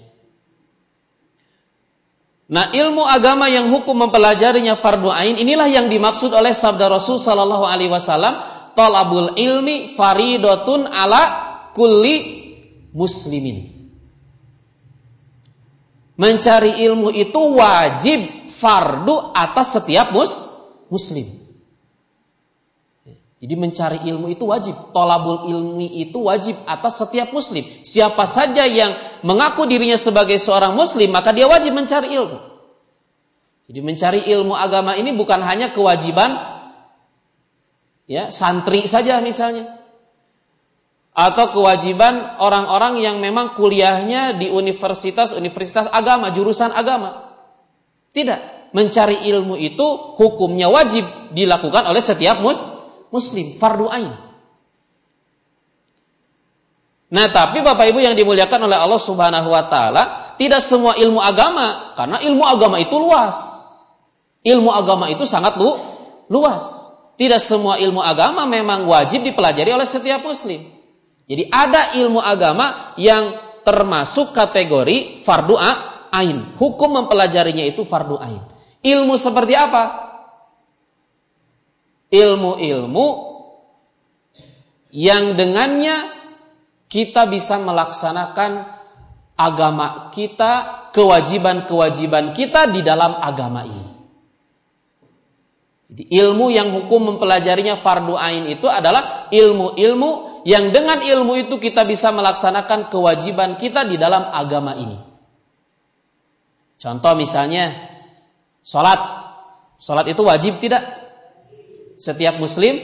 Nah, 2.50 2.74
ilmu 2.74 3.06
agama 3.06 3.46
yang 3.46 3.70
hukum 3.70 3.94
mempelajarinya 4.06 4.78
fardu 4.78 5.08
ain 5.10 5.38
inilah 5.38 5.70
yang 5.70 5.86
dimaksud 5.86 6.34
oleh 6.34 6.50
sabda 6.50 6.90
Rasul 6.90 7.22
sallallahu 7.22 7.66
alaihi 7.66 7.90
wasallam, 7.90 8.34
talabul 8.74 9.34
ilmi 9.38 9.94
faridotun 9.94 10.86
ala 10.86 11.22
kulli 11.76 12.16
muslimin. 12.92 13.70
Mencari 16.18 16.86
ilmu 16.86 17.10
itu 17.10 17.40
wajib 17.56 18.52
fardu 18.52 19.32
atas 19.34 19.80
setiap 19.80 20.14
mus 20.14 20.30
muslim. 20.92 21.41
Jadi 23.42 23.58
mencari 23.58 23.98
ilmu 24.06 24.30
itu 24.30 24.46
wajib. 24.46 24.94
Tolabul 24.94 25.50
ilmi 25.50 25.98
itu 25.98 26.30
wajib 26.30 26.54
atas 26.62 27.02
setiap 27.02 27.34
muslim. 27.34 27.66
Siapa 27.82 28.22
saja 28.30 28.62
yang 28.70 28.94
mengaku 29.26 29.66
dirinya 29.66 29.98
sebagai 29.98 30.38
seorang 30.38 30.78
muslim, 30.78 31.10
maka 31.10 31.34
dia 31.34 31.50
wajib 31.50 31.74
mencari 31.74 32.14
ilmu. 32.14 32.38
Jadi 33.66 33.80
mencari 33.82 34.20
ilmu 34.30 34.54
agama 34.54 34.94
ini 34.94 35.10
bukan 35.10 35.42
hanya 35.42 35.74
kewajiban 35.74 36.38
ya 38.06 38.30
santri 38.30 38.86
saja 38.86 39.18
misalnya 39.24 39.82
atau 41.12 41.52
kewajiban 41.52 42.40
orang-orang 42.40 43.02
yang 43.04 43.16
memang 43.20 43.52
kuliahnya 43.52 44.40
di 44.40 44.48
universitas-universitas 44.48 45.92
agama, 45.92 46.32
jurusan 46.32 46.72
agama. 46.72 47.36
Tidak, 48.16 48.72
mencari 48.72 49.28
ilmu 49.28 49.60
itu 49.60 49.84
hukumnya 50.16 50.72
wajib 50.72 51.04
dilakukan 51.36 51.84
oleh 51.84 52.00
setiap 52.00 52.40
mus 52.40 52.81
muslim, 53.12 53.54
fardu 53.60 53.86
ain. 53.92 54.12
Nah, 57.12 57.28
tapi 57.28 57.60
Bapak 57.60 57.92
Ibu 57.92 58.00
yang 58.00 58.16
dimuliakan 58.16 58.72
oleh 58.72 58.80
Allah 58.80 58.96
Subhanahu 58.96 59.52
wa 59.52 59.68
taala, 59.68 60.34
tidak 60.40 60.64
semua 60.64 60.96
ilmu 60.96 61.20
agama 61.20 61.92
karena 61.92 62.24
ilmu 62.24 62.40
agama 62.40 62.80
itu 62.80 62.96
luas. 62.96 63.36
Ilmu 64.42 64.72
agama 64.72 65.12
itu 65.12 65.28
sangat 65.28 65.60
lu, 65.60 65.76
luas. 66.32 66.96
Tidak 67.20 67.38
semua 67.38 67.76
ilmu 67.76 68.00
agama 68.00 68.48
memang 68.48 68.88
wajib 68.88 69.22
dipelajari 69.22 69.70
oleh 69.76 69.84
setiap 69.84 70.24
muslim. 70.24 70.64
Jadi 71.28 71.46
ada 71.52 71.94
ilmu 72.00 72.18
agama 72.18 72.96
yang 72.96 73.36
termasuk 73.62 74.32
kategori 74.32 75.22
fardu 75.22 75.54
ain. 76.10 76.56
Hukum 76.56 76.96
mempelajarinya 76.96 77.62
itu 77.68 77.84
fardu 77.84 78.16
ain. 78.18 78.42
Ilmu 78.82 79.14
seperti 79.14 79.54
apa? 79.54 80.11
Ilmu-ilmu 82.12 83.06
yang 84.92 85.32
dengannya 85.40 86.12
kita 86.92 87.24
bisa 87.24 87.56
melaksanakan 87.56 88.68
agama 89.32 90.12
kita, 90.12 90.84
kewajiban-kewajiban 90.92 92.36
kita 92.36 92.68
di 92.68 92.84
dalam 92.84 93.16
agama 93.16 93.64
ini. 93.64 93.88
Jadi 95.92 96.08
ilmu 96.08 96.48
yang 96.52 96.72
hukum 96.72 97.16
mempelajarinya 97.16 97.80
fardu 97.80 98.16
ain 98.16 98.48
itu 98.48 98.64
adalah 98.64 99.28
ilmu-ilmu 99.28 100.44
yang 100.48 100.72
dengan 100.72 101.04
ilmu 101.04 101.48
itu 101.48 101.60
kita 101.60 101.84
bisa 101.84 102.08
melaksanakan 102.12 102.88
kewajiban 102.88 103.60
kita 103.60 103.84
di 103.88 104.00
dalam 104.00 104.24
agama 104.28 104.72
ini. 104.76 104.96
Contoh 106.80 107.12
misalnya 107.16 107.76
salat. 108.64 109.00
Salat 109.76 110.08
itu 110.08 110.22
wajib 110.24 110.58
tidak? 110.58 111.01
Setiap 112.02 112.42
muslim 112.42 112.82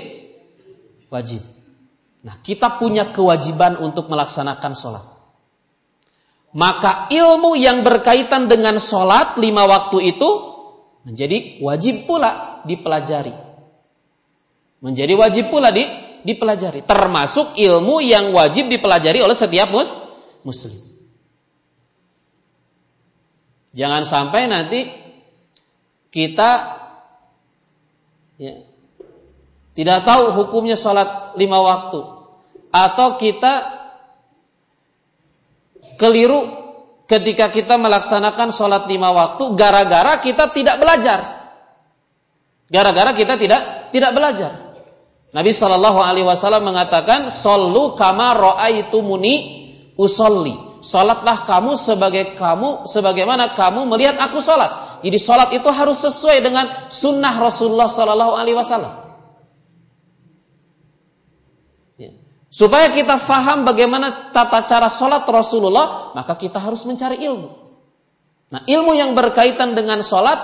wajib. 1.10 1.42
Nah, 2.22 2.38
kita 2.38 2.78
punya 2.78 3.10
kewajiban 3.10 3.82
untuk 3.82 4.06
melaksanakan 4.06 4.78
sholat. 4.78 5.02
Maka 6.54 7.10
ilmu 7.10 7.58
yang 7.58 7.82
berkaitan 7.82 8.46
dengan 8.46 8.78
sholat 8.78 9.34
lima 9.42 9.66
waktu 9.66 10.14
itu 10.14 10.30
menjadi 11.02 11.58
wajib 11.58 12.06
pula 12.06 12.62
dipelajari. 12.62 13.34
Menjadi 14.78 15.18
wajib 15.18 15.50
pula 15.50 15.74
di, 15.74 15.82
dipelajari. 16.22 16.86
Termasuk 16.86 17.58
ilmu 17.58 17.98
yang 17.98 18.30
wajib 18.30 18.70
dipelajari 18.70 19.18
oleh 19.18 19.34
setiap 19.34 19.74
mus, 19.74 19.90
muslim. 20.46 20.78
Jangan 23.74 24.06
sampai 24.06 24.46
nanti 24.46 24.90
kita 26.08 26.50
ya, 28.40 28.64
tidak 29.78 30.02
tahu 30.02 30.34
hukumnya 30.34 30.74
sholat 30.74 31.38
lima 31.38 31.62
waktu. 31.62 32.02
Atau 32.74 33.14
kita 33.14 33.78
keliru 36.02 36.50
ketika 37.06 37.46
kita 37.46 37.78
melaksanakan 37.78 38.50
sholat 38.50 38.90
lima 38.90 39.14
waktu 39.14 39.54
gara-gara 39.54 40.18
kita 40.18 40.50
tidak 40.50 40.82
belajar. 40.82 41.46
Gara-gara 42.66 43.14
kita 43.14 43.38
tidak 43.38 43.94
tidak 43.94 44.18
belajar. 44.18 44.74
Nabi 45.30 45.54
Shallallahu 45.54 46.02
Alaihi 46.02 46.26
Wasallam 46.26 46.74
mengatakan, 46.74 47.30
"Solu 47.30 47.94
kama 47.94 48.34
muni 48.98 49.34
usolli." 49.94 50.58
Salatlah 50.82 51.46
kamu 51.46 51.78
sebagai 51.78 52.34
kamu 52.34 52.86
sebagaimana 52.86 53.54
kamu 53.54 53.86
melihat 53.86 54.18
aku 54.18 54.42
salat. 54.42 55.02
Jadi 55.06 55.18
salat 55.22 55.54
itu 55.54 55.70
harus 55.70 56.02
sesuai 56.02 56.42
dengan 56.42 56.90
sunnah 56.90 57.34
Rasulullah 57.38 57.86
Shallallahu 57.86 58.34
Alaihi 58.34 58.58
Wasallam. 58.58 59.07
Supaya 62.48 62.88
kita 62.88 63.20
faham 63.20 63.68
bagaimana 63.68 64.32
tata 64.32 64.64
cara 64.64 64.88
sholat 64.88 65.28
Rasulullah, 65.28 66.16
maka 66.16 66.32
kita 66.32 66.56
harus 66.56 66.80
mencari 66.88 67.20
ilmu. 67.20 67.48
Nah, 68.48 68.64
ilmu 68.64 68.96
yang 68.96 69.12
berkaitan 69.12 69.76
dengan 69.76 70.00
sholat, 70.00 70.40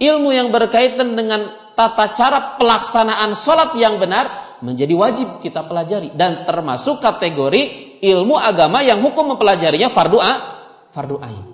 ilmu 0.00 0.32
yang 0.32 0.48
berkaitan 0.48 1.12
dengan 1.12 1.52
tata 1.76 2.16
cara 2.16 2.56
pelaksanaan 2.56 3.36
sholat 3.36 3.76
yang 3.76 4.00
benar, 4.00 4.56
menjadi 4.64 4.96
wajib 4.96 5.28
kita 5.44 5.60
pelajari. 5.68 6.16
Dan 6.16 6.48
termasuk 6.48 7.04
kategori 7.04 8.00
ilmu 8.00 8.32
agama 8.40 8.80
yang 8.80 9.04
hukum 9.04 9.36
mempelajarinya 9.36 9.92
fardu 9.92 10.18
a, 10.24 10.32
fardu 10.96 11.16
ain. 11.20 11.44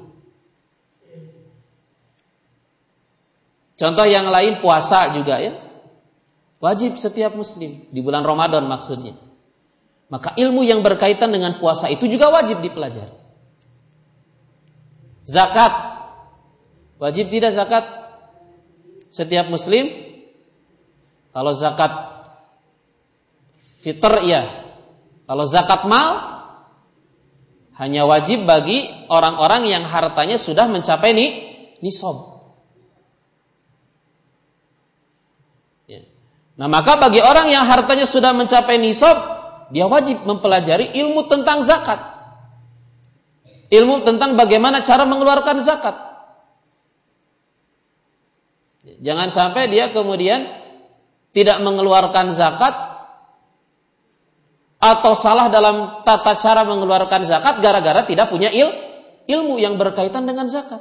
Contoh 3.78 4.06
yang 4.06 4.30
lain 4.30 4.62
puasa 4.62 5.10
juga 5.10 5.42
ya. 5.42 5.58
Wajib 6.58 6.98
setiap 6.98 7.34
muslim 7.38 7.86
di 7.90 7.98
bulan 8.02 8.26
Ramadan 8.26 8.66
maksudnya. 8.66 9.27
Maka 10.08 10.32
ilmu 10.40 10.64
yang 10.64 10.80
berkaitan 10.80 11.28
dengan 11.28 11.60
puasa 11.60 11.92
itu 11.92 12.08
juga 12.08 12.32
wajib 12.32 12.64
dipelajari. 12.64 13.12
Zakat. 15.28 15.72
Wajib 16.96 17.28
tidak 17.28 17.52
zakat? 17.52 17.84
Setiap 19.12 19.52
muslim 19.52 19.88
kalau 21.36 21.52
zakat 21.52 21.92
fitr 23.84 24.24
ya. 24.24 24.48
Kalau 25.28 25.44
zakat 25.44 25.84
mal 25.84 26.40
hanya 27.76 28.08
wajib 28.08 28.48
bagi 28.48 28.88
orang-orang 29.12 29.68
yang 29.68 29.84
hartanya 29.84 30.40
sudah 30.40 30.66
mencapai 30.66 31.12
ni 31.12 31.26
nisab. 31.84 32.42
Ya. 35.86 36.02
Nah, 36.58 36.66
maka 36.66 36.96
bagi 36.96 37.20
orang 37.20 37.52
yang 37.52 37.68
hartanya 37.68 38.08
sudah 38.08 38.32
mencapai 38.34 38.80
nisab 38.80 39.37
dia 39.68 39.84
wajib 39.84 40.24
mempelajari 40.24 40.96
ilmu 40.96 41.28
tentang 41.28 41.60
zakat. 41.60 42.00
Ilmu 43.68 44.00
tentang 44.00 44.32
bagaimana 44.32 44.80
cara 44.80 45.04
mengeluarkan 45.04 45.60
zakat. 45.60 45.96
Jangan 49.04 49.28
sampai 49.28 49.68
dia 49.68 49.92
kemudian 49.92 50.48
tidak 51.36 51.60
mengeluarkan 51.60 52.32
zakat 52.32 52.72
atau 54.80 55.12
salah 55.12 55.52
dalam 55.52 56.00
tata 56.06 56.38
cara 56.40 56.64
mengeluarkan 56.64 57.28
zakat 57.28 57.60
gara-gara 57.60 58.08
tidak 58.08 58.32
punya 58.32 58.48
il, 58.48 58.72
ilmu 59.28 59.60
yang 59.60 59.76
berkaitan 59.76 60.24
dengan 60.24 60.48
zakat. 60.48 60.80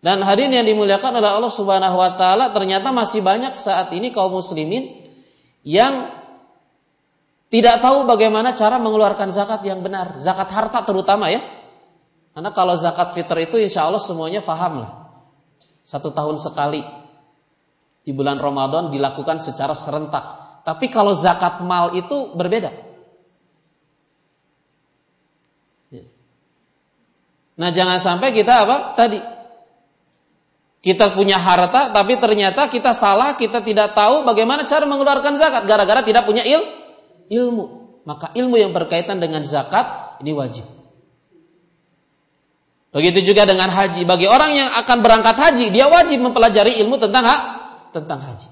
Dan 0.00 0.22
hadirin 0.24 0.54
yang 0.54 0.64
dimuliakan 0.64 1.18
oleh 1.18 1.28
Allah 1.28 1.52
Subhanahu 1.52 1.96
wa 1.98 2.16
taala 2.16 2.54
ternyata 2.56 2.94
masih 2.94 3.20
banyak 3.20 3.58
saat 3.60 3.92
ini 3.92 4.14
kaum 4.16 4.32
muslimin 4.32 5.05
yang 5.66 6.14
tidak 7.50 7.82
tahu 7.82 8.06
bagaimana 8.06 8.54
cara 8.54 8.78
mengeluarkan 8.78 9.34
zakat 9.34 9.66
yang 9.66 9.82
benar, 9.82 10.14
zakat 10.22 10.46
harta 10.54 10.86
terutama 10.86 11.26
ya. 11.34 11.42
Karena 12.30 12.54
kalau 12.54 12.78
zakat 12.78 13.18
fitr 13.18 13.50
itu 13.50 13.58
insya 13.58 13.90
Allah 13.90 13.98
semuanya 13.98 14.38
faham 14.38 14.86
lah. 14.86 14.90
Satu 15.82 16.14
tahun 16.14 16.38
sekali 16.38 16.86
di 18.06 18.14
bulan 18.14 18.38
Ramadan 18.38 18.94
dilakukan 18.94 19.42
secara 19.42 19.74
serentak. 19.74 20.22
Tapi 20.62 20.86
kalau 20.86 21.10
zakat 21.14 21.62
mal 21.66 21.98
itu 21.98 22.34
berbeda. 22.34 22.70
Ya. 25.90 26.04
Nah 27.58 27.70
jangan 27.74 27.98
sampai 27.98 28.30
kita 28.30 28.66
apa 28.66 28.94
tadi 28.94 29.18
kita 30.86 31.10
punya 31.18 31.34
harta, 31.34 31.90
tapi 31.90 32.14
ternyata 32.14 32.70
kita 32.70 32.94
salah, 32.94 33.34
kita 33.34 33.58
tidak 33.58 33.98
tahu 33.98 34.22
bagaimana 34.22 34.62
cara 34.70 34.86
mengeluarkan 34.86 35.34
zakat 35.34 35.66
gara-gara 35.66 36.06
tidak 36.06 36.22
punya 36.22 36.46
il, 36.46 36.62
ilmu. 37.26 37.98
Maka 38.06 38.30
ilmu 38.38 38.54
yang 38.54 38.70
berkaitan 38.70 39.18
dengan 39.18 39.42
zakat 39.42 40.14
ini 40.22 40.30
wajib. 40.30 40.62
Begitu 42.94 43.34
juga 43.34 43.50
dengan 43.50 43.66
haji. 43.66 44.06
Bagi 44.06 44.30
orang 44.30 44.54
yang 44.54 44.70
akan 44.78 44.98
berangkat 45.02 45.34
haji, 45.34 45.74
dia 45.74 45.90
wajib 45.90 46.22
mempelajari 46.22 46.78
ilmu 46.78 47.02
tentang 47.02 47.26
hak, 47.26 47.42
tentang 47.90 48.22
haji. 48.22 48.46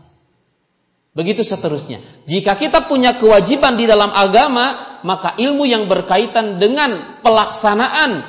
Begitu 1.15 1.47
seterusnya. 1.47 2.03
Jika 2.27 2.59
kita 2.59 2.91
punya 2.91 3.15
kewajiban 3.15 3.79
di 3.79 3.87
dalam 3.87 4.11
agama, 4.11 4.99
maka 5.07 5.39
ilmu 5.39 5.71
yang 5.71 5.87
berkaitan 5.87 6.59
dengan 6.59 7.23
pelaksanaan 7.23 8.27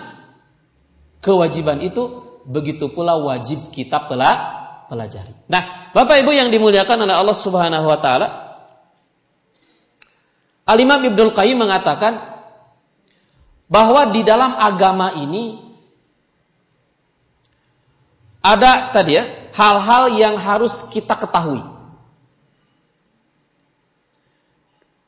kewajiban 1.25 1.81
itu 1.81 2.24
begitu 2.45 2.93
pula 2.93 3.17
wajib 3.17 3.73
kita 3.73 4.05
pelajari. 4.05 5.33
Nah, 5.49 5.91
Bapak 5.91 6.21
Ibu 6.21 6.31
yang 6.31 6.53
dimuliakan 6.53 7.05
oleh 7.09 7.15
Allah 7.17 7.37
Subhanahu 7.37 7.85
wa 7.89 7.99
taala, 7.99 8.27
Al-Imam 10.65 11.01
Ibnu 11.01 11.33
Qayyim 11.33 11.61
mengatakan 11.61 12.21
bahwa 13.69 14.13
di 14.13 14.21
dalam 14.21 14.53
agama 14.57 15.13
ini 15.17 15.61
ada 18.45 18.93
tadi 18.93 19.17
ya 19.17 19.25
hal-hal 19.57 20.13
yang 20.13 20.35
harus 20.37 20.85
kita 20.93 21.17
ketahui. 21.17 21.63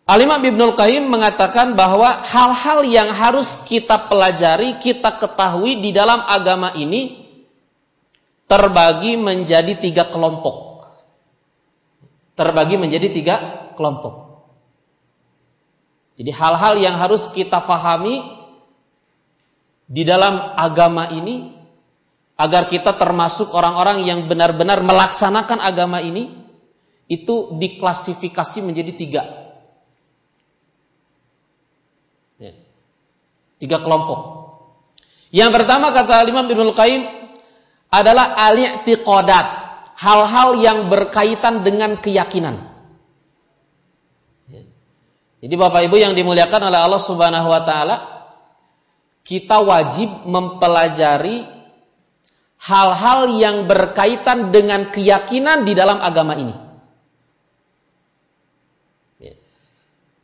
Al-Imam 0.08 0.40
Ibnul 0.40 0.80
Qayyim 0.80 1.12
mengatakan 1.12 1.76
bahwa 1.76 2.24
hal-hal 2.24 2.88
yang 2.88 3.12
harus 3.12 3.68
kita 3.68 4.08
pelajari, 4.08 4.80
kita 4.80 5.20
ketahui 5.20 5.84
di 5.84 5.92
dalam 5.92 6.24
agama 6.24 6.72
ini 6.80 7.27
terbagi 8.48 9.20
menjadi 9.20 9.76
tiga 9.78 10.08
kelompok. 10.08 10.88
Terbagi 12.34 12.80
menjadi 12.80 13.08
tiga 13.12 13.36
kelompok. 13.76 14.44
Jadi 16.18 16.32
hal-hal 16.34 16.82
yang 16.82 16.98
harus 16.98 17.30
kita 17.30 17.62
fahami 17.62 18.26
di 19.86 20.02
dalam 20.02 20.58
agama 20.58 21.14
ini 21.14 21.54
agar 22.38 22.66
kita 22.66 22.98
termasuk 22.98 23.54
orang-orang 23.54 24.06
yang 24.06 24.26
benar-benar 24.26 24.82
melaksanakan 24.82 25.62
agama 25.62 26.02
ini 26.02 26.34
itu 27.08 27.56
diklasifikasi 27.56 28.60
menjadi 28.66 28.94
tiga 28.98 29.24
Tiga 33.58 33.82
kelompok. 33.82 34.20
Yang 35.34 35.50
pertama 35.50 35.90
kata 35.90 36.30
Imam 36.30 36.46
Ibnu 36.46 36.78
Qayyim 36.78 37.17
adalah 37.88 38.36
al-i'tiqadat, 38.36 39.48
hal-hal 39.96 40.50
yang 40.60 40.92
berkaitan 40.92 41.64
dengan 41.64 41.98
keyakinan. 41.98 42.68
Jadi 45.38 45.54
Bapak 45.54 45.86
Ibu 45.86 45.96
yang 46.02 46.14
dimuliakan 46.18 46.62
oleh 46.68 46.80
Allah 46.82 47.02
Subhanahu 47.02 47.48
wa 47.48 47.62
taala, 47.62 47.98
kita 49.22 49.62
wajib 49.62 50.26
mempelajari 50.26 51.46
hal-hal 52.58 53.38
yang 53.38 53.70
berkaitan 53.70 54.50
dengan 54.50 54.90
keyakinan 54.90 55.62
di 55.62 55.78
dalam 55.78 56.02
agama 56.02 56.34
ini. 56.36 56.56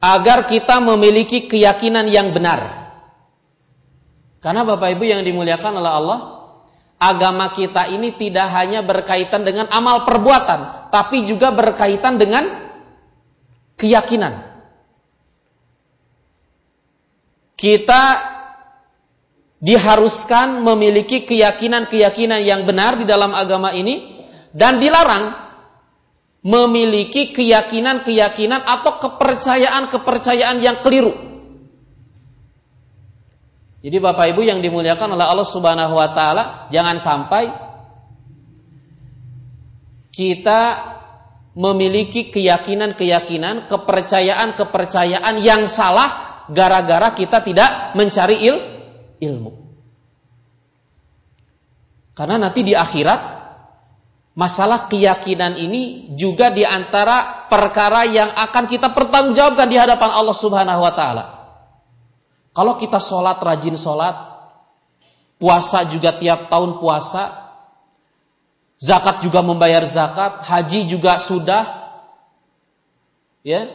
Agar 0.04 0.52
kita 0.52 0.84
memiliki 0.84 1.48
keyakinan 1.48 2.12
yang 2.12 2.36
benar. 2.36 2.92
Karena 4.44 4.68
Bapak 4.68 5.00
Ibu 5.00 5.08
yang 5.08 5.24
dimuliakan 5.24 5.80
oleh 5.80 5.92
Allah, 5.94 6.20
agama 7.04 7.52
kita 7.52 7.92
ini 7.92 8.16
tidak 8.16 8.48
hanya 8.56 8.80
berkaitan 8.80 9.44
dengan 9.44 9.68
amal 9.76 10.08
perbuatan, 10.08 10.88
tapi 10.88 11.28
juga 11.28 11.52
berkaitan 11.52 12.16
dengan 12.16 12.48
keyakinan. 13.76 14.56
Kita 17.60 18.04
diharuskan 19.64 20.60
memiliki 20.64 21.24
keyakinan-keyakinan 21.24 22.44
yang 22.44 22.68
benar 22.68 23.00
di 23.00 23.08
dalam 23.08 23.32
agama 23.32 23.72
ini 23.72 24.20
dan 24.52 24.80
dilarang 24.80 25.44
memiliki 26.44 27.32
keyakinan-keyakinan 27.32 28.68
atau 28.68 29.00
kepercayaan-kepercayaan 29.00 30.60
yang 30.60 30.84
keliru. 30.84 31.33
Jadi 33.84 34.00
Bapak 34.00 34.32
Ibu 34.32 34.48
yang 34.48 34.64
dimuliakan 34.64 35.20
oleh 35.20 35.28
Allah 35.28 35.44
Subhanahu 35.44 36.00
wa 36.00 36.08
taala, 36.16 36.72
jangan 36.72 36.96
sampai 37.04 37.52
kita 40.16 40.62
memiliki 41.52 42.32
keyakinan-keyakinan, 42.32 43.68
kepercayaan-kepercayaan 43.68 45.36
yang 45.44 45.68
salah 45.68 46.46
gara-gara 46.48 47.12
kita 47.12 47.44
tidak 47.44 47.92
mencari 48.00 48.40
il 48.40 48.56
ilmu. 49.20 49.52
Karena 52.16 52.40
nanti 52.40 52.64
di 52.64 52.72
akhirat 52.72 53.20
masalah 54.38 54.88
keyakinan 54.88 55.60
ini 55.60 56.14
juga 56.16 56.56
di 56.56 56.64
antara 56.64 57.50
perkara 57.52 58.08
yang 58.08 58.32
akan 58.32 58.66
kita 58.70 58.96
pertanggungjawabkan 58.96 59.68
di 59.68 59.76
hadapan 59.76 60.10
Allah 60.14 60.38
Subhanahu 60.38 60.82
wa 60.82 60.94
taala. 60.96 61.33
Kalau 62.54 62.78
kita 62.78 63.02
sholat 63.02 63.42
rajin 63.42 63.74
sholat, 63.74 64.14
puasa 65.42 65.90
juga 65.90 66.14
tiap 66.14 66.54
tahun 66.54 66.78
puasa, 66.78 67.50
zakat 68.78 69.26
juga 69.26 69.42
membayar 69.42 69.82
zakat, 69.90 70.46
haji 70.46 70.86
juga 70.86 71.18
sudah, 71.18 71.90
ya. 73.42 73.74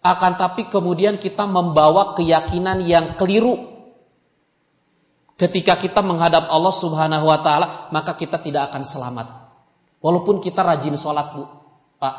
Akan 0.00 0.40
tapi 0.40 0.72
kemudian 0.72 1.20
kita 1.20 1.44
membawa 1.44 2.16
keyakinan 2.16 2.80
yang 2.88 3.20
keliru 3.20 3.68
ketika 5.36 5.76
kita 5.76 6.00
menghadap 6.00 6.48
Allah 6.48 6.72
Subhanahu 6.72 7.28
Wa 7.28 7.44
Taala, 7.44 7.66
maka 7.92 8.16
kita 8.16 8.40
tidak 8.40 8.72
akan 8.72 8.80
selamat. 8.80 9.26
Walaupun 10.00 10.40
kita 10.40 10.64
rajin 10.64 10.96
sholat, 10.96 11.36
bu, 11.36 11.44
pak. 12.00 12.16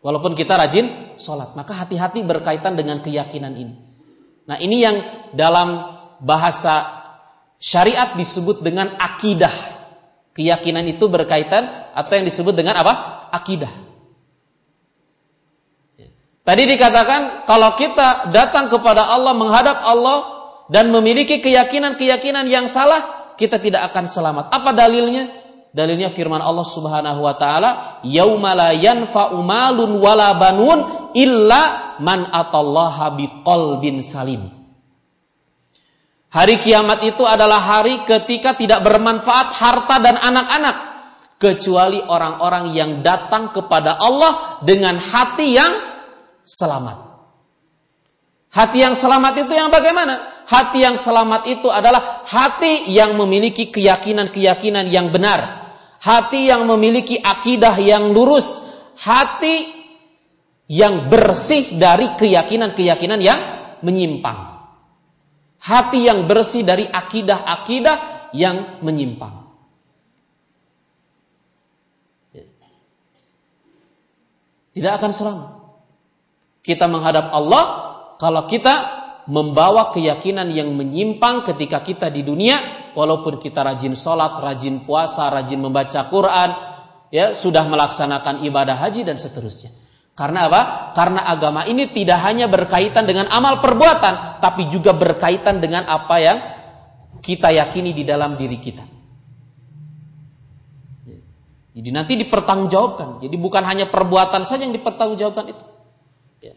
Walaupun 0.00 0.32
kita 0.32 0.56
rajin 0.56 1.18
sholat, 1.20 1.52
maka 1.52 1.76
hati-hati 1.76 2.24
berkaitan 2.24 2.72
dengan 2.72 3.04
keyakinan 3.04 3.52
ini. 3.52 3.89
Nah 4.50 4.58
ini 4.58 4.82
yang 4.82 4.98
dalam 5.30 5.78
bahasa 6.18 7.06
syariat 7.62 8.18
disebut 8.18 8.66
dengan 8.66 8.98
akidah. 8.98 9.54
Keyakinan 10.34 10.90
itu 10.90 11.06
berkaitan 11.06 11.70
atau 11.94 12.12
yang 12.18 12.26
disebut 12.26 12.58
dengan 12.58 12.74
apa? 12.82 13.30
Akidah. 13.30 13.70
Tadi 16.42 16.62
dikatakan 16.66 17.46
kalau 17.46 17.78
kita 17.78 18.34
datang 18.34 18.66
kepada 18.66 19.06
Allah, 19.06 19.38
menghadap 19.38 19.86
Allah 19.86 20.18
dan 20.66 20.90
memiliki 20.90 21.38
keyakinan-keyakinan 21.38 22.50
yang 22.50 22.66
salah, 22.66 23.34
kita 23.38 23.62
tidak 23.62 23.86
akan 23.94 24.10
selamat. 24.10 24.44
Apa 24.50 24.74
dalilnya? 24.74 25.30
Dalilnya 25.70 26.10
firman 26.10 26.42
Allah 26.42 26.66
Subhanahu 26.66 27.22
wa 27.22 27.38
taala, 27.38 28.02
"Yauma 28.02 28.58
la 28.58 28.74
yanfa'u 28.74 29.38
malun 29.46 29.94
wala 30.02 30.34
banun 30.34 30.99
illa 31.14 31.96
man 32.00 32.26
atallaha 32.28 33.14
biqalbin 33.16 34.00
salim. 34.04 34.60
Hari 36.30 36.62
kiamat 36.62 37.02
itu 37.02 37.26
adalah 37.26 37.58
hari 37.58 38.06
ketika 38.06 38.54
tidak 38.54 38.86
bermanfaat 38.86 39.50
harta 39.50 39.98
dan 39.98 40.14
anak-anak 40.14 40.76
kecuali 41.42 41.98
orang-orang 41.98 42.70
yang 42.70 42.90
datang 43.02 43.50
kepada 43.50 43.98
Allah 43.98 44.62
dengan 44.62 45.00
hati 45.00 45.58
yang 45.58 45.72
selamat. 46.46 47.10
Hati 48.50 48.78
yang 48.82 48.94
selamat 48.94 49.46
itu 49.46 49.52
yang 49.58 49.74
bagaimana? 49.74 50.44
Hati 50.46 50.82
yang 50.82 50.98
selamat 50.98 51.46
itu 51.46 51.70
adalah 51.70 52.26
hati 52.26 52.90
yang 52.90 53.14
memiliki 53.14 53.70
keyakinan-keyakinan 53.70 54.86
yang 54.90 55.10
benar. 55.14 55.70
Hati 56.02 56.50
yang 56.50 56.66
memiliki 56.66 57.18
akidah 57.18 57.78
yang 57.78 58.10
lurus. 58.10 58.46
Hati 58.98 59.79
yang 60.70 61.10
bersih 61.10 61.74
dari 61.82 62.14
keyakinan-keyakinan 62.14 63.18
yang 63.18 63.40
menyimpang. 63.82 64.62
Hati 65.58 66.06
yang 66.06 66.30
bersih 66.30 66.62
dari 66.62 66.86
akidah-akidah 66.86 68.30
yang 68.38 68.78
menyimpang. 68.78 69.50
Tidak 74.70 74.92
akan 74.94 75.10
selamat. 75.10 75.50
Kita 76.62 76.86
menghadap 76.86 77.34
Allah 77.34 77.64
kalau 78.22 78.46
kita 78.46 79.02
membawa 79.26 79.90
keyakinan 79.90 80.54
yang 80.54 80.70
menyimpang 80.78 81.42
ketika 81.50 81.82
kita 81.82 82.14
di 82.14 82.22
dunia, 82.22 82.62
walaupun 82.94 83.42
kita 83.42 83.66
rajin 83.66 83.98
sholat, 83.98 84.38
rajin 84.38 84.86
puasa, 84.86 85.34
rajin 85.34 85.58
membaca 85.58 86.06
Quran, 86.06 86.50
ya 87.10 87.34
sudah 87.34 87.66
melaksanakan 87.66 88.46
ibadah 88.46 88.78
haji 88.78 89.02
dan 89.02 89.18
seterusnya. 89.18 89.79
Karena 90.20 90.52
apa? 90.52 90.92
Karena 90.92 91.24
agama 91.24 91.64
ini 91.64 91.88
tidak 91.96 92.20
hanya 92.28 92.44
berkaitan 92.44 93.08
dengan 93.08 93.32
amal 93.32 93.64
perbuatan, 93.64 94.44
tapi 94.44 94.68
juga 94.68 94.92
berkaitan 94.92 95.64
dengan 95.64 95.88
apa 95.88 96.16
yang 96.20 96.38
kita 97.24 97.48
yakini 97.48 97.96
di 97.96 98.04
dalam 98.04 98.36
diri 98.36 98.60
kita. 98.60 98.84
Jadi 101.72 101.88
nanti 101.88 102.20
dipertanggungjawabkan. 102.20 103.24
Jadi 103.24 103.32
bukan 103.40 103.64
hanya 103.64 103.88
perbuatan 103.88 104.44
saja 104.44 104.68
yang 104.68 104.76
dipertanggungjawabkan 104.76 105.56
itu. 105.56 105.64
Ya. 106.44 106.52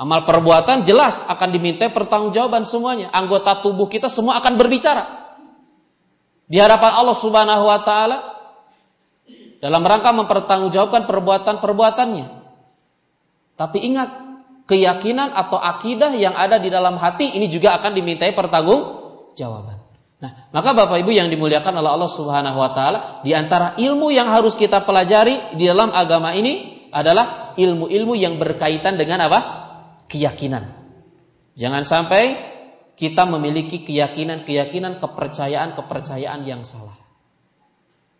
Amal 0.00 0.24
perbuatan 0.24 0.88
jelas 0.88 1.28
akan 1.28 1.52
diminta 1.52 1.84
pertanggungjawaban 1.92 2.64
semuanya. 2.64 3.12
Anggota 3.12 3.60
tubuh 3.60 3.92
kita 3.92 4.08
semua 4.08 4.40
akan 4.40 4.56
berbicara. 4.56 5.36
Di 6.48 6.56
hadapan 6.56 6.96
Allah 6.96 7.12
Subhanahu 7.12 7.64
wa 7.68 7.80
taala 7.84 8.18
dalam 9.60 9.84
rangka 9.84 10.16
mempertanggungjawabkan 10.16 11.04
perbuatan-perbuatannya. 11.04 12.39
Tapi 13.60 13.84
ingat, 13.84 14.08
keyakinan 14.64 15.36
atau 15.36 15.60
akidah 15.60 16.16
yang 16.16 16.32
ada 16.32 16.56
di 16.56 16.72
dalam 16.72 16.96
hati 16.96 17.36
ini 17.36 17.52
juga 17.52 17.76
akan 17.76 17.92
dimintai 17.92 18.32
pertanggung 18.32 18.80
jawaban. 19.36 19.82
Nah, 20.20 20.48
maka 20.52 20.72
Bapak 20.72 21.00
Ibu 21.04 21.12
yang 21.12 21.28
dimuliakan 21.28 21.80
oleh 21.80 21.90
Allah 21.92 22.08
Subhanahu 22.08 22.56
wa 22.56 22.70
taala, 22.72 22.98
di 23.20 23.36
antara 23.36 23.76
ilmu 23.76 24.08
yang 24.14 24.32
harus 24.32 24.56
kita 24.56 24.84
pelajari 24.84 25.56
di 25.60 25.68
dalam 25.68 25.92
agama 25.92 26.32
ini 26.32 26.86
adalah 26.92 27.52
ilmu-ilmu 27.58 28.14
yang 28.16 28.40
berkaitan 28.40 28.96
dengan 28.96 29.28
apa? 29.28 29.40
keyakinan. 30.10 30.74
Jangan 31.54 31.86
sampai 31.86 32.34
kita 32.98 33.24
memiliki 33.30 33.80
keyakinan-keyakinan 33.86 34.98
kepercayaan-kepercayaan 34.98 36.42
yang 36.44 36.66
salah. 36.66 36.98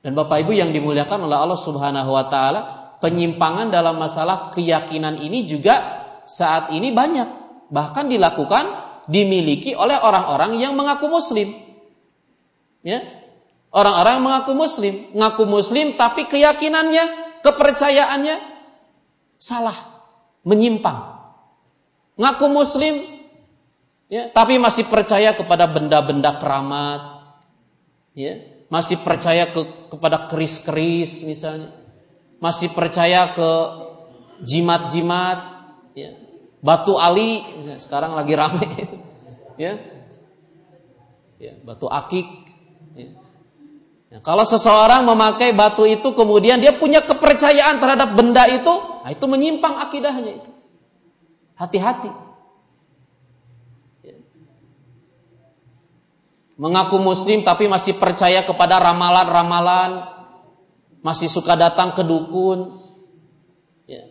Dan 0.00 0.16
Bapak 0.16 0.46
Ibu 0.46 0.56
yang 0.56 0.72
dimuliakan 0.72 1.28
oleh 1.28 1.36
Allah 1.36 1.60
Subhanahu 1.60 2.10
wa 2.14 2.24
taala, 2.32 2.79
penyimpangan 3.00 3.72
dalam 3.72 3.96
masalah 3.96 4.52
keyakinan 4.52 5.18
ini 5.20 5.48
juga 5.48 6.04
saat 6.28 6.70
ini 6.70 6.92
banyak, 6.92 7.28
bahkan 7.72 8.06
dilakukan 8.06 8.90
dimiliki 9.10 9.74
oleh 9.74 9.98
orang-orang 9.98 10.60
yang 10.60 10.78
mengaku 10.78 11.10
muslim. 11.10 11.50
Ya. 12.86 13.02
Orang-orang 13.70 14.22
mengaku 14.22 14.52
muslim, 14.54 15.10
mengaku 15.14 15.46
muslim 15.46 15.94
tapi 15.94 16.26
keyakinannya, 16.26 17.38
kepercayaannya 17.42 18.36
salah, 19.38 19.78
menyimpang. 20.42 21.22
Ngaku 22.18 22.46
muslim 22.50 23.00
ya, 24.10 24.28
tapi 24.34 24.58
masih 24.58 24.90
percaya 24.90 25.32
kepada 25.32 25.70
benda-benda 25.70 26.36
keramat. 26.36 27.22
Ya, 28.18 28.42
masih 28.74 28.98
percaya 29.06 29.54
ke, 29.54 29.62
kepada 29.94 30.26
keris-keris 30.26 31.22
misalnya, 31.22 31.70
masih 32.40 32.72
percaya 32.72 33.36
ke 33.36 33.50
jimat-jimat, 34.42 35.38
ya. 35.92 36.16
batu 36.64 36.96
ali 36.96 37.44
sekarang 37.76 38.16
lagi 38.16 38.32
rame, 38.32 38.66
ya, 39.62 39.76
ya 41.36 41.52
batu 41.62 41.86
akik. 41.86 42.26
Ya. 42.96 43.12
Ya, 44.10 44.18
kalau 44.26 44.42
seseorang 44.42 45.06
memakai 45.06 45.54
batu 45.54 45.86
itu 45.86 46.10
kemudian 46.18 46.58
dia 46.58 46.74
punya 46.74 46.98
kepercayaan 46.98 47.78
terhadap 47.78 48.18
benda 48.18 48.42
itu, 48.50 48.74
nah 49.06 49.10
itu 49.14 49.24
menyimpang 49.30 49.78
akidahnya 49.86 50.42
itu. 50.42 50.50
Hati-hati. 51.54 52.30
mengaku 56.60 57.00
muslim 57.00 57.40
tapi 57.40 57.72
masih 57.72 57.96
percaya 57.96 58.44
kepada 58.44 58.76
ramalan-ramalan, 58.84 60.19
masih 61.00 61.28
suka 61.28 61.56
datang 61.56 61.96
ke 61.96 62.02
dukun. 62.04 62.76
Ya. 63.88 64.08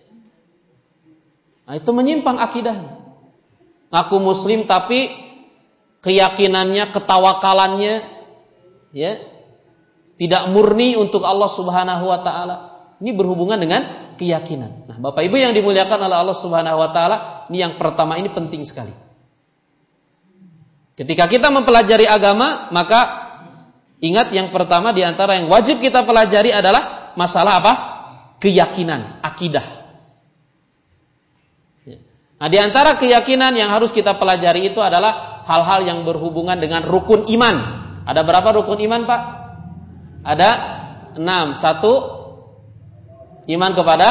Nah, 1.70 1.78
itu 1.78 1.90
menyimpang 1.94 2.38
akidah. 2.42 3.00
Ngaku 3.90 4.18
muslim 4.22 4.70
tapi 4.70 5.10
keyakinannya, 6.06 6.94
ketawakalannya 6.94 8.06
ya 8.94 9.12
tidak 10.20 10.52
murni 10.52 11.00
untuk 11.00 11.24
Allah 11.26 11.50
Subhanahu 11.50 12.06
wa 12.06 12.20
taala. 12.22 12.56
Ini 13.00 13.16
berhubungan 13.16 13.56
dengan 13.56 14.14
keyakinan. 14.20 14.92
Nah, 14.92 14.98
Bapak 15.00 15.24
Ibu 15.24 15.40
yang 15.40 15.56
dimuliakan 15.56 16.00
oleh 16.04 16.18
Allah 16.20 16.36
Subhanahu 16.36 16.78
wa 16.78 16.90
taala, 16.92 17.48
ini 17.48 17.64
yang 17.64 17.80
pertama 17.80 18.20
ini 18.20 18.28
penting 18.28 18.68
sekali. 18.68 18.92
Ketika 21.00 21.32
kita 21.32 21.48
mempelajari 21.48 22.04
agama, 22.04 22.68
maka 22.76 23.19
ingat 24.00 24.32
yang 24.32 24.52
pertama 24.52 24.96
di 24.96 25.04
antara 25.04 25.36
yang 25.36 25.52
wajib 25.52 25.84
kita 25.84 26.04
pelajari 26.08 26.56
adalah 26.56 27.14
masalah 27.20 27.60
apa? 27.60 27.74
Keyakinan, 28.40 29.20
akidah. 29.20 29.68
Ya. 31.84 32.00
Nah, 32.40 32.48
di 32.48 32.58
antara 32.60 32.96
keyakinan 32.96 33.52
yang 33.60 33.68
harus 33.76 33.92
kita 33.92 34.16
pelajari 34.16 34.72
itu 34.72 34.80
adalah 34.80 35.44
hal-hal 35.44 35.84
yang 35.84 36.00
berhubungan 36.08 36.56
dengan 36.56 36.88
rukun 36.88 37.28
iman. 37.28 37.56
Ada 38.08 38.24
berapa 38.24 38.50
rukun 38.56 38.80
iman, 38.80 39.02
Pak? 39.04 39.22
Ada 40.24 40.50
enam. 41.20 41.52
Satu, 41.52 41.94
iman 43.50 43.72
kepada 43.76 44.10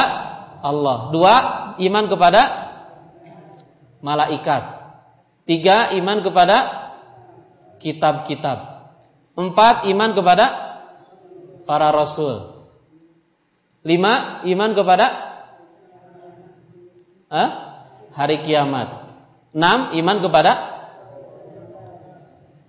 Allah. 0.61 0.97
Dua, 1.09 1.35
iman 1.81 2.05
kepada 2.05 2.41
malaikat. 4.05 4.63
Tiga, 5.49 5.97
iman 5.97 6.21
kepada 6.21 6.57
kitab-kitab. 7.81 8.68
Empat, 9.39 9.87
iman 9.87 10.11
kepada 10.11 10.45
para 11.63 11.95
rasul. 11.95 12.59
Lima, 13.87 14.43
iman 14.43 14.71
kepada 14.75 15.05
eh, 17.31 17.49
hari 18.11 18.43
kiamat. 18.43 19.07
Enam, 19.55 19.95
iman 19.95 20.17
kepada 20.19 20.51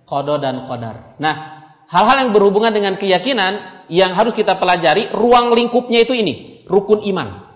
kodo 0.07 0.39
dan 0.39 0.63
kodar. 0.71 1.19
Nah, 1.19 1.35
hal-hal 1.91 2.23
yang 2.23 2.31
berhubungan 2.31 2.71
dengan 2.71 2.95
keyakinan 2.95 3.83
yang 3.91 4.15
harus 4.15 4.31
kita 4.31 4.55
pelajari, 4.55 5.11
ruang 5.11 5.51
lingkupnya 5.51 6.07
itu 6.07 6.15
ini, 6.15 6.63
rukun 6.71 7.03
iman. 7.11 7.51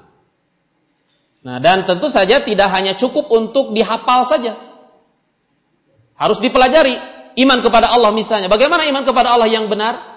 Nah, 1.47 1.63
dan 1.63 1.88
tentu 1.88 2.11
saja 2.11 2.43
tidak 2.43 2.68
hanya 2.68 2.99
cukup 2.99 3.32
untuk 3.32 3.72
dihafal 3.72 4.28
saja. 4.28 4.59
Harus 6.20 6.43
dipelajari 6.43 7.14
iman 7.36 7.59
kepada 7.59 7.91
Allah 7.91 8.11
misalnya. 8.15 8.47
Bagaimana 8.47 8.88
iman 8.88 9.03
kepada 9.03 9.36
Allah 9.36 9.47
yang 9.51 9.67
benar? 9.67 10.15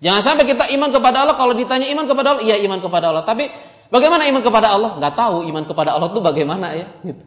Jangan 0.00 0.22
sampai 0.24 0.44
kita 0.48 0.72
iman 0.80 0.90
kepada 0.92 1.24
Allah 1.24 1.36
kalau 1.36 1.52
ditanya 1.52 1.84
iman 1.92 2.08
kepada 2.08 2.36
Allah, 2.36 2.44
iya 2.44 2.56
iman 2.64 2.80
kepada 2.80 3.12
Allah. 3.12 3.24
Tapi 3.28 3.52
bagaimana 3.92 4.24
iman 4.32 4.40
kepada 4.40 4.72
Allah? 4.72 4.96
Nggak 4.96 5.14
tahu 5.16 5.44
iman 5.52 5.64
kepada 5.68 5.90
Allah 5.92 6.08
itu 6.08 6.20
bagaimana 6.24 6.66
ya. 6.72 6.88
Gitu. 7.04 7.26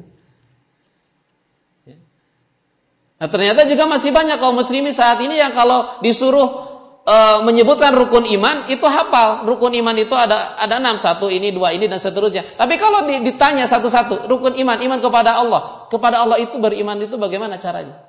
Nah 3.22 3.28
ternyata 3.32 3.64
juga 3.70 3.88
masih 3.88 4.12
banyak 4.12 4.42
kaum 4.42 4.58
muslimin 4.58 4.92
saat 4.92 5.22
ini 5.24 5.38
yang 5.40 5.56
kalau 5.56 6.02
disuruh 6.04 6.74
e, 7.08 7.16
menyebutkan 7.48 7.96
rukun 7.96 8.28
iman 8.36 8.68
itu 8.68 8.84
hafal 8.84 9.48
rukun 9.48 9.72
iman 9.80 9.96
itu 9.96 10.12
ada 10.12 10.60
ada 10.60 10.82
enam 10.82 11.00
satu 11.00 11.32
ini 11.32 11.56
dua 11.56 11.72
ini 11.72 11.88
dan 11.88 12.04
seterusnya 12.04 12.44
tapi 12.60 12.76
kalau 12.76 13.08
ditanya 13.08 13.64
satu-satu 13.64 14.28
rukun 14.28 14.60
iman 14.60 14.76
iman 14.76 15.00
kepada 15.00 15.40
Allah 15.40 15.88
kepada 15.88 16.20
Allah 16.20 16.36
itu 16.36 16.60
beriman 16.60 17.00
itu 17.00 17.16
bagaimana 17.16 17.56
caranya 17.64 18.04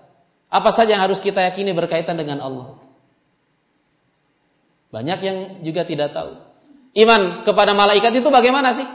apa 0.54 0.70
saja 0.70 0.94
yang 0.94 1.02
harus 1.02 1.18
kita 1.18 1.42
yakini 1.42 1.74
berkaitan 1.74 2.14
dengan 2.14 2.38
Allah 2.38 2.78
banyak 4.94 5.18
yang 5.26 5.36
juga 5.66 5.82
tidak 5.82 6.14
tahu 6.14 6.38
iman 6.94 7.42
kepada 7.42 7.74
malaikat 7.74 8.14
itu 8.14 8.30
bagaimana 8.30 8.70
sih 8.70 8.86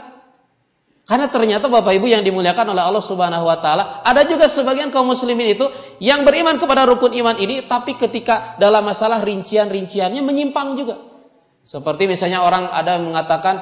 karena 1.10 1.26
ternyata 1.26 1.66
Bapak 1.66 1.90
Ibu 1.90 2.06
yang 2.06 2.22
dimuliakan 2.22 2.70
oleh 2.70 2.86
Allah 2.86 3.02
Subhanahu 3.02 3.42
wa 3.42 3.58
taala, 3.58 3.98
ada 4.06 4.22
juga 4.30 4.46
sebagian 4.46 4.94
kaum 4.94 5.10
muslimin 5.10 5.58
itu 5.58 5.66
yang 5.98 6.22
beriman 6.22 6.54
kepada 6.62 6.86
rukun 6.86 7.10
iman 7.18 7.34
ini 7.34 7.66
tapi 7.66 7.98
ketika 7.98 8.54
dalam 8.62 8.86
masalah 8.86 9.18
rincian-rinciannya 9.26 10.22
menyimpang 10.22 10.78
juga. 10.78 11.02
Seperti 11.66 12.06
misalnya 12.06 12.46
orang 12.46 12.70
ada 12.70 13.02
mengatakan 13.02 13.56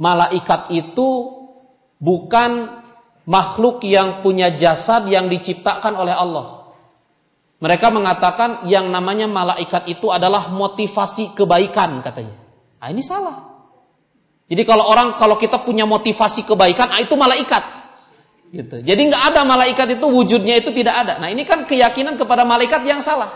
malaikat 0.00 0.72
itu 0.72 1.36
bukan 2.00 2.80
makhluk 3.28 3.84
yang 3.84 4.24
punya 4.24 4.56
jasad 4.56 5.04
yang 5.12 5.28
diciptakan 5.28 6.00
oleh 6.00 6.16
Allah. 6.16 6.61
Mereka 7.62 7.94
mengatakan 7.94 8.66
yang 8.66 8.90
namanya 8.90 9.30
malaikat 9.30 9.86
itu 9.86 10.10
adalah 10.10 10.50
motivasi 10.50 11.38
kebaikan 11.38 12.02
katanya. 12.02 12.34
Nah, 12.82 12.90
ini 12.90 13.06
salah. 13.06 13.54
Jadi 14.50 14.66
kalau 14.66 14.90
orang 14.90 15.14
kalau 15.14 15.38
kita 15.38 15.62
punya 15.62 15.86
motivasi 15.86 16.42
kebaikan, 16.42 16.90
ah, 16.90 16.98
itu 16.98 17.14
malaikat. 17.14 17.62
Gitu. 18.52 18.84
Jadi 18.84 19.00
nggak 19.08 19.22
ada 19.32 19.48
malaikat 19.48 19.96
itu 19.96 20.06
wujudnya 20.10 20.60
itu 20.60 20.74
tidak 20.74 21.06
ada. 21.06 21.16
Nah 21.22 21.32
ini 21.32 21.46
kan 21.48 21.64
keyakinan 21.64 22.20
kepada 22.20 22.44
malaikat 22.44 22.84
yang 22.84 23.00
salah. 23.00 23.30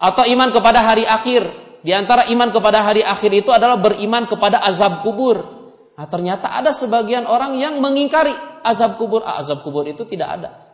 Atau 0.00 0.26
iman 0.26 0.50
kepada 0.50 0.82
hari 0.82 1.06
akhir. 1.06 1.46
Di 1.86 1.94
antara 1.94 2.26
iman 2.26 2.50
kepada 2.50 2.82
hari 2.82 3.06
akhir 3.06 3.30
itu 3.30 3.54
adalah 3.54 3.78
beriman 3.78 4.26
kepada 4.26 4.58
azab 4.64 5.06
kubur. 5.06 5.46
Nah, 5.94 6.10
ternyata 6.10 6.50
ada 6.50 6.74
sebagian 6.74 7.28
orang 7.30 7.54
yang 7.54 7.78
mengingkari 7.78 8.34
azab 8.66 8.98
kubur. 8.98 9.22
Ah, 9.22 9.38
azab 9.38 9.62
kubur 9.62 9.86
itu 9.86 10.02
tidak 10.02 10.26
ada. 10.40 10.65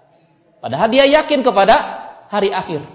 Padahal 0.63 0.87
dia 0.95 1.11
yakin 1.11 1.43
kepada 1.43 1.75
hari 2.31 2.55
akhir. 2.55 2.87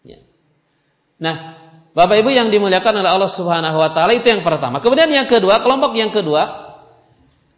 Ya. 0.00 0.24
Nah, 1.20 1.60
Bapak 1.92 2.24
Ibu 2.24 2.32
yang 2.32 2.48
dimuliakan 2.48 3.04
oleh 3.04 3.10
Allah 3.12 3.28
Subhanahu 3.28 3.76
wa 3.76 3.92
taala 3.92 4.16
itu 4.16 4.32
yang 4.32 4.40
pertama. 4.40 4.80
Kemudian 4.80 5.12
yang 5.12 5.28
kedua, 5.28 5.60
kelompok 5.60 5.92
yang 5.92 6.08
kedua, 6.08 6.72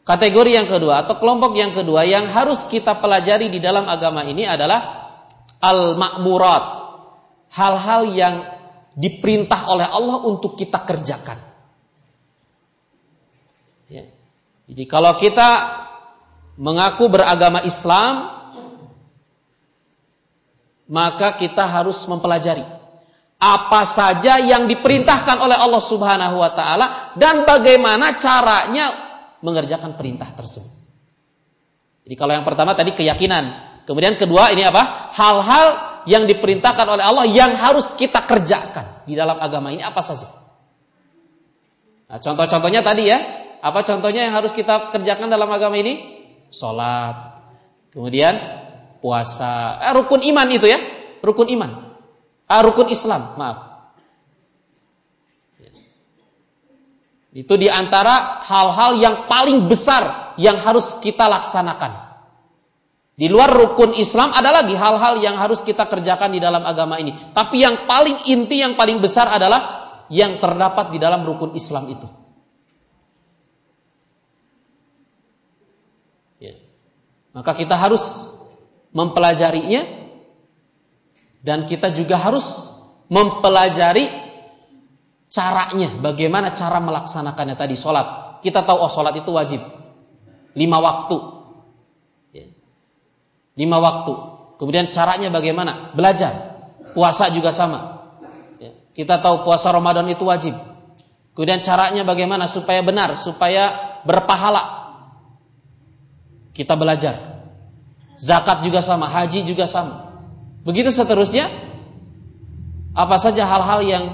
kategori 0.02 0.50
yang 0.50 0.66
kedua 0.66 1.06
atau 1.06 1.22
kelompok 1.22 1.54
yang 1.54 1.70
kedua 1.70 2.02
yang 2.02 2.26
harus 2.26 2.66
kita 2.66 2.98
pelajari 2.98 3.54
di 3.54 3.62
dalam 3.62 3.86
agama 3.86 4.26
ini 4.26 4.42
adalah 4.42 5.14
al-ma'murat. 5.62 6.82
Hal-hal 7.54 8.02
yang 8.16 8.34
diperintah 8.98 9.70
oleh 9.70 9.86
Allah 9.86 10.26
untuk 10.26 10.58
kita 10.58 10.82
kerjakan. 10.82 11.38
Ya. 13.92 14.08
Jadi 14.66 14.84
kalau 14.88 15.20
kita 15.20 15.81
mengaku 16.62 17.10
beragama 17.10 17.66
Islam, 17.66 18.30
maka 20.86 21.34
kita 21.34 21.66
harus 21.66 22.06
mempelajari 22.06 22.62
apa 23.42 23.82
saja 23.82 24.38
yang 24.38 24.70
diperintahkan 24.70 25.42
oleh 25.42 25.58
Allah 25.58 25.82
Subhanahu 25.82 26.38
wa 26.38 26.54
taala 26.54 27.10
dan 27.18 27.42
bagaimana 27.42 28.14
caranya 28.14 28.94
mengerjakan 29.42 29.98
perintah 29.98 30.30
tersebut. 30.30 30.70
Jadi 32.06 32.14
kalau 32.14 32.38
yang 32.38 32.46
pertama 32.46 32.78
tadi 32.78 32.94
keyakinan, 32.94 33.82
kemudian 33.82 34.14
kedua 34.14 34.54
ini 34.54 34.62
apa? 34.62 35.10
Hal-hal 35.18 35.66
yang 36.06 36.30
diperintahkan 36.30 36.86
oleh 36.86 37.02
Allah 37.02 37.26
yang 37.26 37.58
harus 37.58 37.98
kita 37.98 38.22
kerjakan 38.22 39.02
di 39.06 39.18
dalam 39.18 39.42
agama 39.42 39.74
ini 39.74 39.82
apa 39.82 39.98
saja? 39.98 40.30
Nah, 42.06 42.22
contoh-contohnya 42.22 42.86
tadi 42.86 43.10
ya, 43.10 43.18
apa 43.58 43.82
contohnya 43.82 44.30
yang 44.30 44.34
harus 44.34 44.54
kita 44.54 44.94
kerjakan 44.94 45.30
dalam 45.30 45.50
agama 45.50 45.78
ini? 45.78 46.11
Salat. 46.52 47.42
Kemudian 47.90 48.36
puasa, 49.02 49.82
eh, 49.82 49.92
rukun 49.92 50.22
iman 50.22 50.48
itu 50.52 50.68
ya, 50.68 50.78
rukun 51.20 51.48
iman, 51.52 51.96
ah, 52.48 52.60
rukun 52.62 52.88
Islam, 52.88 53.36
maaf. 53.36 53.72
Itu 57.32 57.56
di 57.56 57.64
antara 57.72 58.44
hal-hal 58.44 59.00
yang 59.00 59.24
paling 59.24 59.64
besar 59.64 60.36
yang 60.36 60.60
harus 60.60 61.00
kita 61.00 61.32
laksanakan. 61.32 62.12
Di 63.16 63.28
luar 63.28 63.52
rukun 63.52 63.96
Islam 63.96 64.36
ada 64.36 64.52
lagi 64.52 64.76
hal-hal 64.76 65.20
yang 65.20 65.40
harus 65.40 65.64
kita 65.64 65.88
kerjakan 65.88 66.32
di 66.32 66.40
dalam 66.40 66.64
agama 66.64 67.00
ini. 67.00 67.12
Tapi 67.32 67.60
yang 67.60 67.88
paling 67.88 68.20
inti, 68.28 68.60
yang 68.60 68.76
paling 68.76 69.00
besar 69.00 69.32
adalah 69.32 69.82
yang 70.12 70.36
terdapat 70.40 70.92
di 70.92 70.98
dalam 71.00 71.24
rukun 71.24 71.56
Islam 71.56 71.88
itu. 71.88 72.08
Ya. 76.40 76.56
Maka 77.32 77.56
kita 77.56 77.76
harus 77.76 78.28
mempelajarinya 78.92 79.82
dan 81.40 81.64
kita 81.64 81.90
juga 81.96 82.20
harus 82.20 82.70
mempelajari 83.08 84.08
caranya, 85.32 85.88
bagaimana 86.00 86.52
cara 86.52 86.78
melaksanakannya 86.80 87.56
tadi 87.56 87.74
sholat. 87.76 88.38
Kita 88.44 88.64
tahu 88.64 88.78
oh 88.84 88.92
sholat 88.92 89.16
itu 89.16 89.32
wajib 89.32 89.60
lima 90.52 90.78
waktu 90.78 91.42
lima 93.56 93.78
waktu. 93.80 94.14
Kemudian 94.56 94.88
caranya 94.94 95.28
bagaimana? 95.28 95.92
Belajar. 95.92 96.62
Puasa 96.92 97.32
juga 97.32 97.50
sama. 97.50 98.08
Ya. 98.60 98.72
Kita 98.94 99.18
tahu 99.18 99.42
puasa 99.42 99.72
Ramadan 99.72 100.06
itu 100.08 100.22
wajib. 100.28 100.54
Kemudian 101.32 101.64
caranya 101.64 102.04
bagaimana 102.04 102.44
supaya 102.44 102.84
benar, 102.84 103.16
supaya 103.16 103.96
berpahala. 104.04 104.81
Kita 106.52 106.76
belajar. 106.76 107.44
Zakat 108.20 108.62
juga 108.62 108.84
sama, 108.84 109.08
haji 109.08 109.42
juga 109.48 109.64
sama. 109.66 110.24
Begitu 110.62 110.92
seterusnya. 110.92 111.48
Apa 112.92 113.16
saja 113.16 113.48
hal-hal 113.48 113.80
yang 113.88 114.04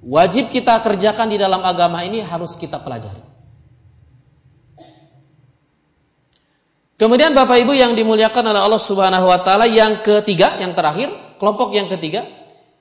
wajib 0.00 0.48
kita 0.48 0.80
kerjakan 0.80 1.28
di 1.28 1.36
dalam 1.36 1.60
agama 1.60 2.00
ini 2.02 2.24
harus 2.24 2.56
kita 2.56 2.80
pelajari. 2.80 3.20
Kemudian 6.96 7.36
Bapak 7.36 7.60
Ibu 7.60 7.76
yang 7.76 7.92
dimuliakan 7.92 8.56
oleh 8.56 8.60
Allah 8.64 8.80
Subhanahu 8.80 9.28
wa 9.28 9.36
taala 9.44 9.68
yang 9.68 10.00
ketiga, 10.00 10.56
yang 10.56 10.72
terakhir, 10.72 11.12
kelompok 11.36 11.76
yang 11.76 11.92
ketiga 11.92 12.24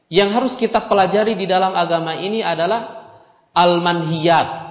yang 0.08 0.30
harus 0.30 0.54
kita 0.54 0.86
pelajari 0.86 1.34
di 1.34 1.50
dalam 1.50 1.74
agama 1.74 2.14
ini 2.16 2.46
adalah 2.46 3.10
al-manhiyat. 3.58 4.64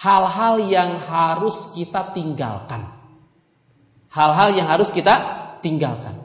Hal-hal 0.00 0.64
yang 0.70 0.96
harus 0.96 1.76
kita 1.76 2.14
tinggalkan. 2.16 2.99
Hal-hal 4.10 4.58
yang 4.58 4.66
harus 4.66 4.90
kita 4.90 5.14
tinggalkan. 5.62 6.18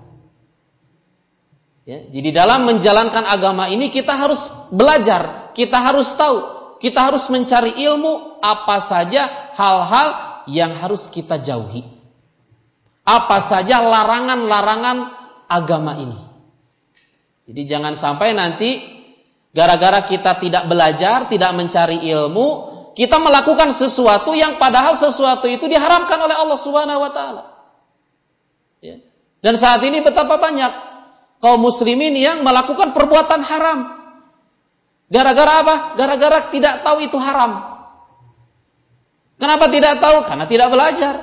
Ya, 1.86 2.01
jadi 2.01 2.33
dalam 2.33 2.65
menjalankan 2.65 3.29
agama 3.29 3.69
ini 3.69 3.93
kita 3.93 4.17
harus 4.17 4.49
belajar, 4.73 5.53
kita 5.53 5.77
harus 5.77 6.09
tahu, 6.17 6.41
kita 6.81 7.13
harus 7.13 7.29
mencari 7.29 7.77
ilmu 7.77 8.41
apa 8.41 8.81
saja 8.81 9.53
hal-hal 9.53 10.41
yang 10.49 10.73
harus 10.73 11.05
kita 11.13 11.38
jauhi 11.38 11.95
apa 13.05 13.38
saja 13.38 13.86
larangan-larangan 13.86 14.97
agama 15.45 15.93
ini. 16.01 16.19
Jadi 17.45 17.61
jangan 17.69 17.93
sampai 17.93 18.33
nanti 18.33 18.81
gara-gara 19.53 20.01
kita 20.01 20.41
tidak 20.41 20.65
belajar, 20.65 21.29
tidak 21.29 21.53
mencari 21.53 22.01
ilmu, 22.01 22.47
kita 22.97 23.21
melakukan 23.21 23.69
sesuatu 23.69 24.33
yang 24.33 24.57
padahal 24.57 24.97
sesuatu 24.97 25.45
itu 25.45 25.69
diharamkan 25.69 26.17
oleh 26.17 26.33
Allah 26.33 26.57
Subhanahu 26.57 26.99
wa 27.05 27.11
taala. 27.13 27.43
Dan 29.45 29.61
saat 29.61 29.85
ini 29.85 30.01
betapa 30.01 30.41
banyak 30.41 30.73
kaum 31.37 31.61
muslimin 31.61 32.17
yang 32.17 32.41
melakukan 32.41 32.97
perbuatan 32.97 33.45
haram. 33.45 33.93
Gara-gara 35.05 35.61
apa? 35.61 35.75
Gara-gara 35.93 36.49
tidak 36.49 36.81
tahu 36.81 37.05
itu 37.05 37.13
haram. 37.21 37.61
Kenapa 39.37 39.69
tidak 39.69 40.01
tahu? 40.01 40.25
Karena 40.25 40.49
tidak 40.49 40.73
belajar. 40.73 41.13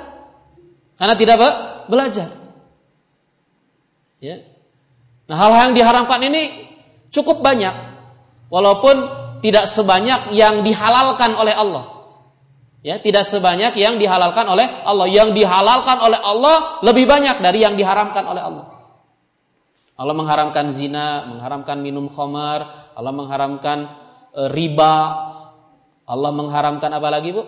Karena 0.94 1.14
tidak 1.18 1.36
belajar. 1.90 2.28
Ya. 4.22 4.46
Nah, 5.26 5.34
hal-hal 5.34 5.74
yang 5.74 5.76
diharamkan 5.82 6.22
ini 6.22 6.70
cukup 7.10 7.42
banyak, 7.42 7.74
walaupun 8.54 9.02
tidak 9.42 9.66
sebanyak 9.66 10.30
yang 10.30 10.62
dihalalkan 10.62 11.34
oleh 11.34 11.50
Allah. 11.58 12.01
Ya, 12.82 12.98
tidak 12.98 13.22
sebanyak 13.30 13.78
yang 13.78 14.02
dihalalkan 14.02 14.42
oleh 14.50 14.66
Allah. 14.82 15.06
Yang 15.06 15.38
dihalalkan 15.38 16.02
oleh 16.02 16.18
Allah 16.18 16.82
lebih 16.82 17.06
banyak 17.06 17.38
dari 17.38 17.62
yang 17.62 17.78
diharamkan 17.78 18.26
oleh 18.26 18.42
Allah. 18.42 18.66
Allah 19.94 20.14
mengharamkan 20.18 20.74
zina, 20.74 21.30
mengharamkan 21.30 21.78
minum 21.78 22.10
khamar, 22.10 22.90
Allah 22.98 23.14
mengharamkan 23.14 23.78
e, 24.34 24.42
riba, 24.50 24.94
Allah 26.10 26.30
mengharamkan 26.34 26.90
apa 26.90 27.06
lagi, 27.06 27.30
Bu? 27.30 27.46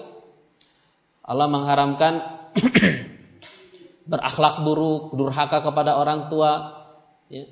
Allah 1.26 1.50
mengharamkan 1.50 2.12
berakhlak 4.10 4.62
buruk, 4.62 5.18
durhaka 5.18 5.66
kepada 5.66 5.98
orang 5.98 6.30
tua, 6.30 6.78
ya. 7.26 7.42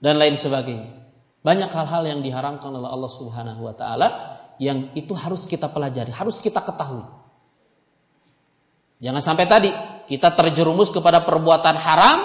dan 0.00 0.16
lain 0.16 0.40
sebagainya. 0.40 1.04
Banyak 1.44 1.68
hal-hal 1.68 2.02
yang 2.08 2.20
diharamkan 2.24 2.72
oleh 2.72 2.88
Allah 2.88 3.12
Subhanahu 3.12 3.60
wa 3.60 3.76
taala 3.76 4.33
yang 4.62 4.94
itu 4.94 5.12
harus 5.14 5.46
kita 5.50 5.66
pelajari, 5.70 6.14
harus 6.14 6.38
kita 6.38 6.62
ketahui. 6.62 7.04
Jangan 9.02 9.22
sampai 9.22 9.46
tadi 9.50 9.70
kita 10.06 10.32
terjerumus 10.32 10.94
kepada 10.94 11.26
perbuatan 11.26 11.76
haram 11.76 12.18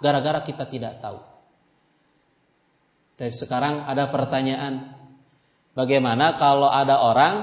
gara-gara 0.00 0.40
kita 0.42 0.64
tidak 0.66 0.98
tahu. 0.98 1.20
Tapi 3.14 3.30
sekarang 3.30 3.86
ada 3.86 4.10
pertanyaan, 4.10 4.90
bagaimana 5.78 6.34
kalau 6.34 6.66
ada 6.66 6.98
orang 6.98 7.34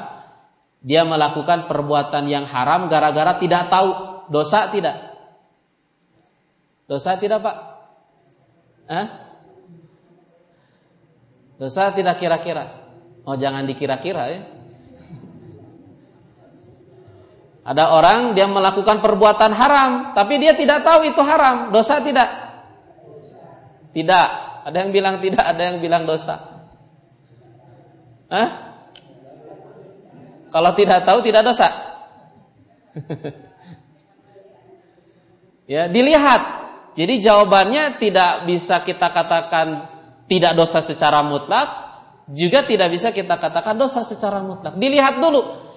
dia 0.83 1.05
melakukan 1.05 1.69
perbuatan 1.69 2.27
yang 2.27 2.43
haram 2.43 2.89
gara-gara 2.91 3.37
tidak 3.39 3.69
tahu 3.71 3.89
dosa 4.27 4.67
tidak? 4.73 5.13
Dosa 6.89 7.15
tidak 7.15 7.39
pak? 7.39 7.57
Eh? 8.91 9.07
Dosa 11.55 11.93
tidak 11.95 12.19
kira-kira? 12.19 12.80
Oh 13.21 13.37
jangan 13.37 13.69
dikira-kira 13.69 14.23
ya. 14.33 14.41
Ada 17.61 17.93
orang 17.93 18.33
dia 18.33 18.49
melakukan 18.49 19.05
perbuatan 19.05 19.53
haram, 19.53 20.17
tapi 20.17 20.41
dia 20.41 20.57
tidak 20.57 20.81
tahu 20.81 21.13
itu 21.13 21.21
haram. 21.21 21.69
Dosa 21.69 22.01
tidak? 22.01 22.25
Tidak. 23.93 24.27
Ada 24.65 24.77
yang 24.81 24.89
bilang 24.89 25.21
tidak, 25.21 25.45
ada 25.45 25.61
yang 25.61 25.77
bilang 25.77 26.09
dosa. 26.09 26.65
Hah? 28.33 28.49
Kalau 30.49 30.71
tidak 30.73 31.05
tahu 31.05 31.21
tidak 31.21 31.45
dosa. 31.45 31.69
ya, 35.71 35.85
dilihat. 35.85 36.41
Jadi 36.97 37.23
jawabannya 37.23 38.01
tidak 38.01 38.49
bisa 38.49 38.83
kita 38.83 39.13
katakan 39.13 39.87
tidak 40.27 40.59
dosa 40.59 40.83
secara 40.83 41.23
mutlak, 41.23 41.90
juga 42.31 42.63
tidak 42.63 42.91
bisa 42.95 43.11
kita 43.11 43.35
katakan 43.35 43.75
dosa 43.75 44.03
secara 44.07 44.39
mutlak. 44.39 44.79
Dilihat 44.79 45.19
dulu. 45.19 45.71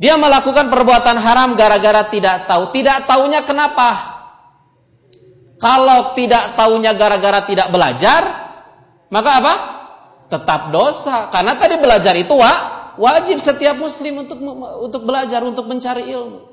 Dia 0.00 0.16
melakukan 0.16 0.72
perbuatan 0.72 1.16
haram 1.20 1.56
gara-gara 1.60 2.08
tidak 2.08 2.48
tahu. 2.48 2.72
Tidak 2.72 3.04
tahunya 3.04 3.44
kenapa? 3.44 4.20
Kalau 5.60 6.16
tidak 6.16 6.56
tahunya 6.56 6.96
gara-gara 6.96 7.44
tidak 7.44 7.68
belajar, 7.68 8.22
maka 9.12 9.30
apa? 9.44 9.54
Tetap 10.32 10.72
dosa. 10.72 11.28
Karena 11.28 11.60
tadi 11.60 11.76
belajar 11.76 12.16
itu 12.16 12.32
wa, 12.32 12.52
wajib 12.96 13.44
setiap 13.44 13.76
muslim 13.76 14.24
untuk 14.24 14.40
untuk 14.80 15.04
belajar, 15.04 15.44
untuk 15.44 15.68
mencari 15.68 16.08
ilmu. 16.08 16.48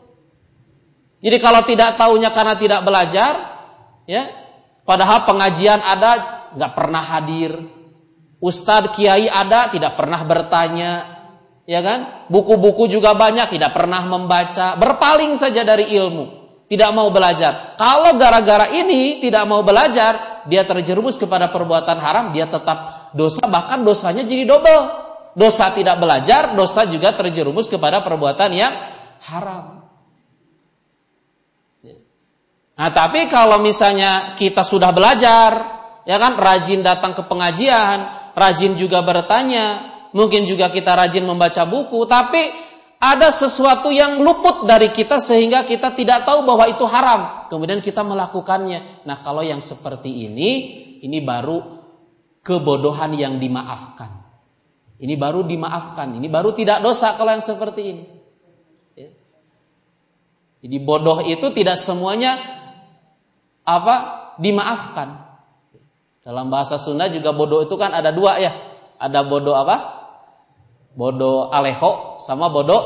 Jadi 1.24 1.38
kalau 1.40 1.64
tidak 1.64 1.96
tahunya 1.96 2.30
karena 2.36 2.56
tidak 2.60 2.82
belajar, 2.84 3.32
ya, 4.12 4.28
padahal 4.84 5.24
pengajian 5.24 5.80
ada, 5.80 6.12
nggak 6.52 6.72
pernah 6.76 7.04
hadir. 7.16 7.77
Ustadz 8.38 8.94
kiai 8.94 9.26
ada, 9.26 9.74
tidak 9.74 9.98
pernah 9.98 10.22
bertanya, 10.22 10.92
ya 11.66 11.82
kan? 11.82 12.30
Buku-buku 12.30 12.86
juga 12.86 13.18
banyak, 13.18 13.58
tidak 13.58 13.74
pernah 13.74 14.06
membaca, 14.06 14.78
berpaling 14.78 15.34
saja 15.34 15.66
dari 15.66 15.90
ilmu, 15.98 16.26
tidak 16.70 16.94
mau 16.94 17.10
belajar. 17.10 17.74
Kalau 17.82 18.14
gara-gara 18.22 18.70
ini 18.70 19.18
tidak 19.18 19.50
mau 19.50 19.66
belajar, 19.66 20.46
dia 20.46 20.62
terjerumus 20.64 21.18
kepada 21.18 21.50
perbuatan 21.50 21.98
haram, 21.98 22.30
dia 22.30 22.46
tetap 22.46 23.10
dosa, 23.18 23.42
bahkan 23.50 23.82
dosanya 23.82 24.22
jadi 24.22 24.46
double 24.46 25.08
dosa 25.38 25.70
tidak 25.70 26.02
belajar, 26.02 26.58
dosa 26.58 26.90
juga 26.90 27.14
terjerumus 27.14 27.70
kepada 27.70 28.02
perbuatan 28.02 28.50
yang 28.58 28.74
haram. 29.22 29.86
Nah, 32.78 32.90
tapi 32.94 33.26
kalau 33.30 33.62
misalnya 33.62 34.38
kita 34.38 34.62
sudah 34.62 34.94
belajar, 34.94 35.50
ya 36.06 36.18
kan, 36.22 36.38
rajin 36.38 36.86
datang 36.86 37.18
ke 37.18 37.26
pengajian, 37.26 38.27
rajin 38.38 38.78
juga 38.78 39.02
bertanya, 39.02 39.90
mungkin 40.14 40.46
juga 40.46 40.70
kita 40.70 40.94
rajin 40.94 41.26
membaca 41.26 41.66
buku, 41.66 42.06
tapi 42.06 42.54
ada 43.02 43.34
sesuatu 43.34 43.90
yang 43.90 44.22
luput 44.22 44.70
dari 44.70 44.94
kita 44.94 45.18
sehingga 45.18 45.66
kita 45.66 45.94
tidak 45.98 46.26
tahu 46.26 46.46
bahwa 46.46 46.70
itu 46.70 46.86
haram. 46.86 47.50
Kemudian 47.50 47.82
kita 47.82 48.06
melakukannya. 48.06 49.06
Nah 49.06 49.22
kalau 49.26 49.42
yang 49.42 49.62
seperti 49.62 50.30
ini, 50.30 50.50
ini 51.02 51.22
baru 51.22 51.82
kebodohan 52.42 53.14
yang 53.18 53.38
dimaafkan. 53.38 54.26
Ini 54.98 55.14
baru 55.14 55.46
dimaafkan. 55.46 56.18
Ini 56.18 56.26
baru 56.26 56.58
tidak 56.58 56.82
dosa 56.82 57.14
kalau 57.14 57.38
yang 57.38 57.46
seperti 57.46 57.82
ini. 57.86 58.04
Ya. 58.98 59.14
Jadi 60.66 60.78
bodoh 60.82 61.22
itu 61.22 61.54
tidak 61.54 61.78
semuanya 61.78 62.42
apa 63.62 63.96
dimaafkan. 64.42 65.27
Dalam 66.28 66.52
bahasa 66.52 66.76
Sunda 66.76 67.08
juga 67.08 67.32
bodoh 67.32 67.64
itu 67.64 67.80
kan 67.80 67.96
ada 67.96 68.12
dua 68.12 68.36
ya. 68.44 68.52
Ada 69.00 69.24
bodoh 69.24 69.56
apa? 69.56 69.98
bodoh 70.98 71.54
aleho 71.54 72.18
sama 72.18 72.50
bodoh 72.50 72.82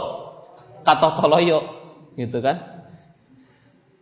katotoloyo. 0.83 1.63
Gitu 2.19 2.43
kan? 2.43 2.83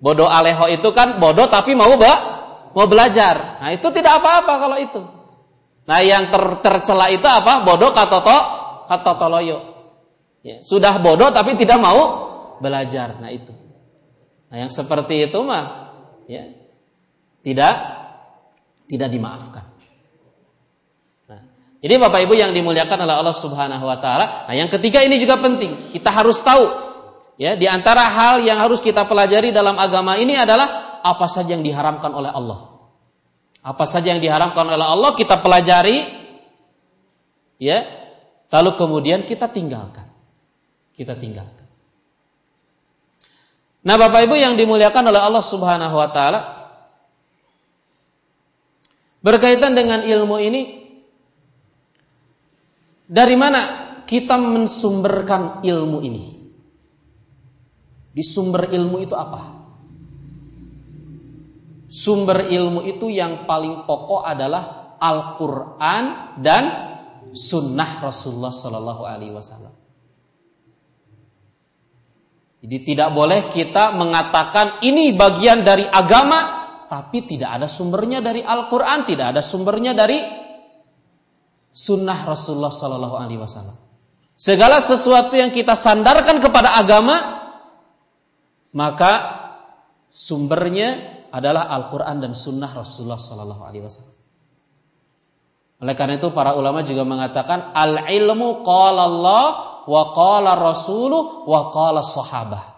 Bodoh 0.02 0.26
aleho 0.26 0.66
itu 0.74 0.90
kan 0.98 1.22
bodoh 1.22 1.46
tapi 1.46 1.78
mau 1.78 1.94
ba 1.96 2.14
mau 2.74 2.90
belajar. 2.90 3.62
Nah 3.62 3.70
itu 3.70 3.86
tidak 3.94 4.20
apa-apa 4.20 4.54
kalau 4.58 4.78
itu. 4.82 5.02
Nah 5.86 6.00
yang 6.02 6.34
ter 6.34 6.44
tercela 6.66 7.14
itu 7.14 7.30
apa? 7.30 7.62
Bodoh 7.62 7.94
katoto 7.94 8.38
katotoloyo. 8.90 9.78
Ya, 10.42 10.66
sudah 10.66 10.98
bodoh 10.98 11.30
tapi 11.30 11.54
tidak 11.54 11.78
mau 11.78 12.02
belajar. 12.58 13.22
Nah 13.22 13.30
itu. 13.30 13.54
Nah 14.50 14.66
yang 14.66 14.72
seperti 14.74 15.30
itu 15.30 15.38
mah 15.46 15.94
ya 16.26 16.50
tidak 17.46 17.99
tidak 18.90 19.14
dimaafkan 19.14 19.70
jadi 21.80 21.96
Bapak 21.96 22.28
Ibu 22.28 22.36
yang 22.36 22.52
dimuliakan 22.52 23.08
oleh 23.08 23.16
Allah 23.16 23.36
Subhanahu 23.36 23.88
wa 23.88 23.98
taala. 24.04 24.52
Nah, 24.52 24.56
yang 24.56 24.68
ketiga 24.68 25.00
ini 25.00 25.16
juga 25.16 25.40
penting. 25.40 25.96
Kita 25.96 26.12
harus 26.12 26.44
tahu 26.44 26.68
ya, 27.40 27.56
di 27.56 27.72
antara 27.72 28.04
hal 28.04 28.44
yang 28.44 28.60
harus 28.60 28.84
kita 28.84 29.08
pelajari 29.08 29.56
dalam 29.56 29.80
agama 29.80 30.20
ini 30.20 30.36
adalah 30.36 31.00
apa 31.00 31.26
saja 31.32 31.56
yang 31.56 31.64
diharamkan 31.64 32.12
oleh 32.12 32.28
Allah. 32.36 32.68
Apa 33.64 33.88
saja 33.88 34.12
yang 34.12 34.20
diharamkan 34.20 34.68
oleh 34.68 34.84
Allah 34.84 35.16
kita 35.16 35.40
pelajari 35.40 36.04
ya. 37.64 37.88
Lalu 38.52 38.72
kemudian 38.76 39.24
kita 39.24 39.48
tinggalkan. 39.48 40.10
Kita 40.92 41.16
tinggalkan. 41.16 41.64
Nah, 43.88 43.96
Bapak 43.96 44.28
Ibu 44.28 44.36
yang 44.36 44.60
dimuliakan 44.60 45.16
oleh 45.16 45.22
Allah 45.24 45.40
Subhanahu 45.40 45.96
wa 45.96 46.12
taala, 46.12 46.59
berkaitan 49.20 49.76
dengan 49.76 50.04
ilmu 50.04 50.38
ini 50.40 50.62
dari 53.10 53.36
mana 53.36 53.62
kita 54.06 54.38
mensumberkan 54.38 55.66
ilmu 55.66 56.00
ini? 56.06 56.24
Di 58.10 58.24
sumber 58.26 58.74
ilmu 58.74 58.98
itu 59.00 59.14
apa? 59.14 59.60
Sumber 61.90 62.50
ilmu 62.50 62.86
itu 62.86 63.10
yang 63.10 63.50
paling 63.50 63.86
pokok 63.90 64.22
adalah 64.26 64.94
Al-Quran 65.02 66.04
dan 66.38 66.64
Sunnah 67.34 68.02
Rasulullah 68.02 68.54
Sallallahu 68.54 69.04
Alaihi 69.06 69.34
Wasallam. 69.34 69.74
Jadi 72.60 72.78
tidak 72.84 73.16
boleh 73.16 73.48
kita 73.48 73.96
mengatakan 73.96 74.84
ini 74.84 75.16
bagian 75.16 75.64
dari 75.64 75.88
agama, 75.88 76.59
tapi 76.90 77.30
tidak 77.30 77.62
ada 77.62 77.68
sumbernya 77.70 78.20
dari 78.20 78.42
Al-Quran, 78.42 79.06
tidak 79.06 79.38
ada 79.38 79.42
sumbernya 79.46 79.94
dari 79.94 80.18
sunnah 81.70 82.26
Rasulullah 82.26 82.74
Sallallahu 82.74 83.16
Alaihi 83.16 83.40
Wasallam. 83.40 83.78
Segala 84.40 84.82
sesuatu 84.82 85.36
yang 85.38 85.54
kita 85.54 85.78
sandarkan 85.78 86.42
kepada 86.42 86.80
agama, 86.80 87.46
maka 88.74 89.14
sumbernya 90.10 91.22
adalah 91.30 91.70
Al-Quran 91.70 92.24
dan 92.26 92.34
Sunnah 92.34 92.72
Rasulullah 92.74 93.22
Sallallahu 93.22 93.64
Alaihi 93.64 93.86
Wasallam. 93.86 94.18
Oleh 95.80 95.96
karena 95.96 96.20
itu 96.20 96.28
para 96.36 96.60
ulama 96.60 96.84
juga 96.84 97.08
mengatakan 97.08 97.72
al 97.72 98.12
ilmu 98.12 98.68
qala 98.68 99.08
Allah 99.08 99.46
wa 99.88 100.04
qala 100.12 100.52
Rasuluh 100.60 101.48
wa 101.48 101.72
qala 101.72 102.04
sahabah. 102.04 102.69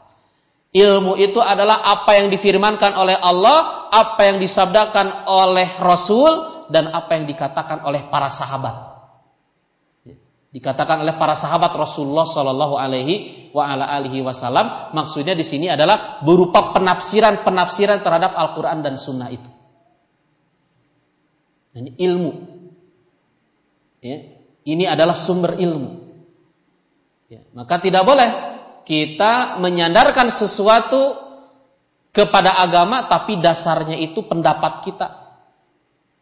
Ilmu 0.71 1.19
itu 1.19 1.43
adalah 1.43 1.83
apa 1.83 2.15
yang 2.15 2.31
difirmankan 2.31 2.95
oleh 2.95 3.19
Allah, 3.19 3.91
apa 3.91 4.23
yang 4.23 4.39
disabdakan 4.39 5.27
oleh 5.27 5.67
Rasul 5.75 6.31
dan 6.71 6.95
apa 6.95 7.19
yang 7.19 7.27
dikatakan 7.27 7.83
oleh 7.83 8.07
para 8.07 8.31
sahabat. 8.31 8.91
Dikatakan 10.51 11.03
oleh 11.03 11.15
para 11.15 11.35
sahabat 11.35 11.75
Rasulullah 11.75 12.27
Shallallahu 12.27 12.75
Alaihi 12.79 13.51
wa 13.51 13.67
ala 13.67 13.99
Wasallam, 13.99 14.95
maksudnya 14.95 15.35
di 15.35 15.43
sini 15.43 15.67
adalah 15.67 16.23
berupa 16.23 16.75
penafsiran-penafsiran 16.75 17.99
terhadap 17.99 18.31
Al-Quran 18.35 18.79
dan 18.79 18.95
Sunnah 18.95 19.27
itu. 19.31 19.47
Ini 21.71 21.99
ilmu. 21.99 22.31
Ya, 24.03 24.17
ini 24.67 24.83
adalah 24.87 25.15
sumber 25.15 25.55
ilmu. 25.55 25.99
Ya, 27.31 27.43
maka 27.55 27.79
tidak 27.79 28.03
boleh 28.03 28.27
kita 28.83 29.61
menyandarkan 29.61 30.33
sesuatu 30.33 31.17
kepada 32.11 32.59
agama, 32.59 33.07
tapi 33.07 33.39
dasarnya 33.39 33.95
itu 33.95 34.19
pendapat 34.25 34.83
kita, 34.83 35.07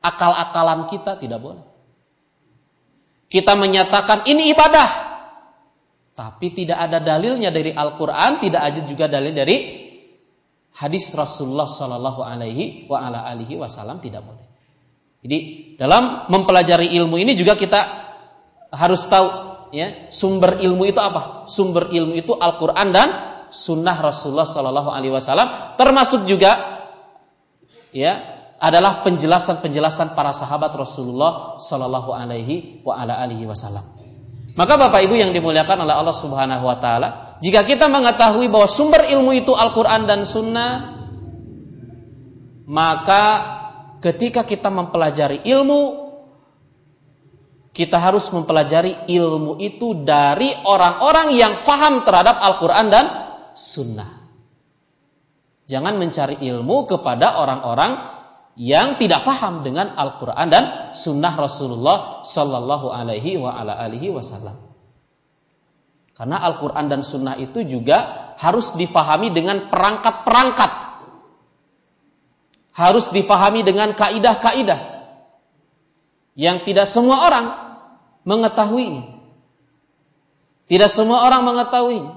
akal-akalan 0.05 0.85
kita 0.91 1.17
tidak 1.17 1.39
boleh. 1.41 1.65
Kita 3.29 3.53
menyatakan 3.53 4.25
ini 4.25 4.49
ibadah. 4.53 5.09
Tapi 6.17 6.51
tidak 6.51 6.77
ada 6.83 6.99
dalilnya 6.99 7.47
dari 7.47 7.71
Al-Quran, 7.71 8.43
tidak 8.43 8.59
ada 8.59 8.79
juga 8.83 9.07
dalil 9.07 9.31
dari 9.31 9.87
hadis 10.75 11.15
Rasulullah 11.15 11.63
Sallallahu 11.63 12.21
Alaihi 12.21 12.91
wa 12.91 12.99
ala 12.99 13.23
alihi 13.23 13.55
Wasallam 13.55 14.03
tidak 14.03 14.27
boleh. 14.27 14.45
Jadi 15.23 15.37
dalam 15.79 16.27
mempelajari 16.27 16.91
ilmu 16.95 17.19
ini 17.19 17.35
juga 17.39 17.55
kita 17.55 17.79
harus 18.71 19.03
tahu 19.07 19.48
ya 19.73 20.09
sumber 20.13 20.61
ilmu 20.61 20.85
itu 20.89 20.99
apa? 21.01 21.45
Sumber 21.49 21.89
ilmu 21.89 22.13
itu 22.17 22.33
Al-Quran 22.35 22.87
dan 22.93 23.09
Sunnah 23.49 23.97
Rasulullah 23.97 24.45
Sallallahu 24.45 24.89
Alaihi 24.93 25.13
Wasallam, 25.13 25.75
termasuk 25.77 26.29
juga 26.29 26.81
ya 27.89 28.39
adalah 28.59 29.07
penjelasan-penjelasan 29.07 30.13
para 30.13 30.35
sahabat 30.35 30.75
Rasulullah 30.75 31.57
Shallallahu 31.63 32.11
Alaihi 32.11 32.83
Wasallam. 32.83 33.97
Maka 34.59 34.75
Bapak 34.75 34.99
Ibu 35.07 35.15
yang 35.15 35.31
dimuliakan 35.31 35.87
oleh 35.87 35.95
Allah 35.95 36.11
Subhanahu 36.11 36.67
Wa 36.67 36.77
Taala, 36.83 37.09
jika 37.39 37.63
kita 37.63 37.87
mengetahui 37.87 38.51
bahwa 38.51 38.67
sumber 38.67 39.07
ilmu 39.07 39.31
itu 39.31 39.55
Al-Quran 39.55 40.03
dan 40.03 40.27
Sunnah, 40.27 40.99
maka 42.67 43.25
ketika 44.03 44.43
kita 44.43 44.67
mempelajari 44.67 45.47
ilmu, 45.47 45.98
kita 47.79 47.95
harus 47.95 48.27
mempelajari 48.35 49.07
ilmu 49.07 49.55
itu 49.63 50.03
dari 50.03 50.51
orang-orang 50.51 51.31
yang 51.31 51.55
faham 51.55 52.03
terhadap 52.03 52.35
Al-Quran 52.43 52.91
dan 52.91 53.05
Sunnah. 53.55 54.19
Jangan 55.71 55.95
mencari 55.95 56.43
ilmu 56.43 56.91
kepada 56.91 57.39
orang-orang 57.39 57.95
yang 58.59 58.99
tidak 58.99 59.23
faham 59.23 59.63
dengan 59.63 59.95
Al-Quran 59.95 60.47
dan 60.51 60.91
Sunnah 60.91 61.31
Rasulullah 61.39 62.27
Sallallahu 62.27 62.91
Alaihi 62.91 63.39
Wasallam. 64.11 64.59
Karena 66.19 66.43
Al-Quran 66.43 66.91
dan 66.91 66.99
Sunnah 66.99 67.39
itu 67.39 67.63
juga 67.63 68.35
harus 68.35 68.75
difahami 68.75 69.31
dengan 69.31 69.71
perangkat-perangkat, 69.71 70.71
harus 72.75 73.07
difahami 73.15 73.63
dengan 73.63 73.95
kaidah-kaidah 73.95 74.99
yang 76.35 76.59
tidak 76.67 76.83
semua 76.83 77.23
orang 77.23 77.68
mengetahuinya. 78.23 79.19
Tidak 80.69 80.89
semua 80.91 81.25
orang 81.25 81.45
mengetahuinya. 81.47 82.13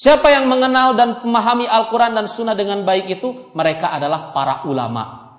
Siapa 0.00 0.32
yang 0.32 0.48
mengenal 0.48 0.96
dan 0.96 1.20
memahami 1.20 1.68
Al-Quran 1.68 2.16
dan 2.16 2.24
Sunnah 2.24 2.56
dengan 2.56 2.88
baik 2.88 3.20
itu? 3.20 3.52
Mereka 3.52 3.84
adalah 3.84 4.32
para 4.32 4.64
ulama. 4.64 5.36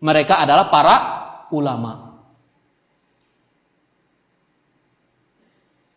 Mereka 0.00 0.40
adalah 0.40 0.72
para 0.72 0.96
ulama. 1.52 2.10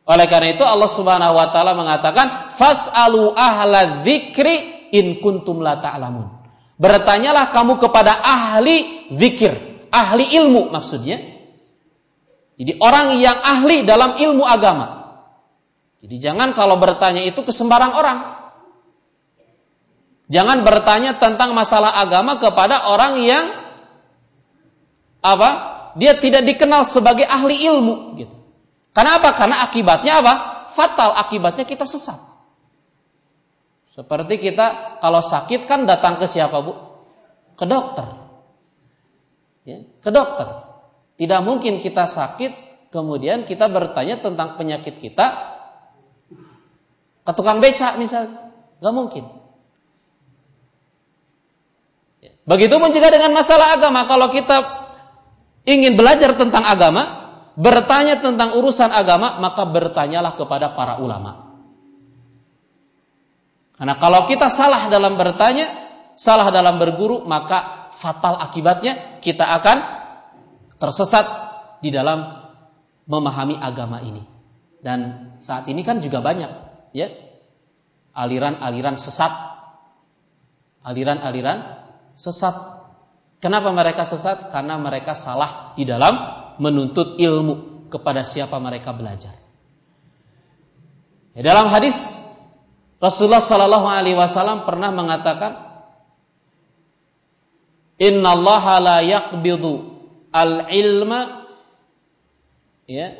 Oleh 0.03 0.28
karena 0.28 0.51
itu 0.51 0.67
Allah 0.67 0.91
Subhanahu 0.91 1.32
wa 1.32 1.47
taala 1.55 1.80
mengatakan 1.80 2.51
fasalu 2.51 3.32
ahla 3.39 4.03
dzikri 4.03 4.91
in 4.91 5.24
kuntum 5.24 5.63
la 5.63 5.80
ta'lamun. 5.80 6.28
Bertanyalah 6.76 7.55
kamu 7.55 7.80
kepada 7.80 8.19
ahli 8.19 9.07
zikir, 9.15 9.72
ahli 9.93 10.25
ilmu 10.33 10.73
maksudnya. 10.73 11.21
Jadi 12.57 12.81
orang 12.81 13.17
yang 13.21 13.37
ahli 13.37 13.85
dalam 13.85 14.17
ilmu 14.17 14.41
agama. 14.41 15.21
Jadi 16.01 16.19
jangan 16.19 16.57
kalau 16.57 16.81
bertanya 16.81 17.21
itu 17.21 17.39
ke 17.45 17.53
sembarang 17.53 17.93
orang. 17.93 18.19
Jangan 20.33 20.65
bertanya 20.65 21.21
tentang 21.21 21.53
masalah 21.53 21.93
agama 21.93 22.41
kepada 22.41 22.89
orang 22.89 23.21
yang 23.21 23.45
apa? 25.21 25.49
Dia 25.93 26.17
tidak 26.17 26.43
dikenal 26.49 26.89
sebagai 26.89 27.29
ahli 27.29 27.61
ilmu 27.69 28.17
gitu. 28.17 28.33
Karena 28.97 29.21
apa? 29.21 29.37
Karena 29.37 29.61
akibatnya 29.61 30.25
apa? 30.25 30.33
Fatal, 30.73 31.13
akibatnya 31.21 31.69
kita 31.69 31.85
sesat. 31.85 32.17
Seperti 33.93 34.41
kita 34.41 34.97
kalau 35.05 35.21
sakit 35.21 35.69
kan 35.69 35.85
datang 35.85 36.17
ke 36.17 36.25
siapa 36.25 36.65
bu? 36.65 36.73
Ke 37.53 37.69
dokter. 37.69 38.22
Ya, 39.64 39.80
ke 40.03 40.09
dokter. 40.11 40.68
Tidak 41.16 41.39
mungkin 41.39 41.80
kita 41.80 42.03
sakit 42.03 42.51
kemudian 42.91 43.47
kita 43.47 43.72
bertanya 43.72 44.20
tentang 44.20 44.59
penyakit 44.59 44.99
kita 44.99 45.55
ke 47.24 47.32
tukang 47.32 47.64
becak 47.64 47.95
misalnya. 47.95 48.51
Gak 48.84 48.93
mungkin. 48.93 49.24
Ya. 52.20 52.36
Begitupun 52.43 52.91
juga 52.91 53.07
dengan 53.07 53.32
masalah 53.32 53.80
agama. 53.80 54.03
Kalau 54.03 54.28
kita 54.28 54.57
ingin 55.64 55.95
belajar 55.95 56.36
tentang 56.36 56.68
agama, 56.68 57.32
bertanya 57.55 58.20
tentang 58.20 58.59
urusan 58.59 58.91
agama, 58.91 59.39
maka 59.39 59.64
bertanyalah 59.64 60.36
kepada 60.36 60.76
para 60.76 60.99
ulama. 60.99 61.55
Karena 63.80 63.95
kalau 63.95 64.28
kita 64.28 64.51
salah 64.51 64.91
dalam 64.91 65.16
bertanya, 65.16 65.82
salah 66.16 66.49
dalam 66.49 66.78
berguru, 66.78 67.26
maka 67.26 67.89
fatal 67.93 68.38
akibatnya 68.41 69.22
kita 69.22 69.45
akan 69.45 69.78
tersesat 70.82 71.26
di 71.80 71.93
dalam 71.93 72.49
memahami 73.07 73.59
agama 73.59 74.01
ini. 74.03 74.24
Dan 74.84 75.32
saat 75.39 75.68
ini 75.72 75.80
kan 75.84 76.03
juga 76.03 76.20
banyak, 76.20 76.51
ya, 76.91 77.07
aliran-aliran 78.11 78.99
sesat, 78.99 79.32
aliran-aliran 80.84 81.88
sesat. 82.20 82.55
Kenapa 83.39 83.72
mereka 83.76 84.07
sesat? 84.07 84.51
Karena 84.51 84.80
mereka 84.80 85.16
salah 85.16 85.76
di 85.76 85.84
dalam 85.84 86.16
menuntut 86.59 87.20
ilmu 87.20 87.88
kepada 87.91 88.24
siapa 88.24 88.55
mereka 88.59 88.95
belajar. 88.95 89.36
Ya, 91.34 91.41
dalam 91.41 91.68
hadis 91.74 92.22
Rasulullah 93.01 93.43
Shallallahu 93.43 93.88
Alaihi 93.89 94.16
Wasallam 94.16 94.64
pernah 94.64 94.93
mengatakan, 94.93 95.72
Inna 98.01 98.33
Allah 98.33 98.65
la 98.81 98.97
yakbidu 99.05 99.73
al 100.33 100.69
ilma 100.73 101.45
ya 102.89 103.13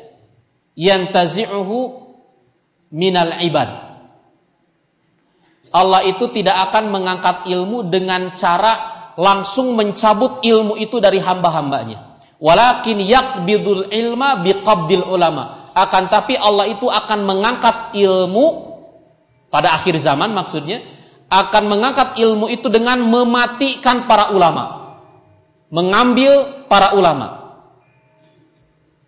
yantazi'uhu 0.74 1.78
minal 2.90 3.38
ibad. 3.42 3.70
Allah 5.74 6.06
itu 6.06 6.30
tidak 6.30 6.54
akan 6.70 6.94
mengangkat 6.94 7.50
ilmu 7.50 7.90
dengan 7.90 8.30
cara 8.38 8.94
langsung 9.18 9.74
mencabut 9.74 10.42
ilmu 10.46 10.78
itu 10.78 11.02
dari 11.02 11.18
hamba-hambanya. 11.18 12.18
Walakin 12.38 13.02
yakbidul 13.02 13.90
ilma 13.90 14.42
biqabdil 14.42 15.02
ulama. 15.02 15.74
Akan 15.74 16.06
tapi 16.06 16.38
Allah 16.38 16.70
itu 16.70 16.86
akan 16.86 17.26
mengangkat 17.26 17.98
ilmu 17.98 18.74
pada 19.50 19.74
akhir 19.74 19.98
zaman 19.98 20.30
maksudnya 20.30 20.82
akan 21.28 21.64
mengangkat 21.66 22.20
ilmu 22.20 22.50
itu 22.52 22.68
dengan 22.68 23.00
mematikan 23.04 24.08
para 24.08 24.32
ulama. 24.32 24.96
Mengambil 25.72 26.64
para 26.70 26.94
ulama. 26.94 27.44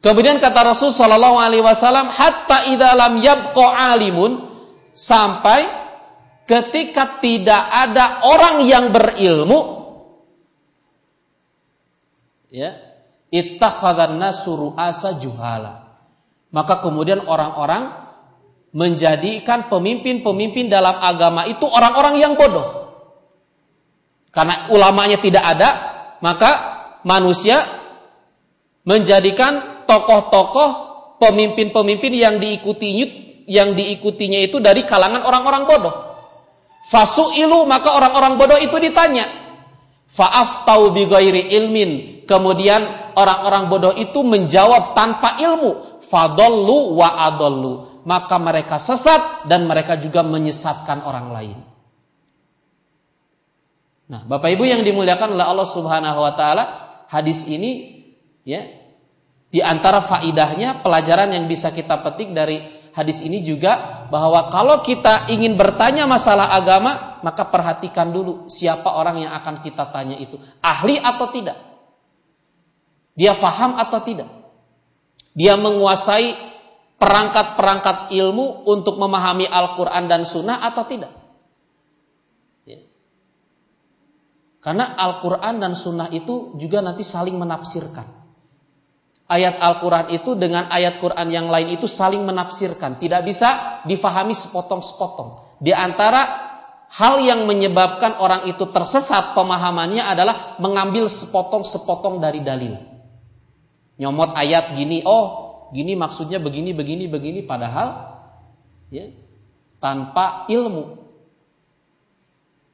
Kemudian 0.04 0.38
kata 0.38 0.76
Rasul 0.76 0.94
sallallahu 0.94 1.38
alaihi 1.40 1.66
wasallam 1.66 2.06
hatta 2.06 2.70
idza 2.70 2.94
lam 2.94 3.18
yabqa 3.18 3.96
alimun 3.96 4.46
sampai 4.94 5.66
ketika 6.46 7.18
tidak 7.18 7.58
ada 7.58 8.22
orang 8.22 8.62
yang 8.70 8.94
berilmu 8.94 9.82
ya 12.54 12.78
ittakhadhan 13.34 14.22
asa 14.78 15.18
juhala. 15.18 15.98
Maka 16.54 16.80
kemudian 16.80 17.26
orang-orang 17.26 18.05
menjadikan 18.76 19.72
pemimpin-pemimpin 19.72 20.68
dalam 20.68 21.00
agama 21.00 21.48
itu 21.48 21.64
orang-orang 21.64 22.20
yang 22.20 22.36
bodoh. 22.36 22.92
Karena 24.28 24.68
ulamanya 24.68 25.16
tidak 25.16 25.40
ada, 25.40 25.68
maka 26.20 26.50
manusia 27.00 27.64
menjadikan 28.84 29.88
tokoh-tokoh 29.88 30.70
pemimpin-pemimpin 31.16 32.12
yang 32.12 32.36
diikuti 32.36 33.24
yang 33.48 33.72
diikutinya 33.72 34.44
itu 34.44 34.60
dari 34.60 34.84
kalangan 34.84 35.24
orang-orang 35.24 35.64
bodoh. 35.64 35.94
Fasu'ilu 36.92 37.64
maka 37.64 37.96
orang-orang 37.96 38.36
bodoh 38.36 38.60
itu 38.60 38.76
ditanya. 38.76 39.24
Fa'af 40.06 40.68
tau 40.68 40.92
bigairi 40.92 41.48
ilmin. 41.48 42.22
Kemudian 42.28 42.84
orang-orang 43.16 43.72
bodoh 43.72 43.94
itu 43.96 44.20
menjawab 44.20 44.92
tanpa 44.92 45.40
ilmu, 45.40 46.02
fadollu 46.04 46.92
wa 47.00 47.24
adollu. 47.24 47.95
Maka 48.06 48.38
mereka 48.38 48.78
sesat 48.78 49.50
dan 49.50 49.66
mereka 49.66 49.98
juga 49.98 50.22
menyesatkan 50.22 51.02
orang 51.02 51.26
lain. 51.34 51.58
Nah, 54.06 54.22
Bapak 54.22 54.54
Ibu 54.54 54.62
yang 54.62 54.86
dimuliakan 54.86 55.34
oleh 55.34 55.42
Allah 55.42 55.66
Subhanahu 55.66 56.22
wa 56.22 56.32
taala, 56.38 56.64
hadis 57.10 57.50
ini 57.50 57.98
ya 58.46 58.62
di 59.50 59.58
antara 59.58 59.98
faidahnya 59.98 60.86
pelajaran 60.86 61.34
yang 61.34 61.50
bisa 61.50 61.74
kita 61.74 61.98
petik 62.06 62.30
dari 62.30 62.62
hadis 62.94 63.26
ini 63.26 63.42
juga 63.42 64.06
bahwa 64.06 64.48
kalau 64.54 64.86
kita 64.86 65.26
ingin 65.26 65.58
bertanya 65.58 66.06
masalah 66.06 66.54
agama, 66.54 67.18
maka 67.26 67.44
perhatikan 67.50 68.14
dulu 68.14 68.46
siapa 68.46 68.86
orang 68.94 69.26
yang 69.26 69.32
akan 69.34 69.58
kita 69.60 69.90
tanya 69.90 70.14
itu, 70.14 70.38
ahli 70.62 71.02
atau 71.02 71.26
tidak. 71.34 71.58
Dia 73.18 73.34
faham 73.34 73.74
atau 73.80 73.98
tidak? 74.06 74.30
Dia 75.36 75.58
menguasai 75.58 76.55
perangkat-perangkat 76.96 78.12
ilmu 78.12 78.66
untuk 78.68 78.96
memahami 78.96 79.44
Al-Quran 79.44 80.08
dan 80.08 80.24
Sunnah 80.24 80.64
atau 80.64 80.84
tidak? 80.88 81.12
Ya. 82.64 82.80
Karena 84.64 84.96
Al-Quran 84.96 85.60
dan 85.60 85.72
Sunnah 85.76 86.08
itu 86.12 86.56
juga 86.56 86.80
nanti 86.80 87.04
saling 87.04 87.36
menafsirkan. 87.36 88.26
Ayat 89.26 89.58
Al-Quran 89.58 90.14
itu 90.14 90.38
dengan 90.38 90.70
ayat 90.70 91.02
Quran 91.02 91.34
yang 91.34 91.50
lain 91.50 91.74
itu 91.74 91.90
saling 91.90 92.22
menafsirkan. 92.22 93.02
Tidak 93.02 93.26
bisa 93.26 93.82
difahami 93.82 94.38
sepotong-sepotong. 94.38 95.58
Di 95.58 95.74
antara 95.74 96.22
hal 96.94 97.18
yang 97.26 97.42
menyebabkan 97.42 98.22
orang 98.22 98.46
itu 98.46 98.70
tersesat 98.70 99.34
pemahamannya 99.34 100.06
adalah 100.06 100.54
mengambil 100.62 101.10
sepotong-sepotong 101.10 102.22
dari 102.22 102.38
dalil 102.46 102.96
nyomot 103.96 104.36
ayat 104.36 104.76
gini, 104.76 105.02
oh 105.04 105.45
gini 105.74 105.98
maksudnya 105.98 106.38
begini, 106.38 106.74
begini, 106.76 107.10
begini, 107.10 107.40
padahal 107.42 108.18
ya, 108.92 109.10
tanpa 109.82 110.46
ilmu. 110.50 111.06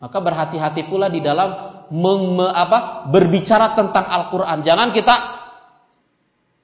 Maka 0.02 0.18
berhati-hati 0.18 0.90
pula 0.90 1.06
di 1.08 1.22
dalam 1.22 1.54
mem, 1.94 2.42
apa, 2.42 3.06
berbicara 3.06 3.78
tentang 3.78 4.02
Al-Quran. 4.08 4.66
Jangan 4.66 4.90
kita 4.90 5.14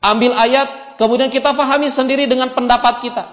ambil 0.02 0.34
ayat, 0.34 0.98
kemudian 0.98 1.30
kita 1.30 1.54
pahami 1.54 1.86
sendiri 1.86 2.26
dengan 2.26 2.50
pendapat 2.52 3.04
kita. 3.04 3.24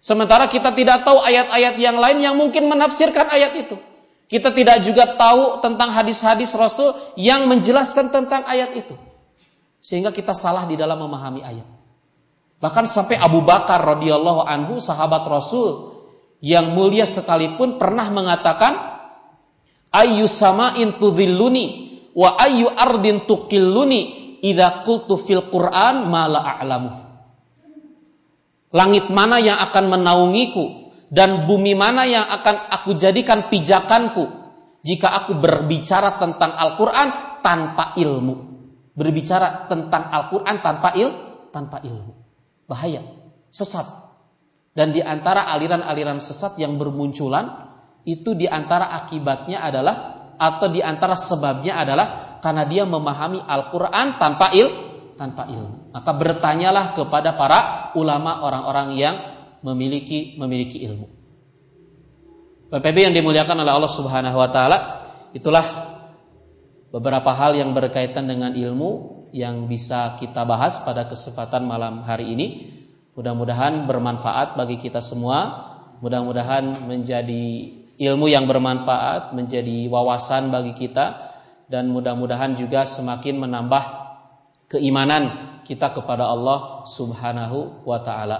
Sementara 0.00 0.48
kita 0.48 0.72
tidak 0.72 1.04
tahu 1.04 1.20
ayat-ayat 1.20 1.74
yang 1.76 2.00
lain 2.00 2.24
yang 2.24 2.34
mungkin 2.38 2.70
menafsirkan 2.70 3.28
ayat 3.28 3.52
itu. 3.58 3.76
Kita 4.30 4.54
tidak 4.54 4.86
juga 4.86 5.18
tahu 5.18 5.58
tentang 5.58 5.90
hadis-hadis 5.90 6.54
Rasul 6.54 6.94
yang 7.18 7.50
menjelaskan 7.50 8.14
tentang 8.14 8.46
ayat 8.46 8.78
itu 8.78 8.94
sehingga 9.80 10.12
kita 10.12 10.36
salah 10.36 10.68
di 10.68 10.76
dalam 10.76 11.00
memahami 11.00 11.40
ayat. 11.40 11.66
Bahkan 12.60 12.84
sampai 12.84 13.16
Abu 13.16 13.40
Bakar 13.40 13.80
radhiyallahu 13.80 14.44
anhu 14.44 14.76
sahabat 14.78 15.24
Rasul 15.24 15.96
yang 16.44 16.76
mulia 16.76 17.08
sekalipun 17.08 17.80
pernah 17.80 18.12
mengatakan 18.12 18.76
ayyu 19.92 20.28
sama'in 20.28 21.00
tudhilluni 21.00 21.64
wa 22.12 22.36
ayyu 22.36 22.68
ardin 22.68 23.24
tuqilluni 23.24 24.00
idza 24.44 24.84
qultu 24.84 25.16
fil 25.16 25.48
Qur'an 25.48 26.04
ma 26.08 26.28
la 26.28 26.40
a'lamu. 26.60 26.90
Langit 28.70 29.08
mana 29.10 29.40
yang 29.40 29.58
akan 29.58 29.84
menaungiku 29.98 30.94
dan 31.10 31.48
bumi 31.48 31.74
mana 31.74 32.06
yang 32.06 32.28
akan 32.28 32.70
aku 32.70 32.94
jadikan 32.94 33.50
pijakanku 33.50 34.30
jika 34.84 35.10
aku 35.10 35.34
berbicara 35.34 36.20
tentang 36.22 36.54
Al-Qur'an 36.54 37.40
tanpa 37.42 37.98
ilmu 37.98 38.50
berbicara 39.00 39.64
tentang 39.64 40.12
Al-Quran 40.12 40.56
tanpa 40.60 40.92
il, 40.92 41.08
tanpa 41.48 41.80
ilmu. 41.80 42.19
Bahaya, 42.70 43.02
sesat. 43.50 43.82
Dan 44.70 44.94
di 44.94 45.02
antara 45.02 45.50
aliran-aliran 45.50 46.22
sesat 46.22 46.54
yang 46.62 46.78
bermunculan, 46.78 47.74
itu 48.06 48.38
di 48.38 48.46
antara 48.46 48.94
akibatnya 48.94 49.58
adalah, 49.66 49.94
atau 50.38 50.70
di 50.70 50.78
antara 50.78 51.18
sebabnya 51.18 51.82
adalah, 51.82 52.38
karena 52.38 52.62
dia 52.70 52.86
memahami 52.86 53.42
Al-Quran 53.42 54.22
tanpa 54.22 54.54
il, 54.54 54.70
tanpa 55.18 55.50
ilmu. 55.50 55.90
Maka 55.90 56.10
bertanyalah 56.14 56.94
kepada 56.94 57.34
para 57.34 57.90
ulama 57.98 58.46
orang-orang 58.46 58.94
yang 58.94 59.14
memiliki 59.66 60.38
memiliki 60.40 60.80
ilmu. 60.86 61.10
Bapak 62.70 62.94
yang 62.94 63.12
dimuliakan 63.12 63.66
oleh 63.66 63.72
Allah 63.74 63.90
Subhanahu 63.90 64.38
wa 64.38 64.48
taala, 64.48 64.78
itulah 65.34 65.66
beberapa 66.94 67.34
hal 67.34 67.58
yang 67.58 67.74
berkaitan 67.74 68.30
dengan 68.30 68.54
ilmu 68.54 69.19
yang 69.30 69.66
bisa 69.70 70.18
kita 70.18 70.42
bahas 70.46 70.82
pada 70.82 71.06
kesempatan 71.06 71.66
malam 71.66 72.02
hari 72.06 72.34
ini. 72.34 72.46
Mudah-mudahan 73.14 73.86
bermanfaat 73.86 74.54
bagi 74.56 74.78
kita 74.78 75.02
semua. 75.02 75.68
Mudah-mudahan 76.00 76.88
menjadi 76.88 77.46
ilmu 78.00 78.26
yang 78.32 78.48
bermanfaat, 78.48 79.36
menjadi 79.36 79.84
wawasan 79.92 80.48
bagi 80.48 80.72
kita 80.72 81.30
dan 81.70 81.92
mudah-mudahan 81.92 82.56
juga 82.56 82.82
semakin 82.88 83.38
menambah 83.38 83.84
keimanan 84.72 85.30
kita 85.62 85.94
kepada 85.94 86.26
Allah 86.26 86.88
Subhanahu 86.88 87.86
wa 87.86 88.00
taala. 88.02 88.38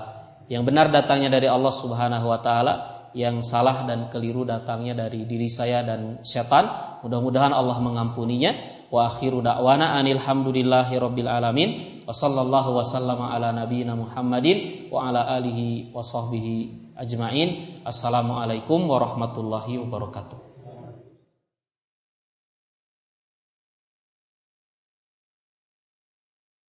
Yang 0.50 0.62
benar 0.66 0.90
datangnya 0.90 1.30
dari 1.30 1.46
Allah 1.46 1.70
Subhanahu 1.70 2.26
wa 2.26 2.40
taala, 2.42 2.99
yang 3.16 3.42
salah 3.42 3.86
dan 3.86 4.10
keliru 4.10 4.46
datangnya 4.46 5.06
dari 5.06 5.26
diri 5.26 5.46
saya 5.50 5.82
dan 5.82 6.22
setan. 6.22 6.98
Mudah-mudahan 7.02 7.54
Allah 7.54 7.78
mengampuninya. 7.82 8.78
Wa 8.90 9.06
akhiru 9.06 9.38
da'wana 9.38 9.94
anil 9.98 10.18
hamdulillahi 10.18 10.98
rabbil 10.98 11.30
alamin. 11.30 11.70
Wa 12.06 12.12
sallallahu 12.12 12.74
wa 12.74 12.82
sallama 12.82 13.30
ala 13.30 13.54
nabiyyina 13.54 13.94
Muhammadin 13.94 14.90
wa 14.90 15.10
ala 15.10 15.30
alihi 15.38 15.94
wa 15.94 16.02
sahbihi 16.02 16.94
ajmain. 16.98 17.82
Assalamualaikum 17.86 18.90
warahmatullahi 18.90 19.78
wabarakatuh. 19.78 20.49